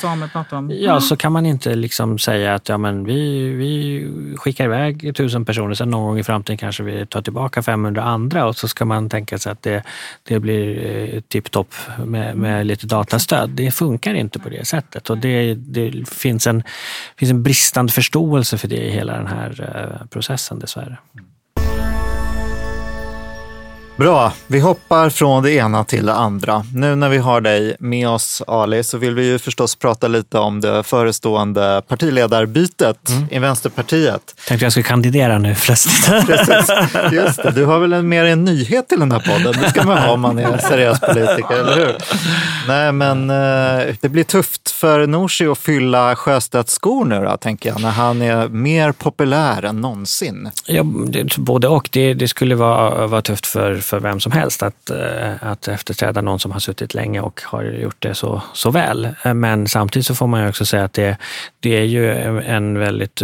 Ja, 0.70 1.02
så 1.02 1.16
kan 1.16 1.32
man 1.32 1.46
inte 1.46 1.76
liksom 1.76 2.20
säga 2.20 2.56
att 2.56 2.70
ja, 2.70 2.78
men 2.78 3.04
vi, 3.04 3.50
vi 3.50 4.08
skickar 4.38 4.66
iväg 4.66 5.16
tusen 5.16 5.46
personer, 5.46 5.74
sen 5.74 5.90
någon 5.90 6.04
gång 6.04 6.20
i 6.20 6.24
framtiden 6.24 6.58
kanske 6.58 6.84
vi 6.84 7.06
tar 7.06 7.22
tillbaka 7.22 7.62
500 7.62 8.04
andra 8.04 8.46
och 8.46 8.56
så 8.56 8.68
ska 8.68 8.86
man 8.86 9.10
tänka 9.10 9.40
sig 9.40 9.52
att 9.52 9.62
det, 9.62 9.84
det 10.24 10.40
blir 10.40 10.86
eh, 10.86 11.22
tipptopp 11.22 11.74
med, 12.06 12.38
med 12.38 12.68
lite 12.68 12.88
datastöd. 12.88 13.50
Det 13.50 13.72
funkar 13.72 14.14
inte 14.14 14.40
på 14.40 14.50
det 14.50 14.68
sättet 14.68 14.81
sättet. 14.82 15.10
Och 15.10 15.18
det, 15.18 15.56
det 15.56 16.10
finns, 16.10 16.48
en, 16.48 16.64
finns 17.18 17.32
en 17.32 17.44
bristande 17.44 17.92
förståelse 17.92 18.58
för 18.58 18.68
det 18.68 18.76
i 18.76 18.92
hela 18.92 19.14
den 19.14 19.28
här 19.28 19.52
eh, 19.76 20.08
processen 20.08 20.60
dessvärre. 20.60 20.98
Bra, 24.02 24.34
vi 24.48 24.60
hoppar 24.60 25.10
från 25.10 25.44
det 25.44 25.52
ena 25.52 25.84
till 25.84 26.06
det 26.06 26.14
andra. 26.14 26.66
Nu 26.76 26.96
när 26.96 27.10
vi 27.10 27.18
har 27.18 27.42
dig 27.42 27.76
med 27.80 28.10
oss 28.10 28.42
Ali 28.48 28.84
så 28.84 28.98
vill 28.98 29.16
vi 29.16 29.26
ju 29.26 29.40
förstås 29.40 29.76
prata 29.76 30.08
lite 30.08 30.38
om 30.38 30.62
det 30.62 30.84
förestående 30.84 31.82
partiledarbytet 31.88 33.10
mm. 33.10 33.28
i 33.32 33.40
Vänsterpartiet. 33.40 34.22
Tänkte 34.48 34.66
jag 34.66 34.72
skulle 34.72 34.84
kandidera 34.84 35.38
nu 35.38 35.56
förresten. 35.56 36.26
Precis, 36.26 36.72
just 37.12 37.44
det. 37.44 37.52
Du 37.52 37.66
har 37.66 37.80
väl 37.80 37.94
en, 37.94 38.10
mer 38.10 38.26
en 38.26 38.44
nyhet 38.44 38.88
till 38.90 39.00
den 39.00 39.12
här 39.12 39.20
podden? 39.20 39.62
Det 39.62 39.70
ska 39.70 39.84
man 39.84 39.98
ha 39.98 40.12
om 40.12 40.22
man 40.22 40.40
är 40.40 40.58
seriös 40.58 41.00
politiker, 41.00 41.60
eller 41.60 41.76
hur? 41.76 41.96
Nej, 42.68 42.92
men 42.92 43.30
eh, 43.30 43.96
det 44.02 44.10
blir 44.10 44.24
tufft 44.24 44.72
för 44.72 45.08
Nooshi 45.08 45.46
att 45.46 45.58
fylla 45.58 46.16
Sjöstedts 46.16 46.74
skor 46.74 47.06
nu 47.06 47.26
då, 47.26 47.38
tänker 47.38 47.70
jag, 47.70 47.82
när 47.82 47.92
han 47.92 48.22
är 48.22 48.48
mer 48.48 48.92
populär 48.92 49.66
än 49.66 49.82
någonsin. 49.82 50.52
Ja, 50.66 50.84
det, 51.08 51.38
både 51.38 51.68
och. 51.68 51.90
Det, 51.92 52.14
det 52.14 52.28
skulle 52.28 52.56
vara, 52.56 53.08
vara 53.08 53.22
tufft 53.22 53.46
för 53.46 53.91
för 53.92 54.00
vem 54.00 54.20
som 54.20 54.32
helst 54.32 54.64
att, 54.64 54.90
eh, 54.90 55.34
att 55.42 55.68
efterträda 55.68 56.22
någon 56.22 56.40
som 56.40 56.52
har 56.52 56.60
suttit 56.60 56.94
länge 56.94 57.22
och 57.22 57.42
har 57.44 57.64
gjort 57.64 57.96
det 58.00 58.16
så, 58.16 58.42
så 58.54 58.72
väl. 58.72 59.10
Eh, 59.24 59.34
men 59.34 59.68
samtidigt 59.68 60.06
så 60.06 60.16
får 60.16 60.28
man 60.28 60.42
ju 60.42 60.50
också 60.50 60.66
säga 60.66 60.84
att 60.84 60.94
det, 60.94 61.18
det 61.60 61.78
är 61.78 61.84
ju 61.84 62.12
en 62.42 62.80
väldigt 62.80 63.22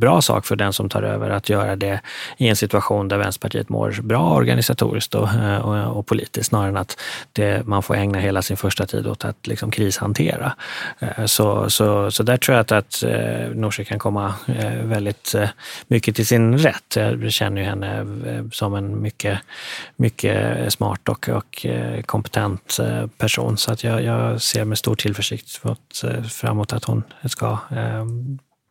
bra 0.00 0.22
sak 0.22 0.46
för 0.46 0.56
den 0.56 0.72
som 0.72 0.88
tar 0.88 1.02
över 1.02 1.30
att 1.30 1.48
göra 1.48 1.76
det 1.76 2.00
i 2.36 2.48
en 2.48 2.56
situation 2.56 3.08
där 3.08 3.18
Vänsterpartiet 3.18 3.68
mår 3.68 4.02
bra 4.02 4.34
organisatoriskt 4.34 5.14
och, 5.14 5.28
eh, 5.28 5.56
och, 5.56 5.98
och 5.98 6.06
politiskt 6.06 6.48
snarare 6.48 6.68
än 6.68 6.76
att 6.76 7.00
det, 7.32 7.66
man 7.66 7.82
får 7.82 7.96
ägna 7.96 8.18
hela 8.18 8.42
sin 8.42 8.56
första 8.56 8.86
tid 8.86 9.06
åt 9.06 9.24
att 9.24 9.46
liksom 9.46 9.70
krishantera. 9.70 10.52
Så, 11.26 11.70
så, 11.70 12.10
så 12.10 12.22
där 12.22 12.36
tror 12.36 12.56
jag 12.56 12.60
att, 12.60 12.72
att 12.72 13.04
Nooshi 13.54 13.84
kan 13.84 13.98
komma 13.98 14.34
väldigt 14.82 15.34
mycket 15.88 16.16
till 16.16 16.26
sin 16.26 16.58
rätt. 16.58 16.96
Jag 16.96 17.32
känner 17.32 17.60
ju 17.60 17.66
henne 17.66 18.06
som 18.52 18.74
en 18.74 19.02
mycket 19.02 19.38
mycket 20.02 20.72
smart 20.72 21.08
och, 21.08 21.28
och 21.28 21.66
eh, 21.66 22.02
kompetent 22.02 22.78
eh, 22.80 23.06
person. 23.06 23.56
Så 23.56 23.72
att 23.72 23.84
jag, 23.84 24.02
jag 24.02 24.42
ser 24.42 24.64
med 24.64 24.78
stor 24.78 24.94
tillförsikt 24.94 25.60
eh, 26.04 26.22
fram 26.22 26.52
emot 26.52 26.72
att 26.72 26.84
hon 26.84 27.02
ska 27.24 27.58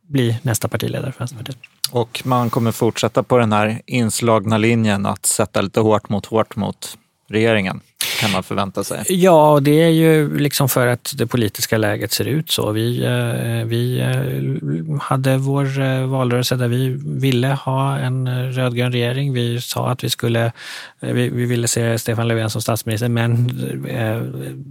bli 0.08 0.40
nästa 0.42 0.68
partiledare 0.68 1.12
för 1.12 1.20
Vänsterpartiet. 1.20 1.58
Och 1.92 2.22
man 2.26 2.50
kommer 2.50 2.72
fortsätta 2.72 3.24
på 3.24 3.38
den 3.38 3.54
här 3.54 3.82
inslagna 3.86 4.58
linjen 4.58 5.06
att 5.06 5.26
sätta 5.26 5.62
lite 5.62 5.80
hårt 5.80 6.10
mot 6.10 6.26
hårt 6.26 6.56
mot 6.56 6.98
regeringen 7.30 7.82
kan 8.20 8.32
man 8.32 8.44
förvänta 8.44 8.84
sig? 8.84 9.04
Ja, 9.10 9.60
det 9.62 9.84
är 9.84 9.90
ju 9.90 10.38
liksom 10.40 10.70
för 10.70 10.88
att 10.88 11.14
det 11.16 11.28
politiska 11.28 11.78
läget 11.78 12.12
ser 12.12 12.26
ut 12.26 12.52
så. 12.52 12.72
Vi, 12.72 13.04
eh, 13.04 13.68
vi 13.68 14.00
eh, 14.00 15.02
hade 15.02 15.38
vår 15.38 15.80
eh, 15.80 16.06
valrörelse 16.06 16.56
där 16.56 16.68
vi 16.68 17.02
ville 17.06 17.48
ha 17.48 17.98
en 17.98 18.52
rödgrön 18.54 18.92
regering. 18.92 19.34
Vi 19.34 19.62
sa 19.62 19.90
att 19.90 20.04
vi 20.04 20.10
skulle, 20.10 20.52
vi, 21.00 21.30
vi 21.30 21.46
ville 21.46 21.68
se 21.68 22.00
Stefan 22.00 22.28
Löfven 22.28 22.50
som 22.50 22.62
statsminister, 22.62 23.10
men 23.10 23.52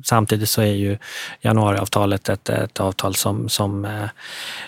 samtidigt 0.05 0.49
så 0.49 0.63
är 0.63 0.73
ju 0.73 0.99
januariavtalet 1.41 2.29
ett, 2.29 2.49
ett 2.49 2.81
avtal 2.81 3.15
som, 3.15 3.49
som 3.49 3.87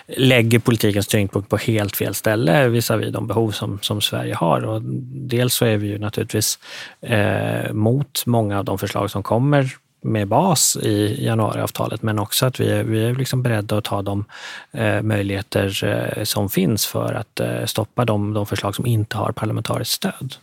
lägger 0.07 0.59
politikens 0.59 1.07
tyngdpunkt 1.07 1.49
på 1.49 1.57
helt 1.57 1.97
fel 1.97 2.15
ställe 2.15 2.67
visavi 2.67 3.11
de 3.11 3.27
behov 3.27 3.51
som, 3.51 3.79
som 3.81 4.01
Sverige 4.01 4.35
har. 4.35 4.61
Och 4.65 4.81
dels 5.11 5.53
så 5.53 5.65
är 5.65 5.77
vi 5.77 5.87
ju 5.87 5.97
naturligtvis 5.97 6.59
eh, 7.01 7.73
mot 7.73 8.23
många 8.25 8.52
av 8.57 8.65
de 8.65 8.77
förslag 8.77 9.11
som 9.11 9.23
kommer 9.23 9.77
med 10.03 10.27
bas 10.27 10.75
i 10.75 11.25
januariavtalet, 11.25 12.01
men 12.01 12.19
också 12.19 12.45
att 12.45 12.59
vi 12.59 12.71
är, 12.71 12.83
vi 12.83 13.05
är 13.05 13.15
liksom 13.15 13.43
beredda 13.43 13.77
att 13.77 13.83
ta 13.83 14.01
de 14.01 14.25
eh, 14.71 15.01
möjligheter 15.01 15.83
eh, 15.83 16.23
som 16.23 16.49
finns 16.49 16.85
för 16.85 17.13
att 17.13 17.39
eh, 17.39 17.65
stoppa 17.65 18.05
de, 18.05 18.33
de 18.33 18.45
förslag 18.45 18.75
som 18.75 18.85
inte 18.85 19.17
har 19.17 19.31
parlamentariskt 19.31 19.93
stöd. 19.93 20.35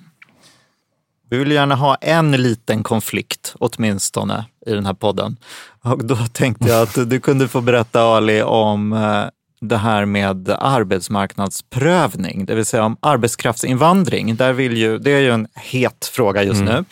Vi 1.30 1.38
vill 1.38 1.52
gärna 1.52 1.74
ha 1.74 1.94
en 1.94 2.32
liten 2.32 2.82
konflikt 2.82 3.54
åtminstone 3.58 4.44
i 4.66 4.72
den 4.72 4.86
här 4.86 4.94
podden. 4.94 5.36
Och 5.82 6.04
då 6.04 6.16
tänkte 6.16 6.68
jag 6.68 6.82
att 6.82 7.10
du 7.10 7.20
kunde 7.20 7.48
få 7.48 7.60
berätta 7.60 8.02
Ali 8.02 8.42
om 8.42 8.92
eh, 8.92 9.24
det 9.60 9.76
här 9.76 10.04
med 10.04 10.50
arbetsmarknadsprövning, 10.50 12.44
det 12.44 12.54
vill 12.54 12.66
säga 12.66 12.84
om 12.84 12.96
arbetskraftsinvandring. 13.00 14.36
Där 14.36 14.52
vill 14.52 14.76
ju, 14.76 14.98
det 14.98 15.10
är 15.10 15.20
ju 15.20 15.30
en 15.30 15.48
het 15.54 16.10
fråga 16.12 16.42
just 16.42 16.60
mm. 16.60 16.74
nu. 16.74 16.84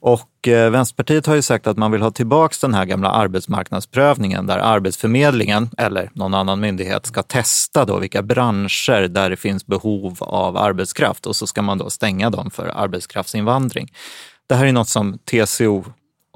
Och 0.00 0.48
eh, 0.48 0.70
Vänsterpartiet 0.70 1.26
har 1.26 1.34
ju 1.34 1.42
sagt 1.42 1.66
att 1.66 1.76
man 1.76 1.92
vill 1.92 2.02
ha 2.02 2.10
tillbaka 2.10 2.54
den 2.60 2.74
här 2.74 2.84
gamla 2.84 3.10
arbetsmarknadsprövningen 3.10 4.46
där 4.46 4.58
Arbetsförmedlingen 4.58 5.70
eller 5.78 6.10
någon 6.14 6.34
annan 6.34 6.60
myndighet 6.60 7.06
ska 7.06 7.22
testa 7.22 7.84
då 7.84 7.98
vilka 7.98 8.22
branscher 8.22 9.08
där 9.08 9.30
det 9.30 9.36
finns 9.36 9.66
behov 9.66 10.16
av 10.20 10.56
arbetskraft 10.56 11.26
och 11.26 11.36
så 11.36 11.46
ska 11.46 11.62
man 11.62 11.78
då 11.78 11.90
stänga 11.90 12.30
dem 12.30 12.50
för 12.50 12.68
arbetskraftsinvandring. 12.74 13.92
Det 14.48 14.54
här 14.54 14.66
är 14.66 14.72
något 14.72 14.88
som 14.88 15.18
TCO 15.18 15.84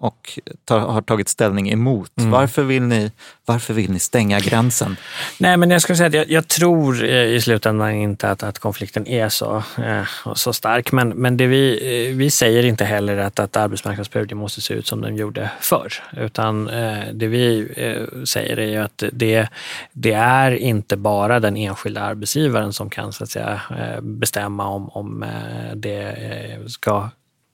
och 0.01 0.39
tar, 0.65 0.79
har 0.79 1.03
tagit 1.03 1.29
ställning 1.29 1.71
emot. 1.71 2.13
Mm. 2.19 2.31
Varför, 2.31 2.63
vill 2.63 2.83
ni, 2.83 3.13
varför 3.45 3.75
vill 3.75 3.91
ni 3.91 3.99
stänga 3.99 4.41
gränsen? 4.41 4.97
Nej, 5.39 5.57
men 5.57 5.71
jag 5.71 5.83
ska 5.83 5.97
säga 5.97 6.07
att 6.07 6.15
jag, 6.15 6.31
jag 6.31 6.49
tror 6.49 7.05
i 7.05 7.41
slutändan 7.41 7.91
inte 7.91 8.31
att, 8.31 8.43
att 8.43 8.59
konflikten 8.59 9.07
är 9.07 9.29
så, 9.29 9.63
eh, 9.79 10.35
så 10.35 10.53
stark. 10.53 10.93
Men, 10.93 11.09
men 11.09 11.37
det 11.37 11.47
vi, 11.47 11.73
eh, 12.09 12.17
vi 12.17 12.31
säger 12.31 12.65
inte 12.65 12.85
heller 12.85 13.17
att, 13.17 13.39
att 13.39 13.57
arbetsmarknadsprövningen 13.57 14.39
måste 14.39 14.61
se 14.61 14.75
ut 14.75 14.87
som 14.87 15.01
den 15.01 15.17
gjorde 15.17 15.51
förr. 15.61 15.93
Utan 16.17 16.69
eh, 16.69 17.05
det 17.13 17.27
vi 17.27 17.73
eh, 17.77 18.25
säger 18.25 18.59
är 18.59 18.81
att 18.81 19.03
det, 19.13 19.49
det 19.93 20.13
är 20.13 20.51
inte 20.51 20.97
bara 20.97 21.41
den 21.41 21.57
enskilda 21.57 22.01
arbetsgivaren 22.01 22.73
som 22.73 22.91
kan 22.91 23.13
så 23.13 23.25
att 23.25 23.31
säga, 23.31 23.61
eh, 23.71 24.01
bestämma 24.01 24.69
om, 24.69 24.89
om 24.89 25.23
eh, 25.23 25.75
det 25.75 26.17
ska 26.69 27.11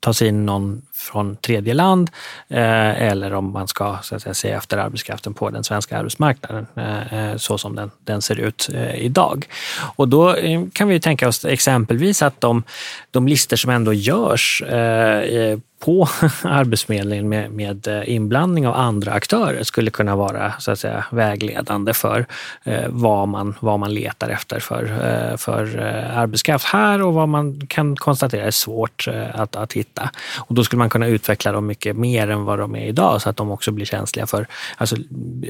tas 0.07 0.23
in 0.23 0.47
någon 0.47 0.83
från 0.95 1.37
tredje 1.37 1.75
land 1.75 2.11
eh, 2.49 3.03
eller 3.03 3.35
om 3.35 3.53
man 3.53 3.69
ska 3.69 3.99
så 4.03 4.15
att 4.15 4.23
säga, 4.23 4.35
se 4.35 4.51
efter 4.51 4.79
arbetskraften 4.79 5.35
på 5.35 5.51
den 5.51 5.65
svenska 5.65 5.99
arbetsmarknaden 5.99 6.67
eh, 6.75 7.31
eh 7.31 7.37
så 7.37 7.59
som 7.59 7.75
den, 7.75 7.91
den 8.05 8.23
ser 8.23 8.41
ut 8.41 8.69
eh, 8.75 8.95
idag. 8.95 9.49
Och 9.97 10.09
då 10.09 10.35
eh, 10.35 10.63
kan 10.73 10.89
vi 10.89 11.01
tänka 11.01 11.29
oss 11.29 11.45
exempelvis 11.45 12.23
att 12.23 12.41
de, 12.41 12.63
de 13.11 13.29
listor 13.29 13.57
som 13.57 13.71
ändå 13.71 13.93
görs 13.93 14.63
eh, 14.63 15.19
eh 15.19 15.59
på 15.87 16.09
Arbetsförmedlingen 16.43 17.28
med, 17.28 17.51
med 17.51 17.87
eh, 17.87 18.14
inblandning 18.14 18.66
av 18.66 18.74
andra 18.74 19.12
aktörer 19.12 19.62
skulle 19.62 19.91
kunna 19.91 20.16
vara 20.16 20.53
så 20.59 20.70
att 20.70 20.78
säga, 20.78 21.05
vägledande 21.11 21.95
för 21.95 22.26
eh, 22.64 22.84
vad, 22.89 23.28
man, 23.28 23.55
vad 23.61 23.78
man 23.78 23.95
letar 23.95 24.28
efter 24.28 24.61
för, 24.61 24.84
eh, 24.84 25.37
för 25.37 25.78
eh, 25.78 26.18
arbetskraft 26.18 26.66
här 26.66 27.03
och 27.03 27.14
vad 27.14 27.28
man 27.28 27.66
kan 27.66 27.97
konstatera 27.97 28.45
är 28.45 28.51
svårt 28.51 29.09
eh, 29.09 29.41
att, 29.41 29.57
att 29.57 29.72
hitta. 29.72 30.11
Och 30.39 30.55
då 30.55 30.64
skulle 30.64 30.78
man 30.78 30.91
kunna 30.91 31.07
utveckla 31.07 31.53
dem 31.53 31.66
mycket 31.66 31.97
mer 31.97 32.30
än 32.30 32.45
vad 32.45 32.59
de 32.59 32.76
är 32.76 32.87
idag 32.87 33.22
så 33.22 33.30
att 33.30 33.37
de 33.37 33.51
också 33.51 33.72
blir 33.72 33.87
känsliga 33.87 34.26
för, 34.26 34.47
alltså, 34.76 34.97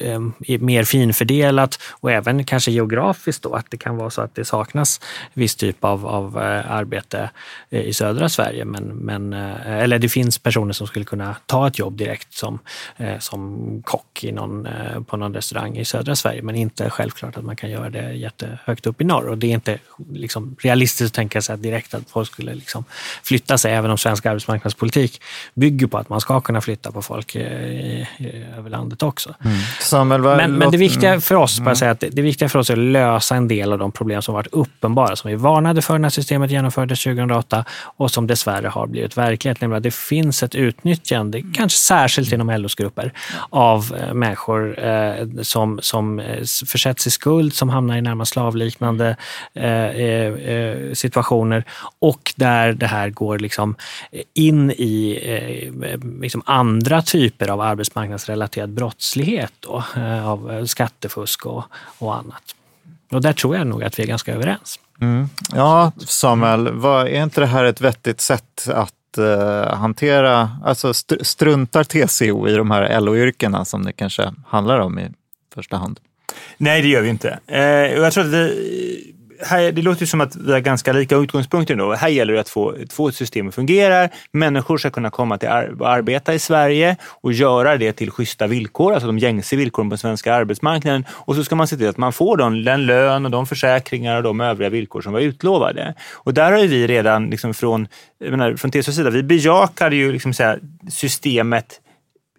eh, 0.03 0.21
mer 0.61 0.85
finfördelat 0.85 1.79
och 2.01 2.13
även 2.13 2.45
kanske 2.45 2.71
geografiskt 2.71 3.43
då, 3.43 3.55
att 3.55 3.67
det 3.71 3.77
kan 3.77 3.97
vara 3.97 4.11
så 4.11 4.23
att 4.23 4.35
det 4.35 4.45
saknas 4.45 5.01
viss 5.33 5.57
typ 5.57 5.85
av, 5.85 6.07
av 6.07 6.37
eh, 6.43 6.71
arbete 6.71 7.31
eh, 7.71 7.81
i 7.81 7.93
södra 7.93 8.29
Sverige. 8.29 8.65
Men, 8.65 8.85
men, 8.85 9.33
eller 9.33 9.99
det 9.99 10.09
finns 10.09 10.26
personer 10.43 10.73
som 10.73 10.87
skulle 10.87 11.05
kunna 11.05 11.37
ta 11.47 11.67
ett 11.67 11.79
jobb 11.79 11.97
direkt 11.97 12.35
som, 12.35 12.59
som 13.19 13.83
kock 13.85 14.25
i 14.25 14.33
någon, 14.33 14.69
på 15.07 15.17
någon 15.17 15.35
restaurang 15.35 15.77
i 15.77 15.85
södra 15.85 16.17
Sverige, 16.17 16.43
men 16.43 16.55
inte 16.55 16.91
självklart 16.91 17.37
att 17.37 17.45
man 17.45 17.57
kan 17.57 17.71
göra 17.71 17.91
det 17.91 18.13
jättehögt 18.13 18.87
upp 18.87 19.01
i 19.01 19.05
norr. 19.05 19.29
Och 19.29 19.39
det 19.39 19.47
är 19.47 19.55
inte 19.55 19.79
liksom 20.13 20.57
realistiskt 20.59 21.11
att 21.11 21.15
tänka 21.15 21.43
sig 21.43 21.55
att 21.55 21.63
direkt 21.63 21.95
att 21.95 22.11
folk 22.11 22.33
skulle 22.33 22.55
liksom 22.55 22.85
flytta 23.23 23.59
sig, 23.59 23.73
även 23.75 23.91
om 23.91 23.99
svensk 23.99 24.27
arbetsmarknadspolitik 24.27 25.23
bygger 25.55 25.87
på 25.87 25.99
att 25.99 26.09
man 26.09 26.21
ska 26.21 26.41
kunna 26.41 26.61
flytta 26.61 26.93
på 26.93 27.03
folk 27.03 27.37
i, 27.37 27.41
i, 27.41 28.07
över 28.59 28.71
landet 28.71 29.03
också. 29.03 29.35
Mm. 29.45 29.57
Samuel, 29.81 30.21
vad, 30.21 30.37
men, 30.37 30.53
men 30.53 30.71
det 30.71 30.77
viktiga 30.77 31.21
för 31.21 31.35
oss, 31.35 31.59
mm. 31.59 31.77
säga 31.77 31.91
att 31.91 32.01
det, 32.01 32.09
det 32.09 32.23
viktiga 32.23 32.49
för 32.49 32.59
oss 32.59 32.71
är 32.71 32.75
att 32.75 32.79
lösa 32.79 33.37
en 33.37 33.49
del 33.49 33.73
av 33.73 33.79
de 33.79 33.93
problem 33.93 34.23
som 34.23 34.35
varit 34.35 34.53
uppenbara, 34.53 35.17
som 35.17 35.31
vi 35.31 35.37
varnade 35.37 35.83
för 35.83 35.99
när 35.99 36.11
systemet 36.11 36.51
genomfördes 36.51 37.03
2008 37.03 37.65
och 37.97 38.11
som 38.11 38.27
dessvärre 38.27 38.69
har 38.69 38.87
blivit 38.87 39.17
verklighet. 39.17 39.61
Nämligen 39.61 39.77
att 39.77 39.83
det 39.83 39.95
finns 40.09 40.43
ett 40.43 40.55
utnyttjande, 40.55 41.43
kanske 41.55 41.79
särskilt 41.79 42.33
inom 42.33 42.51
LOs 42.51 42.75
grupper, 42.75 43.13
av 43.51 43.97
eh, 44.01 44.15
människor 44.15 44.85
eh, 44.85 45.27
som, 45.43 45.79
som 45.83 46.19
eh, 46.21 46.45
försätts 46.67 47.07
i 47.07 47.11
skuld, 47.11 47.55
som 47.55 47.69
hamnar 47.69 47.97
i 47.97 48.03
närmast 48.03 48.33
slavliknande 48.33 49.17
eh, 49.55 49.65
eh, 49.65 50.33
eh, 50.33 50.93
situationer 50.93 51.65
och 51.99 52.33
där 52.37 52.73
det 52.73 52.87
här 52.87 53.11
går 53.11 53.39
liksom 53.39 53.77
eh, 54.13 54.21
in 54.35 54.71
i 54.71 55.17
liksom 56.21 56.43
andra 56.47 57.03
typer 57.03 57.49
av 57.49 57.61
arbetsmarknadsrelaterad 57.61 58.71
brottslighet, 58.71 59.53
då, 59.61 59.85
av 60.25 60.67
skattefusk 60.67 61.47
och, 61.47 61.65
och 61.99 62.17
annat. 62.17 62.55
Och 63.11 63.21
där 63.21 63.33
tror 63.33 63.57
jag 63.57 63.67
nog 63.67 63.85
att 63.85 63.99
vi 63.99 64.03
är 64.03 64.07
ganska 64.07 64.35
överens. 64.35 64.79
Mm. 65.01 65.29
Ja, 65.53 65.93
Samuel, 65.99 66.73
vad, 66.73 67.09
är 67.09 67.23
inte 67.23 67.41
det 67.41 67.47
här 67.47 67.65
ett 67.65 67.81
vettigt 67.81 68.21
sätt 68.21 68.69
att 68.69 68.93
Eh, 69.19 69.75
hantera, 69.75 70.51
alltså 70.65 70.95
struntar 71.21 71.85
TCO 71.85 72.49
i 72.49 72.53
de 72.53 72.71
här 72.71 73.01
LO-yrkena 73.01 73.65
som 73.65 73.85
det 73.85 73.93
kanske 73.93 74.33
handlar 74.47 74.79
om 74.79 74.99
i 74.99 75.09
första 75.55 75.77
hand? 75.77 76.01
Nej, 76.57 76.83
det 76.83 76.89
gör 76.89 77.03
vi 77.03 77.09
inte. 77.09 77.39
Eh, 77.47 77.61
jag 77.61 78.13
tror 78.13 78.25
att 78.25 78.33
det, 78.33 78.53
här, 79.41 79.73
det 79.73 79.83
låter 79.83 80.01
ju 80.01 80.07
som 80.07 80.21
att 80.21 80.37
vi 80.37 80.53
har 80.53 80.61
ganska 80.61 80.93
lika 80.93 81.17
utgångspunkter 81.17 81.75
ändå. 81.75 81.95
Här 81.95 82.09
gäller 82.09 82.35
det 82.35 82.41
att 82.41 82.49
få, 82.49 82.75
få 82.91 83.09
ett 83.09 83.15
system 83.15 83.49
att 83.49 83.55
fungera. 83.55 84.09
Människor 84.33 84.79
ska 84.79 84.91
kunna 84.91 85.11
komma 85.11 85.39
till 85.39 85.49
ar 85.49 85.77
arbeta 85.85 86.35
i 86.35 86.39
Sverige 86.39 86.97
och 87.05 87.33
göra 87.33 87.77
det 87.77 87.93
till 87.93 88.11
schyssta 88.11 88.47
villkor, 88.47 88.93
alltså 88.93 89.07
de 89.07 89.19
gängse 89.19 89.57
villkoren 89.57 89.89
på 89.89 89.93
den 89.93 89.99
svenska 89.99 90.35
arbetsmarknaden. 90.35 91.05
Och 91.11 91.35
så 91.35 91.45
ska 91.45 91.55
man 91.55 91.69
se 91.69 91.77
till 91.77 91.89
att 91.89 91.97
man 91.97 92.13
får 92.13 92.37
den, 92.37 92.65
den 92.65 92.87
lön 92.87 93.25
och 93.25 93.31
de 93.31 93.47
försäkringar 93.47 94.17
och 94.17 94.23
de 94.23 94.41
övriga 94.41 94.71
villkor 94.71 95.01
som 95.01 95.13
var 95.13 95.21
utlovade. 95.21 95.95
Och 96.13 96.35
där 96.35 96.53
har 96.53 96.59
vi 96.59 96.87
redan 96.87 97.31
liksom 97.31 97.55
från, 97.55 97.89
menar, 98.21 98.57
från 98.57 98.71
TCOs 98.71 98.97
sida, 98.97 99.11
vi 99.11 99.23
bejakade 99.23 99.97
ju 99.97 100.13
liksom 100.13 100.59
systemet 100.91 101.81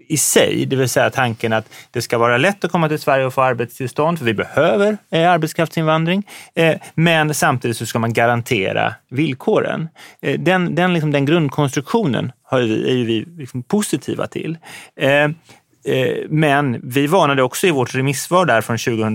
i 0.09 0.17
sig, 0.17 0.65
det 0.65 0.75
vill 0.75 0.89
säga 0.89 1.09
tanken 1.09 1.53
att 1.53 1.69
det 1.91 2.01
ska 2.01 2.17
vara 2.17 2.37
lätt 2.37 2.63
att 2.63 2.71
komma 2.71 2.89
till 2.89 2.99
Sverige 2.99 3.25
och 3.25 3.33
få 3.33 3.41
arbetstillstånd, 3.41 4.17
för 4.17 4.25
vi 4.25 4.33
behöver 4.33 4.97
eh, 5.11 5.31
arbetskraftsinvandring, 5.31 6.23
eh, 6.55 6.75
men 6.95 7.33
samtidigt 7.33 7.77
så 7.77 7.85
ska 7.85 7.99
man 7.99 8.13
garantera 8.13 8.93
villkoren. 9.09 9.89
Eh, 10.21 10.39
den, 10.39 10.75
den, 10.75 10.93
liksom, 10.93 11.11
den 11.11 11.25
grundkonstruktionen 11.25 12.31
har 12.43 12.59
vi, 12.59 13.01
är 13.01 13.05
vi 13.05 13.25
liksom 13.37 13.63
positiva 13.63 14.27
till. 14.27 14.57
Eh, 14.95 15.09
eh, 15.13 15.29
men 16.29 16.79
vi 16.83 17.07
varnade 17.07 17.43
också 17.43 17.67
i 17.67 17.71
vårt 17.71 17.95
remissvar 17.95 18.45
där 18.45 18.61
från 18.61 18.77
2000 18.77 19.13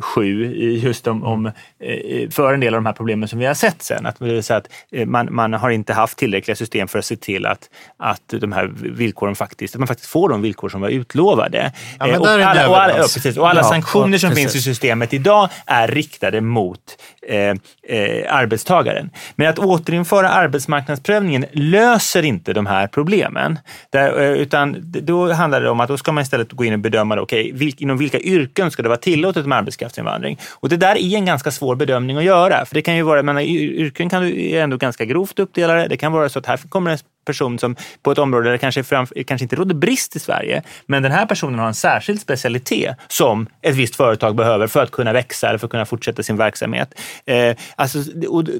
sju 0.00 0.54
just 0.76 1.06
om, 1.06 1.24
om, 1.24 1.46
eh, 1.46 2.30
för 2.30 2.54
en 2.54 2.60
del 2.60 2.74
av 2.74 2.78
de 2.78 2.86
här 2.86 2.92
problemen 2.92 3.28
som 3.28 3.38
vi 3.38 3.46
har 3.46 3.54
sett 3.54 3.82
sen. 3.82 4.06
Att, 4.06 4.18
det 4.18 4.50
att 4.50 4.68
eh, 4.92 5.06
man, 5.06 5.34
man 5.34 5.52
har 5.52 5.70
inte 5.70 5.92
haft 5.92 6.18
tillräckliga 6.18 6.56
system 6.56 6.88
för 6.88 6.98
att 6.98 7.04
se 7.04 7.16
till 7.16 7.46
att, 7.46 7.70
att 7.96 8.22
de 8.28 8.52
här 8.52 8.70
villkoren 8.74 9.34
faktiskt, 9.34 9.74
att 9.74 9.78
man 9.78 9.88
faktiskt 9.88 10.10
får 10.10 10.28
de 10.28 10.42
villkor 10.42 10.68
som 10.68 10.80
var 10.80 10.88
utlovade. 10.88 11.72
Ja, 11.98 12.18
och, 12.18 12.26
alla, 12.28 12.68
och, 12.68 12.82
alla, 12.82 12.96
ja, 12.96 13.02
precis, 13.02 13.36
och 13.36 13.50
alla 13.50 13.60
ja, 13.60 13.68
sanktioner 13.68 14.18
som 14.18 14.30
precis. 14.30 14.44
finns 14.44 14.56
i 14.56 14.62
systemet 14.62 15.14
idag 15.14 15.48
är 15.66 15.88
riktade 15.88 16.40
mot 16.40 16.80
eh, 17.28 17.38
eh, 17.38 18.34
arbetstagaren. 18.34 19.10
Men 19.36 19.48
att 19.48 19.58
återinföra 19.58 20.28
arbetsmarknadsprövningen 20.28 21.44
löser 21.52 22.22
inte 22.22 22.52
de 22.52 22.66
här 22.66 22.86
problemen. 22.86 23.58
Där, 23.90 24.34
utan 24.34 24.76
då 24.82 25.32
handlar 25.32 25.60
det 25.60 25.70
om 25.70 25.80
att 25.80 25.88
då 25.88 25.96
ska 25.96 26.12
man 26.12 26.22
istället 26.22 26.52
gå 26.52 26.64
in 26.64 26.72
och 26.72 26.78
bedöma, 26.78 27.20
okay, 27.20 27.52
vilk, 27.52 27.80
inom 27.80 27.98
vilka 27.98 28.20
yrken 28.20 28.70
ska 28.70 28.82
det 28.82 28.88
vara 28.88 28.98
tillåtet 28.98 29.46
med 29.46 29.58
arbetskraft 29.58 29.89
arbetskraftsinvandring. 29.90 30.38
Och 30.60 30.68
det 30.68 30.76
där 30.76 30.96
är 30.96 31.16
en 31.16 31.24
ganska 31.24 31.50
svår 31.50 31.76
bedömning 31.76 32.16
att 32.16 32.24
göra. 32.24 32.64
För 32.64 32.74
det 32.74 32.82
kan 32.82 32.96
ju 32.96 33.02
vara, 33.02 33.22
men 33.22 33.38
yrken 33.38 34.10
kan 34.10 34.22
du 34.22 34.58
ändå 34.58 34.76
ganska 34.76 35.04
grovt 35.04 35.38
uppdela 35.38 35.74
det. 35.74 35.88
Det 35.88 35.96
kan 35.96 36.12
vara 36.12 36.28
så 36.28 36.38
att 36.38 36.46
här 36.46 36.56
kommer 36.68 36.90
en 36.90 36.98
person 37.24 37.58
som 37.58 37.76
på 38.02 38.12
ett 38.12 38.18
område 38.18 38.44
där 38.44 38.52
det 38.52 38.58
kanske, 38.58 38.82
framför, 38.82 39.22
kanske 39.22 39.44
inte 39.44 39.56
råder 39.56 39.74
brist 39.74 40.16
i 40.16 40.18
Sverige, 40.18 40.62
men 40.86 41.02
den 41.02 41.12
här 41.12 41.26
personen 41.26 41.58
har 41.58 41.66
en 41.66 41.74
särskild 41.74 42.20
specialitet 42.20 42.96
som 43.08 43.46
ett 43.62 43.74
visst 43.74 43.96
företag 43.96 44.36
behöver 44.36 44.66
för 44.66 44.82
att 44.82 44.90
kunna 44.90 45.12
växa 45.12 45.48
eller 45.48 45.58
för 45.58 45.66
att 45.66 45.70
kunna 45.70 45.86
fortsätta 45.86 46.22
sin 46.22 46.36
verksamhet. 46.36 47.00
Eh, 47.26 47.56
alltså, 47.76 47.98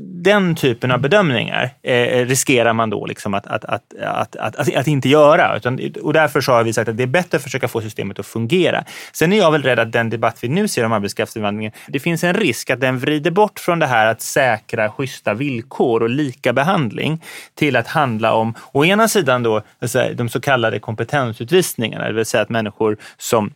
den 0.01 0.55
typen 0.55 0.91
av 0.91 1.01
bedömningar 1.01 1.71
eh, 1.83 2.27
riskerar 2.27 2.73
man 2.73 2.91
då 2.91 3.07
liksom 3.07 3.35
att, 3.35 3.47
att, 3.47 3.65
att, 3.65 3.95
att, 4.01 4.37
att, 4.37 4.77
att, 4.77 4.87
inte 4.87 5.09
göra. 5.09 5.57
Utan, 5.57 5.81
och 6.03 6.13
därför 6.13 6.41
så 6.41 6.53
har 6.53 6.65
vi 6.65 6.73
sagt 6.73 6.89
att 6.89 6.97
det 6.97 7.03
är 7.03 7.07
bättre 7.07 7.37
att 7.37 7.43
försöka 7.43 7.69
få 7.69 7.81
systemet 7.81 8.19
att 8.19 8.27
fungera. 8.27 8.85
Sen 9.13 9.33
är 9.33 9.37
jag 9.37 9.53
väl 9.53 9.63
rädd 9.63 9.79
att 9.79 9.93
den 9.93 10.11
debatt 10.11 10.39
vi 10.41 10.49
nu 10.49 10.69
ser 10.69 10.85
om 10.85 10.93
arbetskraftsinvandringen, 10.93 11.73
det 11.89 12.01
finns 12.01 12.25
en 12.25 12.35
risk 12.35 12.71
att 12.71 12.81
den 12.81 12.99
vrider 12.99 13.31
bort 13.31 13.61
från 13.61 13.79
det 13.79 13.87
här 13.87 14.07
att 14.07 14.21
säkra 14.21 14.91
schyssta 14.91 15.35
villkor 15.35 16.03
och 16.03 16.11
lika 16.11 16.53
behandling 16.53 17.23
till 17.55 17.77
att 17.77 17.87
handla 17.87 18.35
om 18.35 18.50
å 18.73 18.85
ena 18.85 19.09
sidan 19.09 19.43
då 19.43 19.63
de 20.15 20.29
så 20.29 20.41
kallade 20.41 20.79
kompetensutvisningarna, 20.79 22.07
det 22.07 22.13
vill 22.13 22.27
säga 22.27 22.43
att 22.43 22.49
människor 22.49 22.97
som 23.19 23.53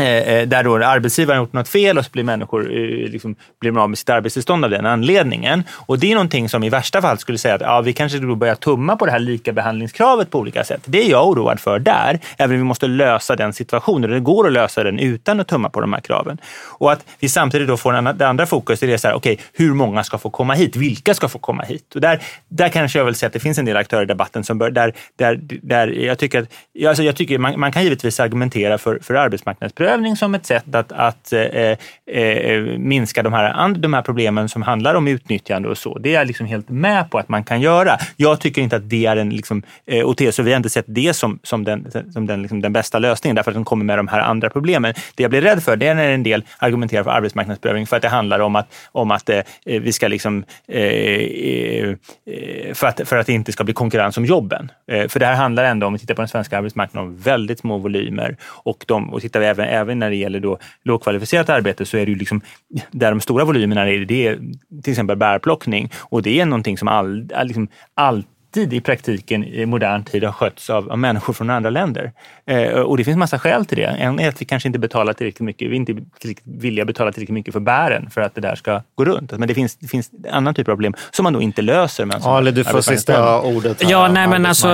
Eh, 0.00 0.06
eh, 0.06 0.48
där 0.48 0.64
då 0.64 0.76
arbetsgivaren 0.76 1.40
gjort 1.40 1.52
något 1.52 1.68
fel 1.68 1.98
och 1.98 2.04
så 2.04 2.10
blir 2.10 2.24
människor 2.24 2.62
eh, 2.62 3.10
liksom, 3.10 3.36
blir 3.60 3.78
av 3.82 3.90
med 3.90 3.98
sitt 3.98 4.10
arbetstillstånd 4.10 4.64
av 4.64 4.70
den 4.70 4.86
anledningen. 4.86 5.62
Och 5.70 5.98
det 5.98 6.10
är 6.10 6.14
någonting 6.14 6.48
som 6.48 6.64
i 6.64 6.68
värsta 6.68 7.02
fall 7.02 7.18
skulle 7.18 7.38
säga 7.38 7.54
att 7.54 7.60
ja, 7.60 7.80
vi 7.80 7.92
kanske 7.92 8.18
då 8.18 8.34
börjar 8.34 8.54
tumma 8.54 8.96
på 8.96 9.06
det 9.06 9.12
här 9.12 9.18
likabehandlingskravet 9.18 10.30
på 10.30 10.38
olika 10.38 10.64
sätt. 10.64 10.80
Det 10.84 11.06
är 11.06 11.10
jag 11.10 11.28
oroad 11.28 11.60
för 11.60 11.78
där, 11.78 12.18
även 12.36 12.54
om 12.54 12.60
vi 12.60 12.64
måste 12.64 12.86
lösa 12.86 13.36
den 13.36 13.52
situationen. 13.52 14.10
Det 14.10 14.20
går 14.20 14.46
att 14.46 14.52
lösa 14.52 14.84
den 14.84 14.98
utan 14.98 15.40
att 15.40 15.48
tumma 15.48 15.70
på 15.70 15.80
de 15.80 15.92
här 15.92 16.00
kraven. 16.00 16.38
Och 16.78 16.92
att 16.92 17.04
vi 17.18 17.28
samtidigt 17.28 17.68
då 17.68 17.76
får 17.76 17.94
en, 17.94 18.18
det 18.18 18.28
andra 18.28 18.46
fokus, 18.46 18.80
det 18.80 18.92
är 18.92 18.96
så 18.96 19.08
här, 19.08 19.14
okej, 19.14 19.32
okay, 19.32 19.44
hur 19.52 19.74
många 19.74 20.04
ska 20.04 20.18
få 20.18 20.30
komma 20.30 20.54
hit? 20.54 20.76
Vilka 20.76 21.14
ska 21.14 21.28
få 21.28 21.38
komma 21.38 21.62
hit? 21.62 21.94
Och 21.94 22.00
där, 22.00 22.22
där 22.48 22.68
kanske 22.68 22.98
jag 22.98 23.04
vill 23.04 23.14
säga 23.14 23.26
att 23.26 23.32
det 23.32 23.40
finns 23.40 23.58
en 23.58 23.64
del 23.64 23.76
aktörer 23.76 24.02
i 24.02 24.06
debatten 24.06 24.44
som 24.44 24.58
bör, 24.58 24.70
där, 24.70 24.94
där, 25.16 25.40
där 25.62 25.86
jag 25.86 26.18
tycker 26.18 26.42
att, 26.42 26.48
alltså 26.86 27.02
jag 27.02 27.16
tycker 27.16 27.38
man, 27.38 27.60
man 27.60 27.72
kan 27.72 27.84
givetvis 27.84 28.20
argumentera 28.20 28.78
för, 28.78 28.98
för 29.02 29.14
arbetsmarknadsprövning 29.14 29.83
behovsprövning 29.84 30.16
som 30.16 30.34
ett 30.34 30.46
sätt 30.46 30.74
att, 30.74 30.92
att 30.92 31.32
eh, 31.32 31.40
eh, 31.40 31.78
eh 32.06 32.62
minska 32.78 33.22
de 33.22 33.32
här, 33.32 33.68
de 33.68 33.94
här 33.94 34.02
problemen 34.02 34.48
som 34.48 34.62
handlar 34.62 34.94
om 34.94 35.08
utnyttjande 35.08 35.68
och 35.68 35.78
så. 35.78 35.98
Det 35.98 36.08
är 36.08 36.14
jag 36.14 36.26
liksom 36.26 36.46
helt 36.46 36.68
med 36.68 37.10
på 37.10 37.18
att 37.18 37.28
man 37.28 37.44
kan 37.44 37.60
göra. 37.60 37.98
Jag 38.16 38.40
tycker 38.40 38.62
inte 38.62 38.76
att 38.76 38.90
det 38.90 39.06
är 39.06 39.16
en, 39.16 39.30
liksom, 39.30 39.62
eh, 39.86 40.04
och 40.04 40.34
så 40.34 40.42
vi 40.42 40.50
har 40.50 40.56
inte 40.56 40.70
sett 40.70 40.84
det 40.88 41.14
som, 41.14 41.38
som 41.42 41.64
den, 41.64 41.86
som 42.12 42.26
den, 42.26 42.42
liksom, 42.42 42.60
den 42.60 42.72
bästa 42.72 42.98
lösningen 42.98 43.36
därför 43.36 43.50
att 43.50 43.56
den 43.56 43.64
kommer 43.64 43.84
med 43.84 43.98
de 43.98 44.08
här 44.08 44.20
andra 44.20 44.50
problemen. 44.50 44.94
Det 45.14 45.22
jag 45.22 45.30
blir 45.30 45.40
rädd 45.40 45.62
för 45.62 45.76
det 45.76 45.86
är 45.86 45.94
när 45.94 46.10
en 46.10 46.22
del 46.22 46.44
argumenterar 46.58 47.04
för 47.04 47.10
arbetsmarknadsprövning 47.10 47.86
för 47.86 47.96
att 47.96 48.02
det 48.02 48.08
handlar 48.08 48.40
om 48.40 48.56
att, 48.56 48.66
om 48.92 49.10
att 49.10 49.28
eh, 49.30 49.42
vi 49.64 49.92
ska 49.92 50.08
liksom, 50.08 50.44
eh, 50.68 50.82
eh 50.82 51.96
för, 52.74 52.86
att, 52.86 53.08
för 53.08 53.16
att 53.16 53.26
det 53.26 53.32
inte 53.32 53.52
ska 53.52 53.64
bli 53.64 53.74
konkurrens 53.74 54.16
om 54.16 54.24
jobben. 54.24 54.70
Eh, 54.86 55.08
för 55.08 55.20
det 55.20 55.26
här 55.26 55.34
handlar 55.34 55.64
ändå, 55.64 55.86
om 55.86 55.92
vi 55.92 55.98
tittar 55.98 56.14
på 56.14 56.22
den 56.22 56.28
svenska 56.28 56.58
arbetsmarknaden, 56.58 57.08
om 57.08 57.16
väldigt 57.16 57.58
små 57.58 57.78
volymer 57.78 58.36
och, 58.44 58.84
de, 58.88 59.14
och 59.14 59.20
tittar 59.20 59.40
vi 59.40 59.46
även 59.46 59.68
även 59.74 59.98
när 59.98 60.10
det 60.10 60.16
gäller 60.16 60.40
då 60.40 60.58
lågkvalificerat 60.82 61.48
arbete 61.48 61.86
så 61.86 61.96
är 61.96 62.06
det 62.06 62.12
ju 62.12 62.18
liksom, 62.18 62.40
där 62.90 63.10
de 63.10 63.20
stora 63.20 63.44
volymerna 63.44 63.90
är, 63.90 64.04
det 64.04 64.26
är 64.26 64.36
till 64.82 64.92
exempel 64.92 65.16
bärplockning. 65.16 65.90
Och 66.00 66.22
det 66.22 66.40
är 66.40 66.46
någonting 66.46 66.78
som 66.78 66.88
all, 66.88 67.30
liksom, 67.44 67.68
alltid 67.94 68.33
alltid 68.54 68.72
i 68.72 68.80
praktiken 68.80 69.44
i 69.44 69.66
modern 69.66 70.04
tid 70.04 70.24
har 70.24 70.32
skötts 70.32 70.70
av, 70.70 70.92
av 70.92 70.98
människor 70.98 71.32
från 71.32 71.50
andra 71.50 71.70
länder. 71.70 72.12
Eh, 72.46 72.68
och 72.68 72.96
det 72.96 73.04
finns 73.04 73.16
massa 73.16 73.38
skäl 73.38 73.66
till 73.66 73.78
det. 73.78 73.86
En 73.86 74.20
är 74.20 74.28
att 74.28 74.40
vi 74.40 74.44
kanske 74.44 74.68
inte 74.68 74.78
betalar 74.78 75.12
tillräckligt 75.12 75.40
mycket, 75.40 75.70
vi 75.70 75.72
är 75.72 75.76
inte 75.76 75.94
villiga 76.44 76.84
betala 76.84 77.12
tillräckligt 77.12 77.34
mycket 77.34 77.52
för 77.52 77.60
bären 77.60 78.10
för 78.10 78.20
att 78.20 78.34
det 78.34 78.40
där 78.40 78.54
ska 78.54 78.82
gå 78.94 79.04
runt. 79.04 79.32
Men 79.32 79.48
det 79.48 79.54
finns, 79.54 79.76
det 79.76 79.88
finns 79.88 80.10
annan 80.30 80.54
typ 80.54 80.68
av 80.68 80.72
problem 80.72 80.94
som 81.10 81.22
man 81.22 81.32
då 81.32 81.42
inte 81.42 81.62
löser. 81.62 82.04
Med 82.04 82.16
Ali, 82.24 82.50
du 82.50 82.64
får 82.64 82.80
sista 82.80 83.40
ordet. 83.40 83.82
Här, 83.82 83.90
ja, 83.90 84.08
nej 84.08 84.28
men 84.28 84.46
alltså, 84.46 84.68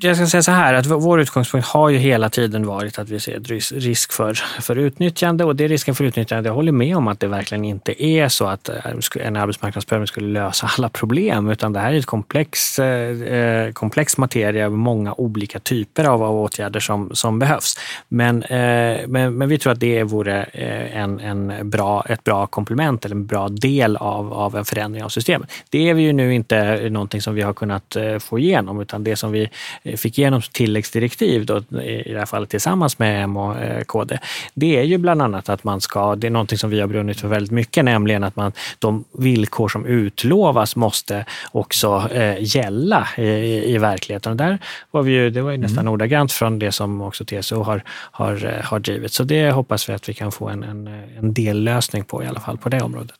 jag 0.00 0.16
ska 0.16 0.26
säga 0.26 0.42
så 0.42 0.52
här 0.52 0.74
att 0.74 0.86
vår 0.86 1.20
utgångspunkt 1.20 1.68
har 1.68 1.88
ju 1.88 1.98
hela 1.98 2.30
tiden 2.30 2.66
varit 2.66 2.98
att 2.98 3.08
vi 3.08 3.20
ser 3.20 3.40
risk 3.80 4.12
för, 4.12 4.34
för 4.60 4.76
utnyttjande 4.76 5.44
och 5.44 5.56
det 5.56 5.64
är 5.64 5.68
risken 5.68 5.94
för 5.94 6.04
utnyttjande. 6.04 6.48
Jag 6.48 6.54
håller 6.54 6.72
med 6.72 6.96
om 6.96 7.08
att 7.08 7.20
det 7.20 7.26
verkligen 7.26 7.64
inte 7.64 8.04
är 8.04 8.28
så 8.28 8.46
att 8.46 8.68
eh, 8.68 8.76
en 9.20 9.36
arbetsmarknadsprövning 9.36 10.06
skulle 10.06 10.28
lösa 10.28 10.70
alla 10.76 10.88
problem, 10.88 11.50
utan 11.50 11.72
det 11.72 11.80
här 11.80 11.92
är 11.92 11.98
ett 11.98 12.06
komplex, 12.16 12.78
eh, 12.78 13.22
eh, 13.22 13.72
komplex 13.72 14.18
materia 14.18 14.70
med 14.70 14.78
många 14.78 15.14
olika 15.14 15.58
typer 15.58 16.04
av, 16.04 16.22
av 16.22 16.36
åtgärder 16.36 16.80
som, 16.80 17.10
som 17.14 17.38
behövs. 17.38 17.78
Men, 18.08 18.42
eh, 18.42 19.06
men, 19.06 19.34
men, 19.38 19.48
vi 19.48 19.58
tror 19.58 19.72
att 19.72 19.80
det 19.80 20.02
vore 20.02 20.42
eh, 20.52 20.96
en, 20.96 21.20
en 21.20 21.70
bra, 21.70 22.04
ett 22.08 22.24
bra 22.24 22.46
komplement 22.46 23.04
eller 23.04 23.16
en 23.16 23.26
bra 23.26 23.48
del 23.48 23.96
av, 23.96 24.32
av 24.32 24.56
en 24.56 24.64
förändring 24.64 25.04
av 25.04 25.08
systemet. 25.08 25.50
Det 25.70 25.90
är 25.90 25.94
vi 25.94 26.02
ju 26.02 26.12
nu 26.12 26.34
inte 26.34 26.88
någonting 26.90 27.20
som 27.20 27.34
vi 27.34 27.42
har 27.42 27.52
kunnat 27.52 27.96
eh, 27.96 28.18
få 28.18 28.38
igenom, 28.38 28.80
utan 28.80 29.04
det 29.04 29.16
som 29.16 29.32
vi 29.32 29.50
fick 29.96 30.18
igenom 30.18 30.42
tilläggsdirektiv, 30.52 31.46
då, 31.46 31.58
i 31.82 32.12
det 32.12 32.18
här 32.18 32.26
fallet 32.26 32.50
tillsammans 32.50 32.98
med 32.98 33.24
M 33.24 33.36
och 33.36 33.56
KD, 33.86 34.18
det 34.54 34.78
är 34.78 34.82
ju 34.82 34.98
bland 34.98 35.22
annat 35.22 35.48
att 35.48 35.64
man 35.64 35.80
ska, 35.80 36.16
det 36.16 36.26
är 36.26 36.30
någonting 36.30 36.58
som 36.58 36.70
vi 36.70 36.80
har 36.80 36.86
brunnit 36.86 37.20
för 37.20 37.28
väldigt 37.28 37.52
mycket, 37.52 37.84
nämligen 37.84 38.24
att 38.24 38.36
man, 38.36 38.52
de 38.78 39.04
villkor 39.12 39.68
som 39.68 39.86
utlovas 39.86 40.76
måste 40.76 41.24
också 41.52 42.05
eh, 42.12 42.36
gälla 42.40 43.08
i, 43.16 43.74
i, 43.74 43.78
verkligheten. 43.78 44.32
Och 44.32 44.36
där 44.36 44.58
var 44.90 45.02
vi 45.02 45.12
ju, 45.12 45.30
det 45.30 45.42
var 45.42 45.50
ju 45.50 45.58
nästan 45.58 45.78
mm. 45.78 45.92
ordagrant 45.92 46.32
från 46.32 46.58
det 46.58 46.72
som 46.72 47.00
också 47.00 47.24
TCO 47.24 47.62
har, 47.62 47.82
har, 47.88 48.62
har 48.64 48.78
drivit. 48.78 49.12
Så 49.12 49.24
det 49.24 49.50
hoppas 49.50 49.88
vi 49.88 49.92
att 49.92 50.08
vi 50.08 50.14
kan 50.14 50.32
få 50.32 50.48
en, 50.48 50.62
en, 50.62 50.86
en 51.18 51.34
dellösning 51.34 52.04
på 52.04 52.22
i 52.22 52.26
alla 52.26 52.40
fall 52.40 52.58
på 52.58 52.68
det 52.68 52.82
området. 52.82 53.14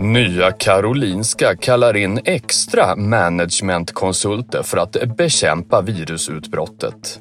Nya 0.00 0.52
Karolinska 0.52 1.56
kallar 1.56 1.96
in 1.96 2.20
extra 2.24 2.96
managementkonsulter 2.96 4.62
för 4.62 4.78
att 4.78 5.16
bekämpa 5.16 5.80
virusutbrottet. 5.82 7.20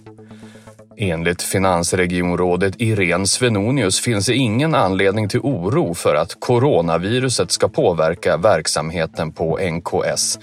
Enligt 0.98 1.42
finansregionrådet 1.42 2.82
Irene 2.82 3.28
Svenonius 3.28 4.00
finns 4.00 4.26
det 4.26 4.36
ingen 4.36 4.76
anledning 4.76 5.30
till 5.30 5.40
oro 5.40 5.94
för 5.94 6.16
att 6.16 6.40
coronaviruset 6.40 7.52
ska 7.52 7.70
påverka 7.70 8.38
verksamheten 8.38 9.32
på 9.32 9.60
NKS. 9.72 10.40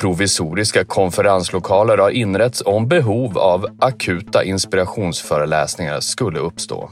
Provisoriska 0.00 0.84
konferenslokaler 0.84 1.98
har 1.98 2.10
inrätts 2.10 2.62
om 2.66 2.88
behov 2.88 3.38
av 3.38 3.66
akuta 3.78 4.44
inspirationsföreläsningar 4.44 6.00
skulle 6.00 6.38
uppstå. 6.38 6.90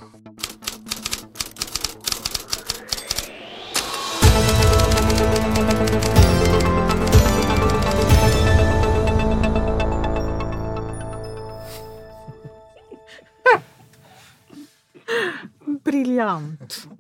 Briljant. 15.97 16.87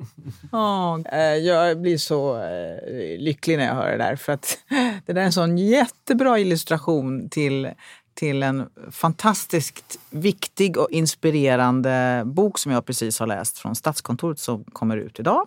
Oh, 0.52 1.00
jag 1.38 1.80
blir 1.80 1.98
så 1.98 2.36
eh, 2.42 3.18
lycklig 3.18 3.58
när 3.58 3.64
jag 3.64 3.74
hör 3.74 3.90
det 3.90 3.96
där. 3.96 4.16
För 4.16 4.32
att 4.32 4.58
det 5.06 5.12
där 5.12 5.22
är 5.22 5.26
en 5.26 5.32
sån 5.32 5.58
jättebra 5.58 6.38
illustration 6.38 7.28
till, 7.28 7.70
till 8.14 8.42
en 8.42 8.68
fantastiskt 8.90 9.98
viktig 10.10 10.76
och 10.76 10.90
inspirerande 10.90 12.22
bok 12.26 12.58
som 12.58 12.72
jag 12.72 12.86
precis 12.86 13.20
har 13.20 13.26
läst 13.26 13.58
från 13.58 13.74
Statskontoret 13.74 14.38
som 14.38 14.64
kommer 14.64 14.96
ut 14.96 15.20
idag. 15.20 15.46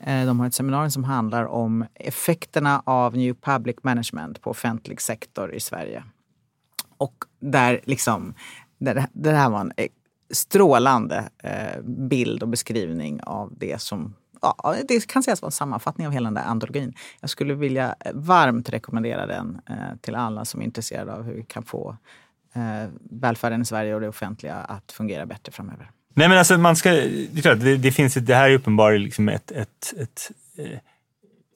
Eh, 0.00 0.26
de 0.26 0.40
har 0.40 0.46
ett 0.46 0.54
seminarium 0.54 0.90
som 0.90 1.04
handlar 1.04 1.44
om 1.44 1.84
effekterna 1.94 2.82
av 2.86 3.16
New 3.16 3.34
Public 3.34 3.76
Management 3.82 4.42
på 4.42 4.50
offentlig 4.50 5.00
sektor 5.00 5.54
i 5.54 5.60
Sverige. 5.60 6.04
Och 6.98 7.14
där 7.40 7.80
liksom, 7.84 8.34
det, 8.78 9.06
det 9.12 9.32
här 9.32 9.50
var 9.50 9.60
en 9.60 9.72
strålande 10.30 11.28
eh, 11.42 11.82
bild 11.82 12.42
och 12.42 12.48
beskrivning 12.48 13.20
av 13.22 13.52
det 13.56 13.80
som 13.80 14.14
ja, 14.42 14.74
det 14.88 15.06
kan 15.06 15.22
sägas 15.22 15.42
vara 15.42 15.48
en 15.48 15.52
sammanfattning 15.52 16.06
av 16.06 16.12
hela 16.12 16.26
den 16.26 16.34
där 16.34 16.42
antologin. 16.42 16.94
Jag 17.20 17.30
skulle 17.30 17.54
vilja 17.54 17.94
eh, 18.00 18.12
varmt 18.14 18.68
rekommendera 18.68 19.26
den 19.26 19.60
eh, 19.70 19.96
till 20.00 20.14
alla 20.14 20.44
som 20.44 20.60
är 20.60 20.64
intresserade 20.64 21.12
av 21.14 21.22
hur 21.22 21.34
vi 21.34 21.42
kan 21.42 21.62
få 21.62 21.96
eh, 22.54 22.90
välfärden 23.10 23.62
i 23.62 23.64
Sverige 23.64 23.94
och 23.94 24.00
det 24.00 24.08
offentliga 24.08 24.54
att 24.54 24.92
fungera 24.92 25.26
bättre 25.26 25.52
framöver. 25.52 25.90
Nej 26.14 26.28
men 26.28 26.38
alltså 26.38 26.58
man 26.58 26.76
ska, 26.76 26.90
det, 26.90 27.38
är 27.38 27.42
klart, 27.42 27.60
det, 27.60 27.76
det 27.76 27.92
finns, 27.92 28.14
det 28.14 28.34
här 28.34 28.50
är 28.50 28.54
uppenbarligen 28.54 29.02
liksom 29.02 29.28
ett, 29.28 29.50
ett, 29.50 29.94
ett 30.00 30.30
eh, 30.58 30.78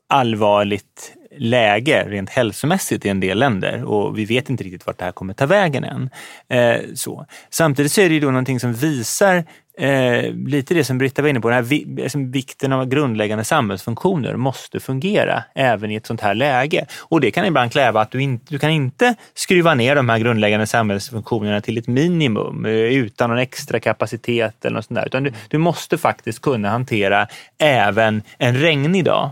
allvarligt 0.09 1.13
läge 1.39 2.05
rent 2.09 2.31
hälsomässigt 2.31 3.07
i 3.07 3.09
en 3.09 3.21
del 3.21 3.39
länder 3.39 3.85
och 3.85 4.19
vi 4.19 4.25
vet 4.25 4.51
inte 4.51 4.65
riktigt 4.65 4.87
vart 4.87 4.99
det 4.99 5.05
här 5.05 5.13
kommer 5.13 5.35
ta 5.35 5.47
vägen 5.47 5.85
än. 5.85 6.11
Eh, 6.49 6.81
så. 6.95 7.27
Samtidigt 7.51 7.93
så 7.93 8.01
är 8.01 8.09
det 8.09 8.15
ju 8.15 8.21
då 8.21 8.27
någonting 8.27 8.61
som 8.61 8.73
visar 8.73 9.45
eh, 9.79 10.33
lite 10.35 10.75
det 10.75 10.85
som 10.85 10.99
Britta 10.99 11.23
var 11.23 11.29
inne 11.29 11.41
på, 11.41 11.49
den 11.49 11.55
här 11.55 11.63
vi, 11.63 12.03
alltså 12.03 12.19
vikten 12.19 12.73
av 12.73 12.87
grundläggande 12.87 13.45
samhällsfunktioner 13.45 14.37
måste 14.37 14.81
fungera 14.81 15.45
även 15.55 15.91
i 15.91 15.95
ett 15.95 16.07
sånt 16.07 16.21
här 16.21 16.35
läge. 16.35 16.87
Och 17.01 17.21
det 17.21 17.31
kan 17.31 17.45
ibland 17.45 17.73
kräva 17.73 18.01
att 18.01 18.11
du, 18.11 18.23
in, 18.23 18.41
du 18.49 18.59
kan 18.59 18.71
inte 18.71 19.15
skruva 19.35 19.75
ner 19.75 19.95
de 19.95 20.09
här 20.09 20.19
grundläggande 20.19 20.67
samhällsfunktionerna 20.67 21.61
till 21.61 21.79
ett 21.79 21.87
minimum 21.87 22.67
eh, 22.67 22.73
utan 22.73 23.31
någon 23.31 23.39
extra 23.39 23.81
kapacitet 23.81 24.65
eller 24.65 24.75
något 24.75 24.85
sånt 24.85 25.01
där. 25.01 25.07
Utan 25.07 25.23
du, 25.23 25.33
du 25.49 25.59
måste 25.59 25.99
faktiskt 25.99 26.41
kunna 26.41 26.71
hantera 26.71 27.27
även 27.59 28.23
en 28.39 28.57
regnig 28.57 29.05
dag. 29.05 29.31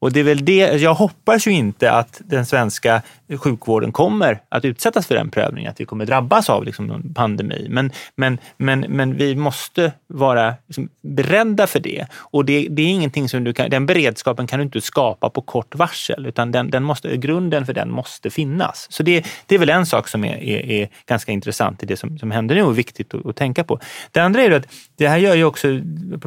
Och 0.00 0.12
det 0.12 0.20
är 0.20 0.24
väl 0.24 0.44
det, 0.44 0.64
alltså 0.64 0.84
jag 0.84 0.94
hoppas 0.94 1.46
ju 1.46 1.50
inte 1.50 1.92
att 1.92 2.20
den 2.24 2.46
svenska 2.46 3.02
sjukvården 3.38 3.92
kommer 3.92 4.40
att 4.48 4.64
utsättas 4.64 5.06
för 5.06 5.14
den 5.14 5.30
prövningen, 5.30 5.70
att 5.70 5.80
vi 5.80 5.84
kommer 5.84 6.06
drabbas 6.06 6.50
av 6.50 6.64
liksom 6.64 6.86
någon 6.86 7.14
pandemi. 7.14 7.66
Men, 7.70 7.92
men, 8.16 8.38
men, 8.56 8.80
men 8.80 9.16
vi 9.16 9.36
måste 9.36 9.92
vara 10.06 10.54
liksom 10.66 10.88
beredda 11.02 11.66
för 11.66 11.80
det. 11.80 12.06
Och 12.14 12.44
det, 12.44 12.68
det, 12.70 12.82
är 12.82 12.86
ingenting 12.86 13.28
som 13.28 13.44
du 13.44 13.52
kan, 13.52 13.70
den 13.70 13.86
beredskapen 13.86 14.46
kan 14.46 14.58
du 14.58 14.64
inte 14.64 14.80
skapa 14.80 15.30
på 15.30 15.40
kort 15.42 15.74
varsel, 15.74 16.26
utan 16.26 16.52
den, 16.52 16.70
den 16.70 16.82
måste, 16.82 17.16
grunden 17.16 17.66
för 17.66 17.72
den 17.72 17.90
måste 17.90 18.30
finnas. 18.30 18.86
Så 18.90 19.02
det, 19.02 19.26
det 19.46 19.54
är 19.54 19.58
väl 19.58 19.70
en 19.70 19.86
sak 19.86 20.08
som 20.08 20.24
är, 20.24 20.36
är, 20.36 20.70
är 20.70 20.88
ganska 21.06 21.32
intressant 21.32 21.82
i 21.82 21.86
det 21.86 21.96
som, 21.96 22.18
som 22.18 22.30
händer 22.30 22.54
nu 22.54 22.62
och 22.62 22.78
viktigt 22.78 23.14
att, 23.14 23.26
att 23.26 23.36
tänka 23.36 23.64
på. 23.64 23.80
Det 24.10 24.20
andra 24.20 24.42
är 24.42 24.50
att 24.50 24.66
det 24.96 25.08
här 25.08 25.18
gör 25.18 25.34
ju 25.34 25.44
också, 25.44 25.68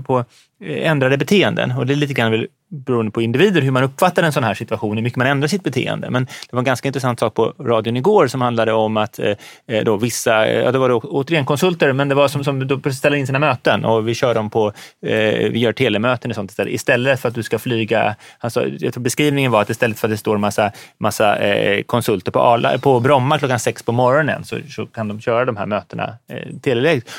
på 0.05 0.25
eh, 0.63 0.91
ändrade 0.91 1.17
beteenden 1.17 1.71
och 1.71 1.85
det 1.85 1.93
är 1.93 1.95
lite 1.95 2.13
grann 2.13 2.47
beroende 2.73 3.11
på 3.11 3.21
individer 3.21 3.61
hur 3.61 3.71
man 3.71 3.83
uppfattar 3.83 4.23
en 4.23 4.33
sån 4.33 4.43
här 4.43 4.53
situation, 4.53 4.97
hur 4.97 5.03
mycket 5.03 5.17
man 5.17 5.27
ändrar 5.27 5.47
sitt 5.47 5.63
beteende. 5.63 6.09
Men 6.09 6.25
det 6.25 6.51
var 6.51 6.59
en 6.59 6.65
ganska 6.65 6.87
intressant 6.87 7.19
sak 7.19 7.33
på 7.33 7.53
radion 7.59 7.97
igår 7.97 8.27
som 8.27 8.41
handlade 8.41 8.73
om 8.73 8.97
att 8.97 9.19
eh, 9.19 9.35
eh 9.67 9.83
då 9.83 9.97
vissa, 9.97 10.47
eh, 10.47 10.59
ja, 10.59 10.71
det 10.71 10.77
var 10.77 10.89
då, 10.89 10.99
återigen 10.99 11.45
konsulter, 11.45 11.93
men 11.93 12.09
det 12.09 12.15
var 12.15 12.27
som, 12.27 12.43
som 12.43 12.67
då 12.67 12.91
ställer 12.91 13.17
in 13.17 13.27
sina 13.27 13.39
möten 13.39 13.85
och 13.85 14.07
vi 14.07 14.15
kör 14.15 14.33
dem 14.33 14.49
på, 14.49 14.67
eh, 15.05 15.51
vi 15.51 15.59
gör 15.59 15.73
telemöten 15.73 16.31
och 16.31 16.35
sånt 16.35 16.51
istället. 16.51 16.73
Istället 16.73 17.19
för 17.19 17.29
att 17.29 17.35
du 17.35 17.43
ska 17.43 17.59
flyga, 17.59 18.15
alltså, 18.39 18.67
jag 18.67 18.93
tror 18.93 19.03
beskrivningen 19.03 19.51
var 19.51 19.61
att 19.61 19.69
istället 19.69 19.99
för 19.99 20.07
att 20.07 20.13
det 20.13 20.17
står 20.17 20.37
massa, 20.37 20.71
massa 20.97 21.37
eh, 21.37 21.83
konsulter 21.83 22.31
på, 22.31 22.39
Arla, 22.39 22.77
på 22.77 22.99
Bromma 22.99 23.39
klockan 23.39 23.59
sex 23.59 23.83
på 23.83 23.91
morgonen 23.91 24.43
så, 24.43 24.57
så 24.69 24.85
kan 24.85 25.07
de 25.07 25.21
köra 25.21 25.45
de 25.45 25.57
här 25.57 25.65
mötena 25.65 26.15
eh, 26.29 26.55
teleläget. 26.61 27.09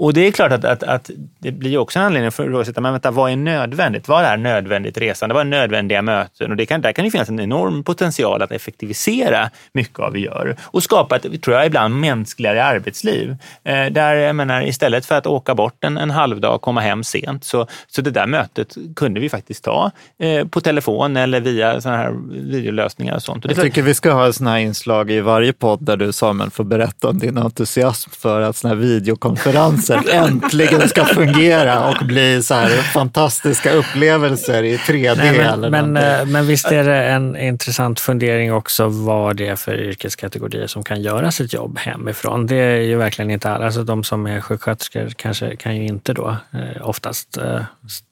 Och 0.00 0.12
det 0.12 0.26
är 0.26 0.32
klart 0.32 0.52
att, 0.52 0.64
att, 0.64 0.82
att 0.82 1.10
det 1.38 1.52
blir 1.52 1.78
också 1.78 1.98
en 1.98 2.04
anledning 2.04 2.32
för 2.32 2.42
att 2.42 2.48
ifrågasätta, 2.48 2.80
men 2.80 2.92
vänta, 2.92 3.10
vad 3.10 3.32
är 3.32 3.36
nödvändigt? 3.36 4.08
Vad 4.08 4.24
är 4.24 4.36
nödvändigt 4.36 4.98
resande? 4.98 5.34
Vad 5.34 5.40
är 5.40 5.50
nödvändiga 5.50 6.02
möten? 6.02 6.50
Och 6.50 6.56
det 6.56 6.66
kan, 6.66 6.80
där 6.80 6.92
kan 6.92 7.04
det 7.04 7.10
finnas 7.10 7.28
en 7.28 7.40
enorm 7.40 7.84
potential 7.84 8.42
att 8.42 8.52
effektivisera 8.52 9.50
mycket 9.72 9.98
av 9.98 10.04
vad 10.04 10.12
vi 10.12 10.20
gör 10.20 10.56
och 10.62 10.82
skapa 10.82 11.16
ett, 11.16 11.42
tror 11.42 11.56
jag, 11.56 11.66
ibland 11.66 12.00
mänskligare 12.00 12.64
arbetsliv. 12.64 13.36
Eh, 13.64 13.86
där, 13.86 14.14
jag 14.14 14.36
menar, 14.36 14.62
istället 14.62 15.06
för 15.06 15.14
att 15.14 15.26
åka 15.26 15.54
bort 15.54 15.84
en, 15.84 15.96
en 15.96 16.10
halvdag 16.10 16.54
och 16.54 16.62
komma 16.62 16.80
hem 16.80 17.04
sent, 17.04 17.44
så, 17.44 17.66
så 17.88 18.02
det 18.02 18.10
där 18.10 18.26
mötet 18.26 18.76
kunde 18.96 19.20
vi 19.20 19.28
faktiskt 19.28 19.64
ta 19.64 19.90
eh, 20.18 20.46
på 20.46 20.60
telefon 20.60 21.16
eller 21.16 21.40
via 21.40 21.80
såna 21.80 21.96
här 21.96 22.14
videolösningar 22.50 23.14
och 23.14 23.22
sånt. 23.22 23.44
Och 23.44 23.50
jag 23.50 23.60
tycker 23.60 23.82
vi 23.82 23.94
ska 23.94 24.12
ha 24.12 24.32
såna 24.32 24.50
här 24.50 24.58
inslag 24.58 25.10
i 25.10 25.20
varje 25.20 25.52
podd 25.52 25.84
där 25.84 25.96
du, 25.96 26.12
Samuel, 26.12 26.50
får 26.50 26.64
berätta 26.64 27.08
om 27.08 27.18
din 27.18 27.38
entusiasm 27.38 28.10
för 28.10 28.40
att 28.40 28.56
såna 28.56 28.74
här 28.74 28.80
videokonferenser 28.80 29.89
upplevelser 29.94 30.30
äntligen 30.50 30.88
ska 30.88 31.04
fungera 31.04 31.88
och 31.88 32.06
bli 32.06 32.42
så 32.42 32.54
här 32.54 32.68
fantastiska 32.68 33.72
upplevelser 33.72 34.62
i 34.62 34.76
3D. 34.76 35.16
Nej, 35.16 35.38
men, 35.38 35.70
men, 35.70 35.96
eh, 35.96 36.26
men 36.26 36.46
visst 36.46 36.66
är 36.66 36.84
det 36.84 37.04
en 37.04 37.36
intressant 37.36 38.00
fundering 38.00 38.52
också 38.52 38.88
vad 38.88 39.36
det 39.36 39.48
är 39.48 39.56
för 39.56 39.80
yrkeskategorier 39.80 40.66
som 40.66 40.82
kan 40.82 41.02
göra 41.02 41.30
sitt 41.30 41.52
jobb 41.52 41.78
hemifrån. 41.78 42.46
Det 42.46 42.56
är 42.56 42.80
ju 42.80 42.96
verkligen 42.96 43.30
inte 43.30 43.50
alla. 43.50 43.64
Alltså 43.64 43.84
de 43.84 44.04
som 44.04 44.26
är 44.26 44.40
sjuksköterskor 44.40 45.08
kanske 45.16 45.56
kan 45.56 45.76
ju 45.76 45.86
inte 45.86 46.12
då 46.12 46.36
eh, 46.52 46.88
oftast 46.88 47.36
eh, 47.36 47.62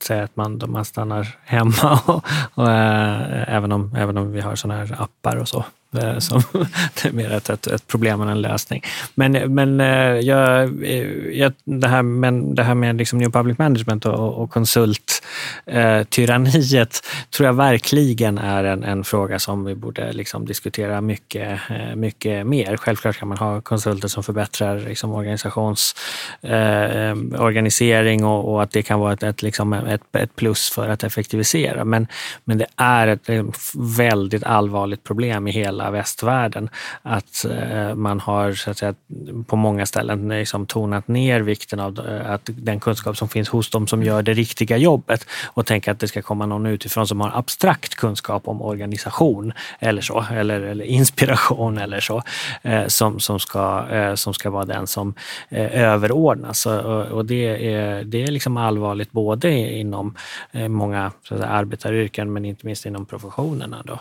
säga 0.02 0.24
att 0.24 0.36
man, 0.36 0.62
man 0.66 0.84
stannar 0.84 1.36
hemma. 1.44 2.00
Och, 2.06 2.24
och, 2.54 2.70
eh, 2.70 3.54
även, 3.54 3.72
om, 3.72 3.96
även 3.98 4.16
om 4.16 4.32
vi 4.32 4.40
har 4.40 4.56
sådana 4.56 4.80
här 4.80 4.96
appar 4.98 5.36
och 5.36 5.48
så. 5.48 5.64
Eh, 5.96 6.18
som, 6.18 6.42
det 7.02 7.08
är 7.08 7.12
mer 7.12 7.32
ett, 7.32 7.50
ett, 7.50 7.66
ett 7.66 7.86
problem 7.86 8.20
än 8.20 8.28
en 8.28 8.40
lösning. 8.40 8.82
Men, 9.14 9.54
men, 9.54 9.80
eh, 9.80 10.20
jag, 10.20 10.62
eh, 10.84 11.06
jag, 11.32 11.52
det, 11.64 11.88
här, 11.88 12.02
men 12.02 12.54
det 12.54 12.62
här 12.62 12.74
med 12.74 12.96
liksom 12.96 13.18
New 13.18 13.30
Public 13.30 13.58
Management 13.58 14.06
och, 14.06 14.42
och 14.42 14.50
konsulttyranniet 14.50 17.04
tror 17.30 17.46
jag 17.46 17.54
verkligen 17.54 18.38
är 18.38 18.64
en, 18.64 18.84
en 18.84 19.04
fråga 19.04 19.38
som 19.38 19.64
vi 19.64 19.74
borde 19.74 20.12
liksom 20.12 20.46
diskutera 20.46 21.00
mycket, 21.00 21.60
mycket 21.94 22.46
mer. 22.46 22.76
Självklart 22.76 23.16
kan 23.16 23.28
man 23.28 23.38
ha 23.38 23.60
konsulter 23.60 24.08
som 24.08 24.22
förbättrar 24.22 24.80
liksom 24.80 25.12
organisations, 25.12 25.94
eh, 26.42 27.16
organisering 27.38 28.24
och, 28.24 28.52
och 28.52 28.62
att 28.62 28.70
det 28.70 28.82
kan 28.82 29.00
vara 29.00 29.12
ett, 29.12 29.22
ett, 29.22 29.42
liksom 29.42 29.72
ett, 29.72 30.02
ett 30.12 30.36
plus 30.36 30.70
för 30.70 30.88
att 30.88 31.04
effektivisera. 31.04 31.84
Men, 31.84 32.06
men 32.44 32.58
det 32.58 32.66
är 32.76 33.08
ett 33.08 33.28
väldigt 33.98 34.44
allvarligt 34.44 35.04
problem 35.04 35.48
i 35.48 35.50
hela 35.50 35.77
västvärlden 35.90 36.68
att 37.02 37.44
eh, 37.44 37.94
man 37.94 38.20
har 38.20 38.52
så 38.52 38.70
att 38.70 38.78
säga, 38.78 38.94
på 39.46 39.56
många 39.56 39.86
ställen 39.86 40.28
liksom 40.28 40.66
tonat 40.66 41.08
ner 41.08 41.40
vikten 41.40 41.80
av 41.80 41.98
eh, 42.08 42.30
att 42.30 42.42
den 42.44 42.80
kunskap 42.80 43.16
som 43.16 43.28
finns 43.28 43.48
hos 43.48 43.70
de 43.70 43.86
som 43.86 44.02
gör 44.02 44.22
det 44.22 44.34
riktiga 44.34 44.76
jobbet 44.76 45.26
och 45.46 45.66
tänka 45.66 45.92
att 45.92 46.00
det 46.00 46.08
ska 46.08 46.22
komma 46.22 46.46
någon 46.46 46.66
utifrån 46.66 47.06
som 47.06 47.20
har 47.20 47.30
abstrakt 47.34 47.94
kunskap 47.94 48.48
om 48.48 48.62
organisation 48.62 49.52
eller 49.78 50.02
så, 50.02 50.24
eller, 50.32 50.60
eller 50.60 50.84
inspiration 50.84 51.78
eller 51.78 52.00
så, 52.00 52.22
eh, 52.62 52.86
som, 52.86 53.20
som, 53.20 53.40
ska, 53.40 53.84
som 54.14 54.34
ska 54.34 54.50
vara 54.50 54.64
den 54.64 54.86
som 54.86 55.14
överordnas. 55.50 56.66
Och, 56.66 57.04
och 57.04 57.24
det, 57.24 57.74
är, 57.74 58.04
det 58.04 58.22
är 58.22 58.26
liksom 58.26 58.56
allvarligt 58.56 59.12
både 59.12 59.50
inom 59.52 60.14
många 60.52 61.12
så 61.22 61.34
att 61.34 61.40
säga, 61.40 61.50
arbetaryrken 61.50 62.32
men 62.32 62.44
inte 62.44 62.66
minst 62.66 62.86
inom 62.86 63.06
professionerna. 63.06 63.82
Då. 63.84 63.98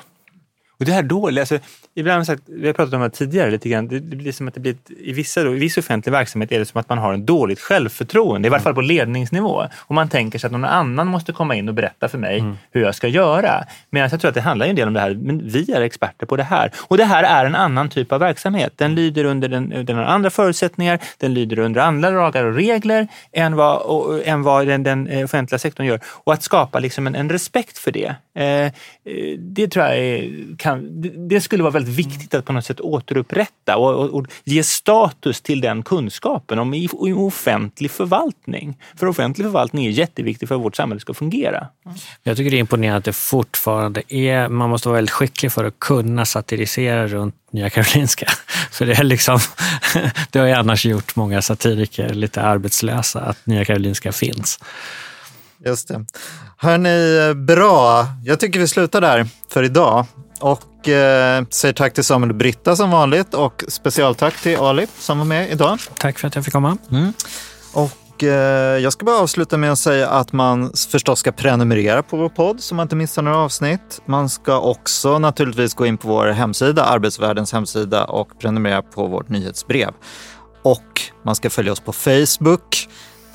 Och 0.79 0.85
det 0.85 0.91
här 0.91 1.03
dåliga, 1.03 1.41
alltså, 1.41 1.59
ibland 1.95 2.17
har 2.17 2.23
sagt, 2.23 2.43
vi 2.45 2.67
har 2.67 2.73
pratat 2.73 2.93
om 2.93 3.01
det 3.01 3.09
tidigare 3.09 3.51
lite 3.51 3.69
grann, 3.69 3.87
det, 3.87 3.99
blir 3.99 4.31
som 4.31 4.47
att 4.47 4.53
det 4.53 4.59
blir, 4.59 4.71
ett, 4.71 4.91
i, 4.99 5.13
vissa, 5.13 5.43
då, 5.43 5.55
i 5.55 5.59
viss 5.59 5.77
offentlig 5.77 6.11
verksamhet 6.11 6.51
är 6.51 6.59
det 6.59 6.65
som 6.65 6.79
att 6.79 6.89
man 6.89 6.97
har 6.97 7.13
en 7.13 7.25
dåligt 7.25 7.59
självförtroende, 7.59 8.47
i 8.47 8.49
varje 8.49 8.63
fall 8.63 8.73
på 8.73 8.81
ledningsnivå. 8.81 9.63
Och 9.77 9.95
man 9.95 10.09
tänker 10.09 10.39
sig 10.39 10.47
att 10.47 10.51
någon 10.51 10.65
annan 10.65 11.07
måste 11.07 11.33
komma 11.33 11.55
in 11.55 11.67
och 11.69 11.73
berätta 11.73 12.07
för 12.07 12.17
mig 12.17 12.39
Mm. 12.39 12.57
hur 12.71 12.81
jag 12.81 12.95
ska 12.95 13.07
göra. 13.07 13.63
Medan 13.89 14.09
jag 14.11 14.21
tror 14.21 14.29
att 14.29 14.35
det 14.35 14.41
handlar 14.41 14.65
en 14.65 14.75
del 14.75 14.87
om 14.87 14.93
det 14.93 14.99
här, 14.99 15.13
men 15.13 15.47
vi 15.49 15.71
är 15.71 15.81
experter 15.81 16.25
på 16.25 16.35
det 16.35 16.43
här. 16.43 16.71
Och 16.77 16.97
det 16.97 17.03
här 17.05 17.23
är 17.23 17.45
en 17.45 17.55
annan 17.55 17.89
typ 17.89 18.11
av 18.11 18.19
verksamhet. 18.19 18.73
Den 18.75 18.95
lyder 18.95 19.23
under 19.25 19.49
den, 19.49 19.85
den 19.85 19.95
har 19.97 20.03
andra 20.03 20.29
förutsättningar, 20.29 20.99
den 21.17 21.33
lyder 21.33 21.59
under 21.59 21.81
andra 21.81 22.09
lagar 22.09 22.45
och 22.45 22.55
regler 22.55 23.07
än 23.31 23.55
vad, 23.55 23.81
och, 23.81 24.27
än 24.27 24.43
vad 24.43 24.67
den, 24.67 24.83
den 24.83 25.07
eh, 25.07 25.23
offentliga 25.23 25.59
sektorn 25.59 25.85
gör. 25.85 25.99
Och 26.05 26.33
att 26.33 26.43
skapa 26.43 26.79
liksom 26.79 27.07
en, 27.07 27.15
en 27.15 27.29
respekt 27.29 27.77
för 27.77 27.91
det, 27.91 28.15
eh, 28.35 28.45
eh, 28.45 28.71
det 29.39 29.67
tror 29.67 29.85
jag 29.85 29.97
är, 29.97 30.29
kan, 30.67 31.01
det, 31.27 31.41
skulle 31.41 31.63
vara 31.63 31.73
väldigt 31.73 31.95
viktigt 31.95 32.33
att 32.33 32.45
på 32.45 32.53
något 32.53 32.65
sätt 32.65 32.79
återupprätta 32.79 33.77
och, 33.77 33.93
och, 33.93 34.09
och 34.09 34.27
ge 34.43 34.63
status 34.63 35.41
till 35.41 35.61
den 35.61 35.83
kunskapen 35.83 36.59
om 36.59 36.73
i, 36.73 36.83
i 36.83 37.13
offentlig 37.13 37.91
förvaltning. 37.91 38.77
För 38.95 39.07
offentlig 39.07 39.45
förvaltning 39.45 39.85
är 39.85 39.89
jätteviktig 39.89 40.47
för 40.47 40.55
att 40.55 40.61
vårt 40.61 40.75
samhälle 40.75 40.99
ska 40.99 41.13
fungera. 41.13 41.67
Jag 42.23 42.37
tycker 42.37 42.51
det 42.51 42.57
är 42.57 42.59
imponerande 42.59 42.97
att 42.97 43.05
det 43.05 43.13
fortfarande 43.13 44.13
är, 44.13 44.49
man 44.49 44.69
måste 44.69 44.89
vara 44.89 44.95
väldigt 44.95 45.11
skicklig 45.11 45.51
för 45.51 45.63
att 45.63 45.79
kunna 45.79 46.25
satirisera 46.25 47.07
runt 47.07 47.35
Nya 47.51 47.69
Karolinska. 47.69 48.27
För 48.71 48.85
det 48.85 48.93
är 48.93 49.03
liksom, 49.03 49.39
det 50.31 50.39
har 50.39 50.47
ju 50.47 50.53
annars 50.53 50.85
gjort 50.85 51.15
många 51.15 51.41
satiriker 51.41 52.09
lite 52.13 52.41
arbetslösa 52.41 53.19
att 53.19 53.45
Nya 53.45 53.65
Karolinska 53.65 54.11
finns. 54.11 54.59
Just 55.65 55.87
det. 55.87 56.05
Hörni, 56.57 57.33
bra. 57.33 58.05
Jag 58.25 58.39
tycker 58.39 58.59
vi 58.59 58.67
slutar 58.67 59.01
där 59.01 59.27
för 59.49 59.63
idag. 59.63 60.05
Och 60.39 60.89
eh, 60.89 61.45
säger 61.49 61.73
tack 61.73 61.93
till 61.93 62.03
Samuel 62.03 62.29
och 62.29 62.35
Britta 62.35 62.75
som 62.75 62.91
vanligt 62.91 63.33
och 63.33 63.63
specialtack 63.67 64.41
till 64.41 64.57
Ali 64.57 64.87
som 64.99 65.17
var 65.17 65.25
med 65.25 65.51
idag. 65.51 65.79
Tack 65.97 66.19
för 66.19 66.27
att 66.27 66.35
jag 66.35 66.45
fick 66.45 66.53
komma. 66.53 66.77
Och 67.73 68.23
eh, 68.23 68.79
jag 68.79 68.93
ska 68.93 69.05
bara 69.05 69.17
avsluta 69.17 69.57
med 69.57 69.71
att 69.71 69.79
säga 69.79 70.09
att 70.09 70.33
man 70.33 70.71
förstås 70.91 71.19
ska 71.19 71.31
prenumerera 71.31 72.03
på 72.03 72.17
vår 72.17 72.29
podd 72.29 72.61
så 72.61 72.75
man 72.75 72.83
inte 72.83 72.95
missar 72.95 73.21
några 73.21 73.37
avsnitt. 73.37 74.01
Man 74.05 74.29
ska 74.29 74.59
också 74.59 75.19
naturligtvis 75.19 75.73
gå 75.73 75.85
in 75.85 75.97
på 75.97 76.07
vår 76.07 76.27
hemsida, 76.27 76.83
Arbetsvärldens 76.83 77.53
hemsida 77.53 78.05
och 78.05 78.39
prenumerera 78.39 78.81
på 78.81 79.07
vårt 79.07 79.29
nyhetsbrev. 79.29 79.89
Och 80.63 81.01
man 81.23 81.35
ska 81.35 81.49
följa 81.49 81.71
oss 81.71 81.79
på 81.79 81.93
Facebook. 81.93 82.87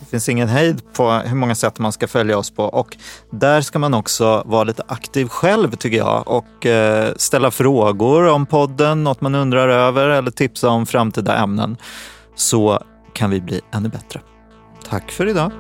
Det 0.03 0.07
finns 0.11 0.29
ingen 0.29 0.49
hejd 0.49 0.83
på 0.93 1.11
hur 1.11 1.37
många 1.37 1.55
sätt 1.55 1.79
man 1.79 1.93
ska 1.93 2.09
följa 2.09 2.39
oss 2.39 2.51
på 2.51 2.65
och 2.65 2.97
där 3.31 3.61
ska 3.61 3.79
man 3.79 3.95
också 3.95 4.43
vara 4.47 4.65
lite 4.65 4.83
aktiv 4.89 5.29
själv 5.29 5.77
tycker 5.77 5.99
jag 5.99 6.29
och 6.29 6.67
eh, 6.67 7.13
ställa 7.17 7.51
frågor 7.51 8.29
om 8.29 8.47
podden, 8.47 9.05
något 9.05 9.21
man 9.21 9.35
undrar 9.35 9.69
över 9.69 10.09
eller 10.09 10.31
tipsa 10.31 10.69
om 10.69 10.87
framtida 10.87 11.37
ämnen 11.37 11.77
så 12.35 12.83
kan 13.13 13.31
vi 13.31 13.41
bli 13.41 13.61
ännu 13.73 13.89
bättre. 13.89 14.21
Tack 14.89 15.11
för 15.11 15.29
idag. 15.29 15.53